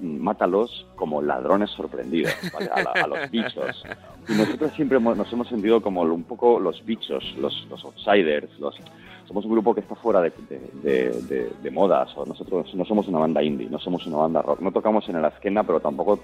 mm, 0.00 0.16
mátalos 0.18 0.86
como 0.96 1.20
ladrones 1.22 1.70
sorprendidos, 1.70 2.32
¿vale? 2.52 2.70
a, 2.74 2.82
la- 2.82 3.04
a 3.04 3.06
los 3.06 3.30
bichos. 3.30 3.82
Y 4.28 4.32
nosotros 4.32 4.72
siempre 4.74 4.96
hemos- 4.98 5.16
nos 5.16 5.30
hemos 5.32 5.48
sentido 5.48 5.80
como 5.82 6.02
un 6.02 6.24
poco 6.24 6.58
los 6.60 6.84
bichos, 6.84 7.22
los, 7.38 7.66
los 7.70 7.84
outsiders, 7.84 8.48
los, 8.58 8.74
somos 9.30 9.44
un 9.44 9.52
grupo 9.52 9.72
que 9.72 9.80
está 9.80 9.94
fuera 9.94 10.20
de, 10.20 10.32
de- 10.82 11.52
de- 11.62 11.70
modas. 11.70 12.10
O 12.16 12.26
nosotros 12.26 12.74
no 12.74 12.84
somos 12.84 13.06
una 13.06 13.20
banda 13.20 13.40
indie, 13.40 13.70
no 13.70 13.78
somos 13.78 14.04
una 14.08 14.16
banda 14.16 14.42
rock. 14.42 14.58
No 14.60 14.72
tocamos 14.72 15.08
en 15.08 15.22
la 15.22 15.28
esquena, 15.28 15.62
pero 15.62 15.78
tampoco 15.78 16.18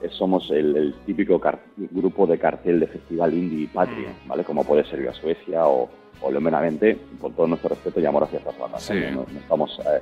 eh, 0.00 0.08
somos 0.08 0.50
el, 0.50 0.74
el 0.74 0.94
típico 1.04 1.38
grupo 1.76 2.26
de 2.26 2.38
cartel 2.38 2.80
de 2.80 2.86
festival 2.86 3.34
indie 3.34 3.68
patria, 3.68 4.08
¿vale? 4.26 4.42
Como 4.42 4.64
puede 4.64 4.84
ser 4.84 5.00
Viva 5.00 5.12
Suecia 5.12 5.66
o, 5.66 5.90
o 6.22 6.30
León 6.30 6.44
Benavente, 6.44 6.98
con 7.20 7.34
todo 7.34 7.46
nuestro 7.46 7.68
respeto 7.68 8.00
y 8.00 8.06
amor 8.06 8.24
hacia 8.24 8.38
estas 8.38 8.58
bandas. 8.58 8.88
¿no? 8.90 8.96
Sí. 8.96 9.04
No, 9.14 9.26
no 9.30 9.38
estamos 9.38 9.78
eh, 9.80 10.00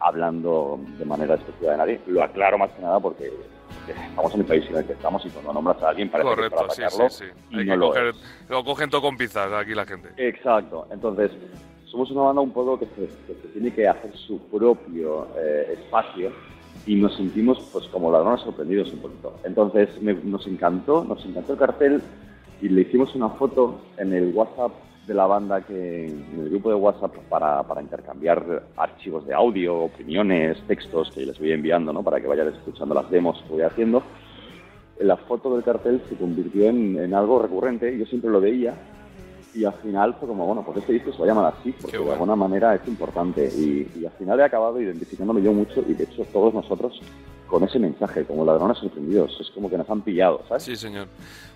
hablando 0.00 0.80
de 0.98 1.04
manera 1.04 1.36
despectiva 1.36 1.72
de 1.72 1.78
nadie. 1.78 2.00
Lo 2.08 2.24
aclaro 2.24 2.58
más 2.58 2.70
que 2.72 2.82
nada 2.82 2.98
porque 2.98 3.30
porque 3.86 3.92
estamos 4.02 4.34
en 4.34 4.40
el 4.40 4.46
país 4.46 4.64
en 4.70 4.76
el 4.76 4.84
que 4.86 4.92
estamos 4.94 5.24
y 5.26 5.28
cuando 5.28 5.52
nombras 5.52 5.82
a 5.82 5.90
alguien 5.90 6.08
parece 6.10 6.26
que 6.28 6.32
es 6.32 6.36
Correcto, 6.36 6.56
para 6.56 6.70
sí, 6.70 6.82
atacarlo 6.82 7.10
sí, 7.10 7.24
sí. 7.26 7.30
y 7.50 7.58
Hay 7.58 7.64
no 7.66 7.72
que 7.72 7.76
lo 7.78 7.86
coger, 7.88 8.06
es. 8.06 8.16
lo 8.48 8.64
cogen 8.64 8.90
todo 8.90 9.02
con 9.02 9.16
pinzas 9.18 9.52
aquí 9.52 9.74
la 9.74 9.84
gente. 9.84 10.08
Exacto. 10.16 10.86
Entonces, 10.90 11.30
somos 11.90 12.10
una 12.10 12.22
banda 12.22 12.42
un 12.42 12.50
poco 12.52 12.78
que 12.78 12.86
se, 12.86 13.06
que 13.26 13.34
se 13.42 13.48
tiene 13.48 13.72
que 13.72 13.88
hacer 13.88 14.14
su 14.16 14.38
propio 14.48 15.28
eh, 15.38 15.74
espacio 15.80 16.30
y 16.86 16.94
nos 16.96 17.16
sentimos 17.16 17.58
pues 17.72 17.86
como 17.88 18.10
ladrones 18.12 18.40
sorprendidos 18.42 18.92
un 18.92 19.00
poquito. 19.00 19.34
Entonces, 19.44 19.88
me- 20.02 20.14
nos 20.14 20.46
encantó, 20.46 21.04
nos 21.04 21.24
encantó 21.24 21.52
el 21.54 21.58
cartel 21.58 22.02
y 22.60 22.68
le 22.68 22.82
hicimos 22.82 23.14
una 23.14 23.30
foto 23.30 23.80
en 23.96 24.12
el 24.12 24.32
WhatsApp 24.34 24.72
de 25.06 25.14
la 25.14 25.26
banda 25.26 25.62
que 25.62 26.06
en 26.08 26.40
el 26.40 26.50
grupo 26.50 26.68
de 26.68 26.74
WhatsApp 26.74 27.14
para, 27.30 27.62
para 27.62 27.80
intercambiar 27.80 28.62
archivos 28.76 29.26
de 29.26 29.32
audio, 29.32 29.76
opiniones, 29.84 30.58
textos 30.68 31.10
que 31.12 31.24
les 31.24 31.38
voy 31.38 31.52
enviando, 31.52 31.92
¿no? 31.92 32.02
Para 32.02 32.20
que 32.20 32.26
vayan 32.26 32.48
escuchando 32.48 32.94
las 32.94 33.10
demos 33.10 33.42
que 33.44 33.52
voy 33.54 33.62
haciendo 33.62 34.02
la 35.00 35.16
foto 35.16 35.54
del 35.54 35.62
cartel 35.62 36.02
se 36.08 36.16
convirtió 36.16 36.68
en, 36.68 36.98
en 36.98 37.14
algo 37.14 37.40
recurrente, 37.40 37.96
yo 37.96 38.04
siempre 38.06 38.30
lo 38.30 38.40
veía 38.40 38.74
y 39.58 39.64
al 39.64 39.74
final 39.74 40.14
fue 40.20 40.28
como, 40.28 40.46
bueno, 40.46 40.62
pues 40.64 40.78
este 40.78 40.92
disco 40.92 41.10
se 41.12 41.18
va 41.18 41.24
a 41.24 41.28
llamar 41.28 41.54
así, 41.58 41.72
porque 41.72 41.98
de 41.98 42.12
alguna 42.12 42.36
manera 42.36 42.76
es 42.76 42.86
importante 42.86 43.50
y, 43.52 43.90
y 44.00 44.06
al 44.06 44.12
final 44.12 44.38
he 44.38 44.44
acabado 44.44 44.80
identificándome 44.80 45.42
yo 45.42 45.52
mucho 45.52 45.84
y 45.88 45.94
de 45.94 46.04
hecho 46.04 46.24
todos 46.32 46.54
nosotros 46.54 47.00
con 47.48 47.64
ese 47.64 47.80
mensaje, 47.80 48.24
como 48.24 48.44
ladrones 48.44 48.78
sorprendidos, 48.78 49.36
es 49.40 49.50
como 49.50 49.68
que 49.68 49.76
nos 49.76 49.90
han 49.90 50.02
pillado, 50.02 50.44
¿sabes? 50.46 50.62
Sí, 50.62 50.76
señor. 50.76 51.08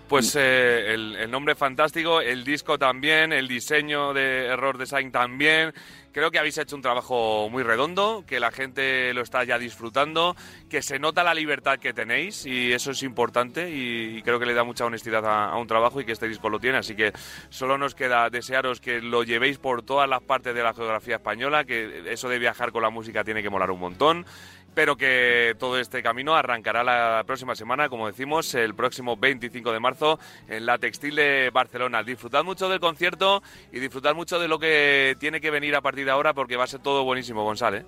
Pues 0.09 0.35
eh, 0.35 0.93
el, 0.93 1.15
el 1.15 1.31
nombre 1.31 1.55
fantástico, 1.55 2.19
el 2.19 2.43
disco 2.43 2.77
también, 2.77 3.31
el 3.31 3.47
diseño 3.47 4.13
de 4.13 4.47
Error 4.47 4.77
Design 4.77 5.11
también. 5.11 5.73
Creo 6.13 6.29
que 6.29 6.37
habéis 6.37 6.59
hecho 6.59 6.75
un 6.75 6.83
trabajo 6.83 7.49
muy 7.49 7.63
redondo, 7.63 8.23
que 8.27 8.39
la 8.39 8.51
gente 8.51 9.15
lo 9.15 9.21
está 9.21 9.43
ya 9.45 9.57
disfrutando, 9.57 10.35
que 10.69 10.83
se 10.83 10.99
nota 10.99 11.23
la 11.23 11.33
libertad 11.33 11.79
que 11.79 11.91
tenéis 11.91 12.45
y 12.45 12.71
eso 12.71 12.91
es 12.91 13.01
importante 13.01 13.71
y, 13.71 14.21
creo 14.21 14.39
que 14.39 14.45
le 14.45 14.53
da 14.53 14.63
mucha 14.63 14.85
honestidad 14.85 15.25
a 15.25 15.57
un 15.57 15.65
trabajo 15.65 15.99
y 15.99 16.05
que 16.05 16.11
este 16.11 16.27
disco 16.27 16.49
lo 16.49 16.59
tiene. 16.59 16.77
Así 16.77 16.95
que 16.95 17.13
solo 17.49 17.79
nos 17.79 17.95
queda 17.95 18.29
desearos 18.29 18.79
que 18.79 19.01
lo 19.01 19.23
llevéis 19.23 19.57
por 19.57 19.81
todas 19.81 20.07
las 20.07 20.21
partes 20.21 20.53
de 20.53 20.61
la 20.61 20.75
geografía 20.75 21.15
española, 21.15 21.65
que 21.65 22.03
eso 22.11 22.29
de 22.29 22.37
viajar 22.37 22.71
con 22.71 22.83
la 22.83 22.91
música 22.91 23.23
tiene 23.23 23.41
que 23.41 23.49
molar 23.49 23.71
un 23.71 23.79
montón 23.79 24.25
pero 24.73 24.95
que 24.95 25.55
todo 25.59 25.79
este 25.79 26.01
camino 26.03 26.35
arrancará 26.35 26.83
la 26.83 27.23
próxima 27.25 27.55
semana, 27.55 27.89
como 27.89 28.07
decimos, 28.07 28.53
el 28.55 28.73
próximo 28.75 29.17
25 29.17 29.71
de 29.71 29.79
marzo 29.79 30.19
en 30.47 30.65
la 30.65 30.77
Textil 30.77 31.15
de 31.15 31.49
Barcelona. 31.51 32.03
Disfrutad 32.03 32.43
mucho 32.43 32.69
del 32.69 32.79
concierto 32.79 33.41
y 33.71 33.79
disfrutad 33.79 34.15
mucho 34.15 34.39
de 34.39 34.47
lo 34.47 34.59
que 34.59 35.15
tiene 35.19 35.39
que 35.41 35.51
venir 35.51 35.75
a 35.75 35.81
partir 35.81 36.05
de 36.05 36.11
ahora 36.11 36.33
porque 36.33 36.57
va 36.57 36.63
a 36.63 36.67
ser 36.67 36.81
todo 36.81 37.03
buenísimo, 37.03 37.43
González. 37.43 37.85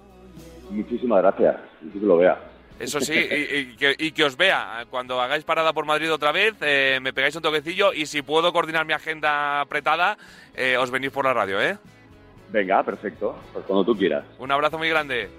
Muchísimas 0.69 1.21
gracias, 1.21 1.57
y 1.81 1.99
que 1.99 2.05
lo 2.05 2.17
vea. 2.17 2.39
Eso 2.79 2.99
sí, 2.99 3.13
y, 3.13 3.57
y 3.57 3.75
que, 3.77 3.95
y 3.97 4.11
que 4.11 4.23
os 4.25 4.35
vea. 4.35 4.85
Cuando 4.89 5.21
hagáis 5.21 5.45
parada 5.45 5.71
por 5.71 5.85
Madrid 5.85 6.11
otra 6.11 6.33
vez, 6.33 6.55
eh, 6.61 6.99
me 7.01 7.13
pegáis 7.13 7.35
un 7.35 7.41
toquecillo 7.41 7.93
y 7.93 8.05
si 8.05 8.21
puedo 8.21 8.51
coordinar 8.51 8.85
mi 8.85 8.93
agenda 8.93 9.61
apretada, 9.61 10.17
eh, 10.53 10.75
os 10.77 10.91
venís 10.91 11.11
por 11.11 11.23
la 11.25 11.33
radio, 11.33 11.61
¿eh? 11.61 11.77
Venga, 12.49 12.83
perfecto, 12.83 13.35
pues 13.53 13.65
cuando 13.65 13.85
tú 13.85 13.97
quieras. 13.97 14.25
Un 14.39 14.51
abrazo 14.51 14.77
muy 14.77 14.89
grande. 14.89 15.29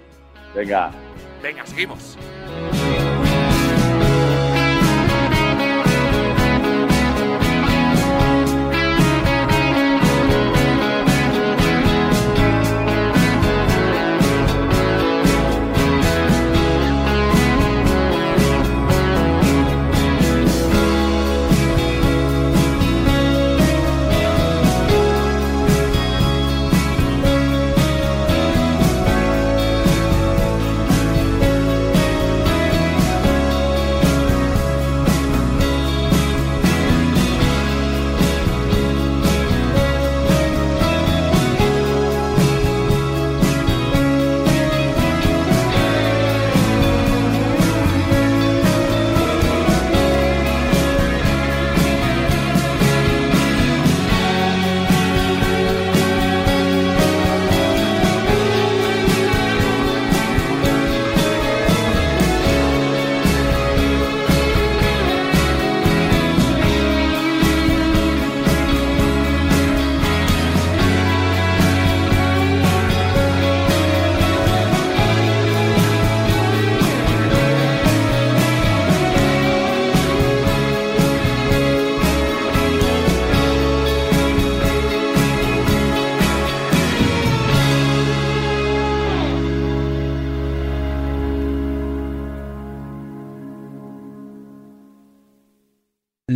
Venga. 0.55 0.91
Venga, 1.41 1.65
seguimos. 1.65 2.17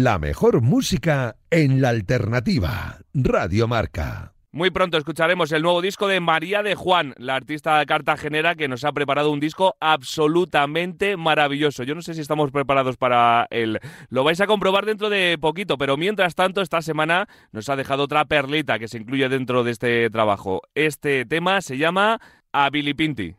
La 0.04 0.18
mejor 0.18 0.62
música 0.64 1.36
en 1.52 1.80
la 1.80 1.89
alternativa. 1.89 2.97
Radio 3.14 3.68
Marca. 3.68 4.34
Muy 4.52 4.72
pronto 4.72 4.97
escucharemos 4.97 5.52
el 5.52 5.62
nuevo 5.62 5.80
disco 5.80 6.08
de 6.08 6.20
María 6.20 6.64
de 6.64 6.74
Juan, 6.74 7.14
la 7.18 7.36
artista 7.36 7.86
cartagenera 7.86 8.56
que 8.56 8.68
nos 8.68 8.84
ha 8.84 8.93
preparado 8.93 9.30
un 9.30 9.39
disco 9.39 9.76
absolutamente 9.80 11.18
maravilloso. 11.18 11.84
Yo 11.84 11.93
no 11.93 12.02
sé 12.02 12.16
si 12.16 12.22
estamos 12.22 12.49
preparados 12.49 12.97
para 12.97 13.45
él. 13.52 13.80
Lo 14.10 14.24
vais 14.24 14.41
a 14.41 14.47
comprobar 14.47 14.88
dentro 14.88 15.08
de 15.12 15.38
poquito, 15.39 15.78
pero 15.78 15.97
mientras 15.97 16.34
tanto 16.34 16.64
esta 16.64 16.82
semana 16.82 17.28
nos 17.52 17.70
ha 17.70 17.76
dejado 17.76 18.06
otra 18.06 18.26
perlita 18.26 18.80
que 18.80 18.88
se 18.88 18.97
incluye 18.97 19.30
dentro 19.30 19.64
de 19.64 19.70
este 19.70 20.10
trabajo. 20.10 20.62
Este 20.74 21.26
tema 21.26 21.62
se 21.62 21.78
llama 21.78 22.20
Abilipinti. 22.54 23.36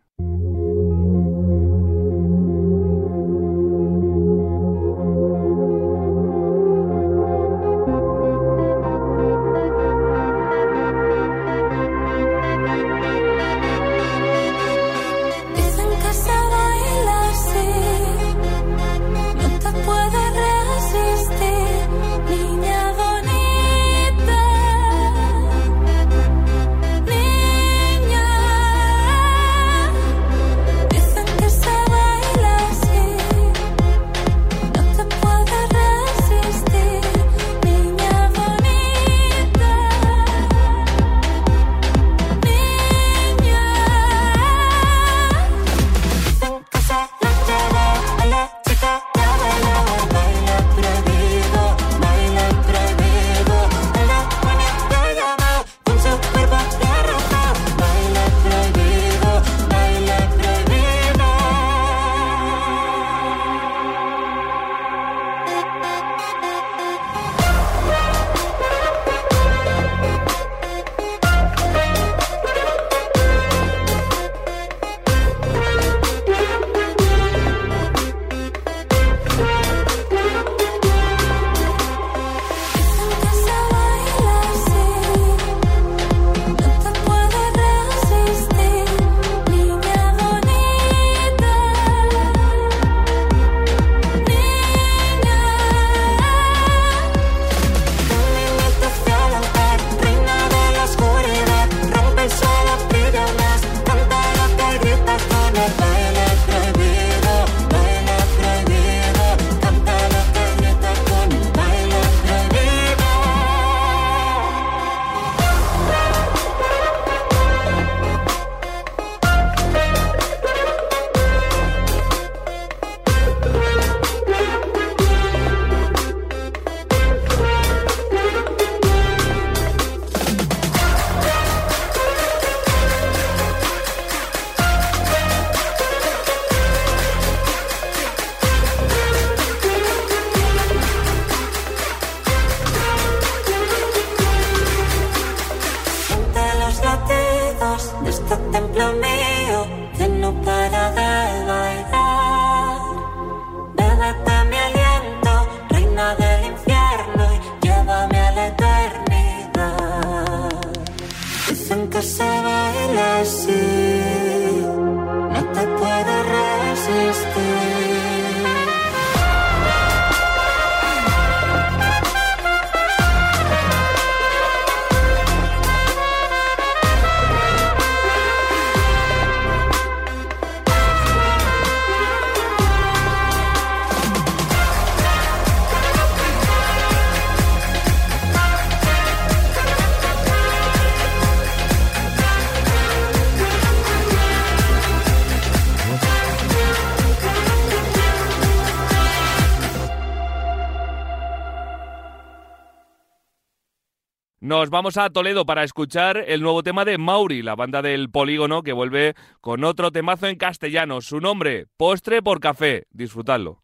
Nos 204.62 204.70
vamos 204.70 204.96
a 204.96 205.10
Toledo 205.10 205.44
para 205.44 205.64
escuchar 205.64 206.22
el 206.28 206.40
nuevo 206.40 206.62
tema 206.62 206.84
de 206.84 206.96
Mauri, 206.96 207.42
la 207.42 207.56
banda 207.56 207.82
del 207.82 208.10
Polígono, 208.10 208.62
que 208.62 208.72
vuelve 208.72 209.16
con 209.40 209.64
otro 209.64 209.90
temazo 209.90 210.28
en 210.28 210.36
castellano. 210.36 211.00
Su 211.00 211.18
nombre, 211.18 211.66
Postre 211.76 212.22
por 212.22 212.38
Café. 212.38 212.86
Disfrutadlo. 212.92 213.61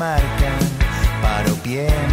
Nos 0.00 0.08
marcan, 0.08 0.58
paro, 1.20 1.54
pienso 1.62 2.09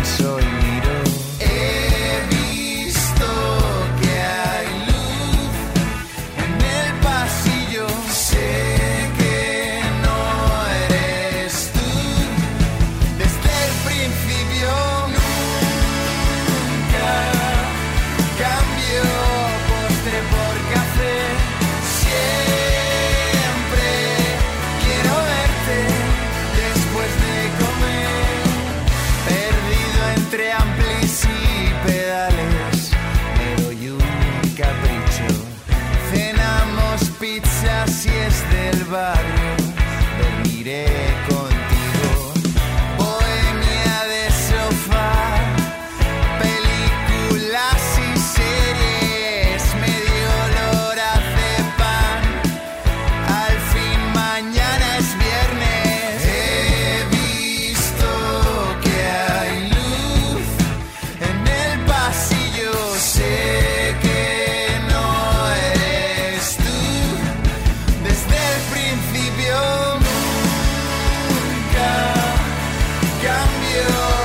cambio 73.38 74.17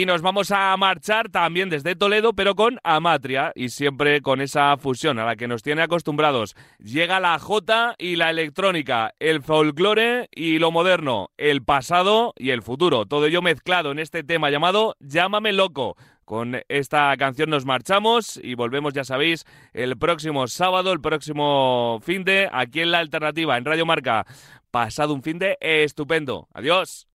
Y 0.00 0.06
nos 0.06 0.22
vamos 0.22 0.50
a 0.50 0.74
marchar 0.78 1.28
también 1.28 1.68
desde 1.68 1.94
Toledo, 1.94 2.32
pero 2.32 2.54
con 2.54 2.78
Amatria 2.84 3.52
y 3.54 3.68
siempre 3.68 4.22
con 4.22 4.40
esa 4.40 4.78
fusión 4.78 5.18
a 5.18 5.26
la 5.26 5.36
que 5.36 5.46
nos 5.46 5.62
tiene 5.62 5.82
acostumbrados. 5.82 6.56
Llega 6.78 7.20
la 7.20 7.38
J 7.38 7.96
y 7.98 8.16
la 8.16 8.30
electrónica, 8.30 9.12
el 9.18 9.42
folclore 9.42 10.30
y 10.34 10.58
lo 10.58 10.70
moderno, 10.70 11.32
el 11.36 11.62
pasado 11.62 12.32
y 12.38 12.48
el 12.48 12.62
futuro. 12.62 13.04
Todo 13.04 13.26
ello 13.26 13.42
mezclado 13.42 13.92
en 13.92 13.98
este 13.98 14.24
tema 14.24 14.48
llamado 14.48 14.96
Llámame 15.00 15.52
loco. 15.52 15.98
Con 16.24 16.62
esta 16.70 17.14
canción 17.18 17.50
nos 17.50 17.66
marchamos 17.66 18.40
y 18.42 18.54
volvemos, 18.54 18.94
ya 18.94 19.04
sabéis, 19.04 19.44
el 19.74 19.98
próximo 19.98 20.48
sábado, 20.48 20.94
el 20.94 21.02
próximo 21.02 22.00
fin 22.02 22.24
de 22.24 22.48
aquí 22.50 22.80
en 22.80 22.92
la 22.92 23.00
alternativa, 23.00 23.58
en 23.58 23.66
Radio 23.66 23.84
Marca. 23.84 24.24
Pasado 24.70 25.12
un 25.12 25.22
fin 25.22 25.38
de 25.38 25.58
estupendo. 25.60 26.48
Adiós. 26.54 27.09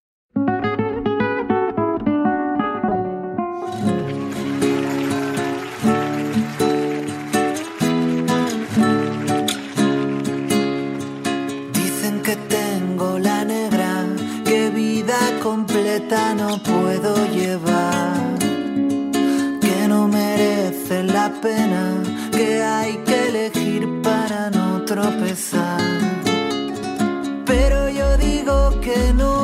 No 16.35 16.59
puedo 16.59 17.15
llevar, 17.29 18.39
que 19.61 19.87
no 19.89 20.09
merece 20.09 21.05
la 21.05 21.33
pena, 21.41 22.03
que 22.33 22.63
hay 22.63 22.97
que 23.07 23.29
elegir 23.29 23.87
tropezar. 24.85 25.81
Pero 27.47 27.89
yo 27.89 28.17
digo 28.17 28.81
que 28.81 29.13
no, 29.15 29.44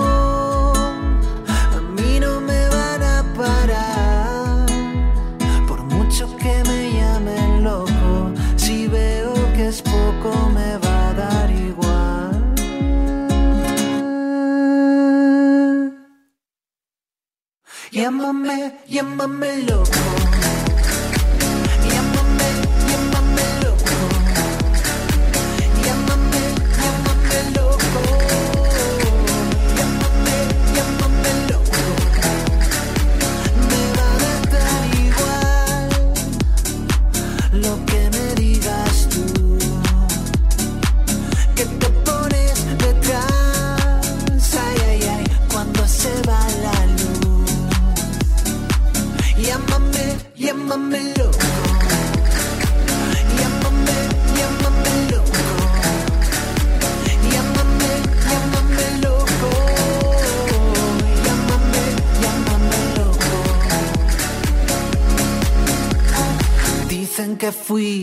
Llámame, 17.92 18.78
llámame 18.86 19.62
loco. 19.66 20.29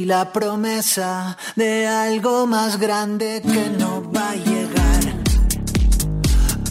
La 0.08 0.32
promesa 0.32 1.36
de 1.58 1.86
algo 1.86 2.47
más 2.47 2.80
grande 2.80 3.41
que 3.41 3.70
no 3.78 4.10
va 4.10 4.30
a 4.30 4.36
llegar. 4.36 5.03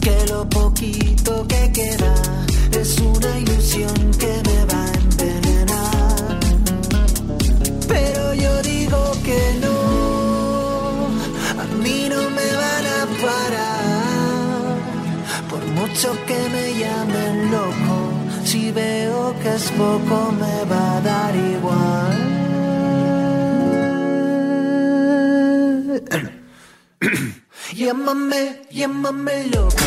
Que 0.00 0.16
lo 0.30 0.48
poquito 0.48 1.46
que 1.46 1.70
queda 1.70 2.14
es 2.72 2.98
una 2.98 3.38
ilusión 3.38 3.94
que 4.18 4.40
me 4.48 4.64
va 4.72 4.82
a 4.86 4.92
envenenar. 5.04 6.40
Pero 7.86 8.32
yo 8.32 8.62
digo 8.62 9.12
que 9.22 9.40
no, 9.60 11.08
a 11.62 11.66
mí 11.82 12.08
no 12.08 12.22
me 12.38 12.48
van 12.62 12.86
a 12.98 13.02
parar. 13.26 14.78
Por 15.50 15.62
mucho 15.78 16.16
que 16.26 16.40
me 16.54 16.72
llamen 16.80 17.50
loco, 17.50 17.96
si 18.44 18.72
veo 18.72 19.34
que 19.42 19.56
es 19.56 19.70
poco 19.72 20.32
me 20.32 20.64
va 20.72 20.96
a 20.96 21.00
dar 21.02 21.36
igual. 21.36 22.35
Llámame, 27.86 28.62
llámame 28.72 29.46
loco. 29.54 29.84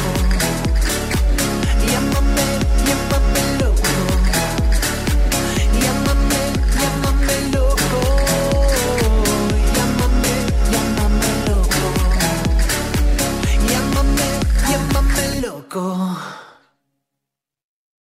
Llámame, 1.91 2.45
llámame 2.88 3.43
loco. 3.60 3.93
Llámame, 5.82 6.41
llámame 6.80 7.36
loco. 7.52 8.00
Llámame, 9.76 10.34
llámame 10.72 11.32
loco. 11.45 11.88
Llámame, 13.68 14.28
llámame 14.70 15.41
loco. 15.41 16.09